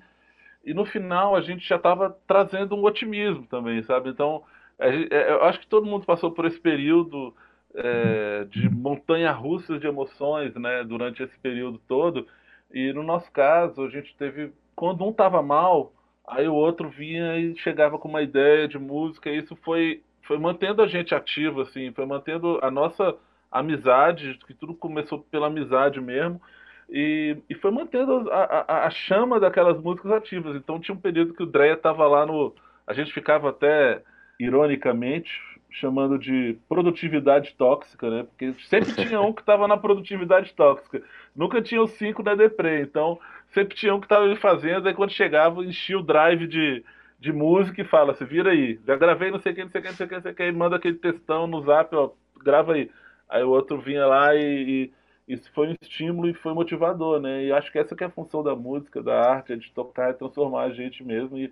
E 0.63 0.73
no 0.73 0.85
final 0.85 1.35
a 1.35 1.41
gente 1.41 1.67
já 1.67 1.75
estava 1.75 2.15
trazendo 2.27 2.75
um 2.75 2.83
otimismo 2.83 3.45
também, 3.47 3.83
sabe? 3.83 4.09
Então, 4.09 4.43
é, 4.79 5.31
eu 5.31 5.43
acho 5.43 5.59
que 5.59 5.67
todo 5.67 5.85
mundo 5.85 6.05
passou 6.05 6.31
por 6.31 6.45
esse 6.45 6.59
período 6.59 7.33
é, 7.75 8.45
de 8.45 8.69
montanha 8.69 9.31
russa 9.31 9.79
de 9.79 9.87
emoções, 9.87 10.53
né? 10.55 10.83
Durante 10.83 11.23
esse 11.23 11.37
período 11.39 11.79
todo. 11.87 12.27
E 12.71 12.93
no 12.93 13.03
nosso 13.03 13.31
caso, 13.31 13.83
a 13.83 13.89
gente 13.89 14.15
teve. 14.15 14.51
Quando 14.75 15.05
um 15.05 15.11
estava 15.11 15.41
mal, 15.41 15.93
aí 16.27 16.47
o 16.47 16.55
outro 16.55 16.89
vinha 16.89 17.37
e 17.37 17.55
chegava 17.57 17.97
com 17.99 18.07
uma 18.07 18.21
ideia 18.21 18.67
de 18.67 18.79
música. 18.79 19.29
E 19.29 19.37
isso 19.37 19.55
foi, 19.57 20.01
foi 20.23 20.37
mantendo 20.37 20.81
a 20.81 20.87
gente 20.87 21.13
ativo, 21.13 21.61
assim, 21.61 21.91
foi 21.91 22.05
mantendo 22.05 22.59
a 22.61 22.71
nossa 22.71 23.15
amizade, 23.51 24.39
que 24.47 24.53
tudo 24.53 24.73
começou 24.73 25.19
pela 25.19 25.47
amizade 25.47 26.01
mesmo. 26.01 26.41
E, 26.89 27.37
e 27.49 27.55
foi 27.55 27.71
mantendo 27.71 28.29
a, 28.31 28.65
a, 28.67 28.87
a, 28.87 28.89
chama 28.89 29.39
daquelas 29.39 29.79
músicas 29.81 30.11
ativas. 30.11 30.55
Então 30.55 30.79
tinha 30.79 30.95
um 30.95 30.99
período 30.99 31.33
que 31.33 31.43
o 31.43 31.47
Dreia 31.47 31.73
estava 31.73 32.07
lá 32.07 32.25
no. 32.25 32.53
A 32.85 32.93
gente 32.93 33.13
ficava 33.13 33.49
até, 33.49 34.01
ironicamente, 34.39 35.31
chamando 35.69 36.19
de 36.19 36.57
produtividade 36.69 37.55
tóxica, 37.57 38.09
né? 38.09 38.23
Porque 38.23 38.53
sempre 38.65 38.93
tinha 39.07 39.21
um 39.21 39.33
que 39.33 39.41
estava 39.41 39.67
na 39.67 39.77
produtividade 39.77 40.53
tóxica. 40.53 41.01
Nunca 41.35 41.61
tinha 41.61 41.81
os 41.81 41.91
cinco 41.91 42.21
da 42.21 42.35
Depre. 42.35 42.81
Então 42.81 43.19
sempre 43.53 43.75
tinha 43.75 43.93
um 43.93 43.99
que 43.99 44.05
estava 44.05 44.35
fazendo, 44.35 44.87
aí 44.87 44.93
quando 44.93 45.11
chegava, 45.11 45.63
enchia 45.63 45.97
o 45.97 46.03
drive 46.03 46.47
de, 46.47 46.83
de 47.19 47.31
música 47.31 47.81
e 47.81 47.85
fala, 47.85 48.13
se 48.15 48.25
vira 48.25 48.51
aí, 48.51 48.79
já 48.85 48.95
gravei 48.95 49.31
não 49.31 49.39
sei 49.39 49.51
o 49.51 49.55
que, 49.55 49.63
não 49.63 49.69
sei 49.69 49.79
o 49.79 49.83
que, 49.83 49.89
não 49.89 49.95
sei 49.95 50.05
o 50.05 50.09
que, 50.09 50.15
não 50.15 50.21
sei 50.21 50.31
o 50.31 50.35
que, 50.35 50.51
manda 50.51 50.75
aquele 50.75 50.97
textão 50.97 51.47
no 51.47 51.61
zap, 51.61 51.95
ó, 51.95 52.11
grava 52.43 52.73
aí. 52.73 52.89
Aí 53.29 53.43
o 53.43 53.49
outro 53.49 53.79
vinha 53.79 54.05
lá 54.05 54.35
e, 54.35 54.41
e 54.41 54.93
isso 55.27 55.51
foi 55.53 55.69
um 55.69 55.75
estímulo 55.81 56.29
e 56.29 56.33
foi 56.33 56.53
motivador, 56.53 57.19
né? 57.21 57.45
E 57.45 57.51
acho 57.51 57.71
que 57.71 57.79
essa 57.79 57.95
que 57.95 58.03
é 58.03 58.07
a 58.07 58.09
função 58.11 58.43
da 58.43 58.55
música, 58.55 59.01
da 59.01 59.19
arte, 59.21 59.53
é 59.53 59.55
de 59.55 59.71
tocar 59.71 60.11
e 60.11 60.13
transformar 60.15 60.63
a 60.63 60.71
gente 60.73 61.03
mesmo. 61.03 61.37
E, 61.37 61.51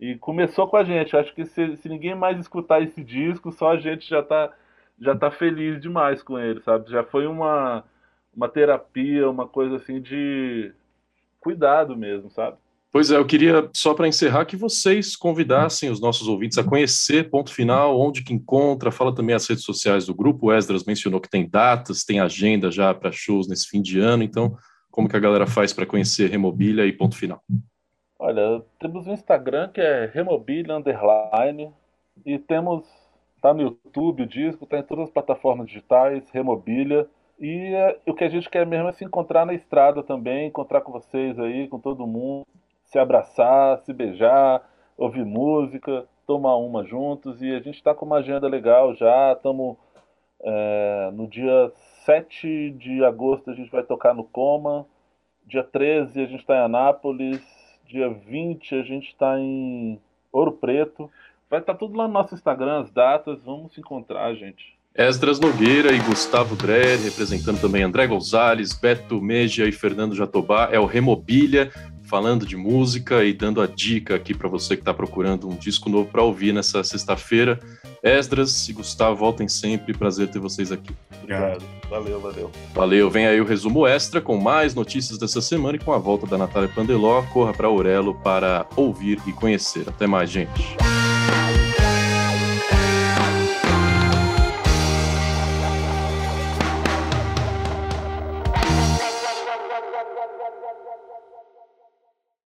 E 0.00 0.16
começou 0.18 0.68
com 0.68 0.76
a 0.76 0.84
gente. 0.84 1.16
Acho 1.16 1.34
que 1.34 1.44
se, 1.46 1.76
se 1.78 1.88
ninguém 1.88 2.14
mais 2.14 2.38
escutar 2.40 2.82
esse 2.82 3.02
disco, 3.04 3.52
só 3.52 3.70
a 3.72 3.76
gente 3.78 4.08
já 4.08 4.22
tá, 4.22 4.52
já 5.00 5.16
tá 5.16 5.30
feliz 5.30 5.80
demais 5.80 6.22
com 6.22 6.38
ele, 6.38 6.60
sabe? 6.62 6.90
Já 6.90 7.04
foi 7.04 7.26
uma, 7.26 7.84
uma 8.34 8.48
terapia, 8.48 9.28
uma 9.30 9.48
coisa 9.48 9.76
assim 9.76 10.00
de 10.00 10.72
cuidado 11.40 11.96
mesmo, 11.96 12.30
sabe? 12.30 12.58
Pois 12.94 13.10
é, 13.10 13.16
eu 13.16 13.26
queria, 13.26 13.68
só 13.74 13.92
para 13.92 14.06
encerrar, 14.06 14.44
que 14.44 14.54
vocês 14.54 15.16
convidassem 15.16 15.90
os 15.90 16.00
nossos 16.00 16.28
ouvintes 16.28 16.58
a 16.58 16.62
conhecer 16.62 17.28
Ponto 17.28 17.52
Final, 17.52 18.00
onde 18.00 18.22
que 18.22 18.32
encontra, 18.32 18.92
fala 18.92 19.12
também 19.12 19.34
as 19.34 19.48
redes 19.48 19.64
sociais 19.64 20.06
do 20.06 20.14
grupo, 20.14 20.46
o 20.46 20.52
Esdras 20.52 20.84
mencionou 20.84 21.20
que 21.20 21.28
tem 21.28 21.44
datas, 21.50 22.04
tem 22.04 22.20
agenda 22.20 22.70
já 22.70 22.94
para 22.94 23.10
shows 23.10 23.48
nesse 23.48 23.66
fim 23.66 23.82
de 23.82 23.98
ano, 23.98 24.22
então 24.22 24.56
como 24.92 25.08
que 25.08 25.16
a 25.16 25.18
galera 25.18 25.44
faz 25.44 25.72
para 25.72 25.84
conhecer 25.84 26.30
Remobilha 26.30 26.86
e 26.86 26.92
Ponto 26.92 27.16
Final? 27.16 27.42
Olha, 28.16 28.62
temos 28.78 29.08
um 29.08 29.12
Instagram 29.12 29.70
que 29.70 29.80
é 29.80 30.08
Remobilha 30.14 30.76
Underline, 30.76 31.72
e 32.24 32.38
temos, 32.38 32.84
tá 33.42 33.52
no 33.52 33.62
YouTube 33.62 34.22
o 34.22 34.28
disco, 34.28 34.66
tá 34.66 34.78
em 34.78 34.84
todas 34.84 35.06
as 35.06 35.10
plataformas 35.10 35.66
digitais, 35.66 36.30
Remobilha, 36.30 37.08
e 37.40 37.74
é, 37.74 37.98
o 38.06 38.14
que 38.14 38.22
a 38.22 38.28
gente 38.28 38.48
quer 38.48 38.64
mesmo 38.64 38.88
é 38.88 38.92
se 38.92 39.04
encontrar 39.04 39.44
na 39.44 39.52
estrada 39.52 40.00
também, 40.00 40.46
encontrar 40.46 40.80
com 40.82 40.92
vocês 40.92 41.36
aí, 41.40 41.66
com 41.66 41.80
todo 41.80 42.06
mundo, 42.06 42.46
se 42.94 42.98
abraçar, 43.00 43.80
se 43.80 43.92
beijar, 43.92 44.62
ouvir 44.96 45.24
música, 45.24 46.04
tomar 46.24 46.56
uma 46.56 46.84
juntos. 46.84 47.42
E 47.42 47.50
a 47.52 47.58
gente 47.58 47.74
está 47.74 47.92
com 47.92 48.06
uma 48.06 48.18
agenda 48.18 48.46
legal 48.46 48.94
já. 48.94 49.32
Estamos 49.32 49.76
é, 50.40 51.10
no 51.12 51.26
dia 51.26 51.72
7 52.04 52.70
de 52.70 53.04
agosto, 53.04 53.50
a 53.50 53.54
gente 53.54 53.68
vai 53.68 53.82
tocar 53.82 54.14
no 54.14 54.22
Coma. 54.22 54.86
Dia 55.44 55.64
13 55.64 56.22
a 56.22 56.26
gente 56.26 56.40
está 56.40 56.54
em 56.54 56.64
Anápolis. 56.64 57.42
Dia 57.84 58.08
20 58.08 58.76
a 58.76 58.82
gente 58.82 59.08
está 59.08 59.40
em 59.40 60.00
Ouro 60.32 60.52
Preto. 60.52 61.10
Vai 61.50 61.58
estar 61.58 61.72
tá 61.72 61.78
tudo 61.78 61.98
lá 61.98 62.06
no 62.06 62.14
nosso 62.14 62.32
Instagram, 62.32 62.82
as 62.82 62.92
datas. 62.92 63.42
Vamos 63.44 63.74
se 63.74 63.80
encontrar, 63.80 64.32
gente. 64.34 64.78
Esdras 64.94 65.40
Nogueira 65.40 65.92
e 65.92 65.98
Gustavo 65.98 66.54
Dreher, 66.54 67.02
representando 67.02 67.60
também 67.60 67.82
André 67.82 68.06
Gonzalez, 68.06 68.72
Beto 68.72 69.20
Meja 69.20 69.66
e 69.66 69.72
Fernando 69.72 70.14
Jatobá, 70.14 70.68
é 70.70 70.78
o 70.78 70.86
Remobilha 70.86 71.72
falando 72.04 72.46
de 72.46 72.56
música 72.56 73.24
e 73.24 73.32
dando 73.32 73.60
a 73.60 73.66
dica 73.66 74.14
aqui 74.14 74.34
para 74.34 74.48
você 74.48 74.76
que 74.76 74.82
está 74.82 74.92
procurando 74.94 75.48
um 75.48 75.56
disco 75.56 75.88
novo 75.88 76.10
para 76.10 76.22
ouvir 76.22 76.52
nessa 76.52 76.84
sexta-feira. 76.84 77.58
Esdras 78.02 78.68
e 78.68 78.72
Gustavo, 78.72 79.16
voltem 79.16 79.48
sempre. 79.48 79.94
Prazer 79.94 80.28
ter 80.28 80.38
vocês 80.38 80.70
aqui. 80.70 80.94
Obrigado. 81.22 81.64
Valeu, 81.88 82.20
valeu. 82.20 82.50
Valeu. 82.74 83.10
Vem 83.10 83.26
aí 83.26 83.40
o 83.40 83.44
resumo 83.44 83.86
extra 83.86 84.20
com 84.20 84.36
mais 84.36 84.74
notícias 84.74 85.18
dessa 85.18 85.40
semana 85.40 85.76
e 85.76 85.80
com 85.80 85.92
a 85.92 85.98
volta 85.98 86.26
da 86.26 86.36
Natália 86.36 86.68
Pandeló. 86.68 87.22
Corra 87.32 87.52
para 87.52 87.66
Aurelo 87.66 88.14
para 88.16 88.66
ouvir 88.76 89.18
e 89.26 89.32
conhecer. 89.32 89.88
Até 89.88 90.06
mais, 90.06 90.28
gente. 90.28 90.76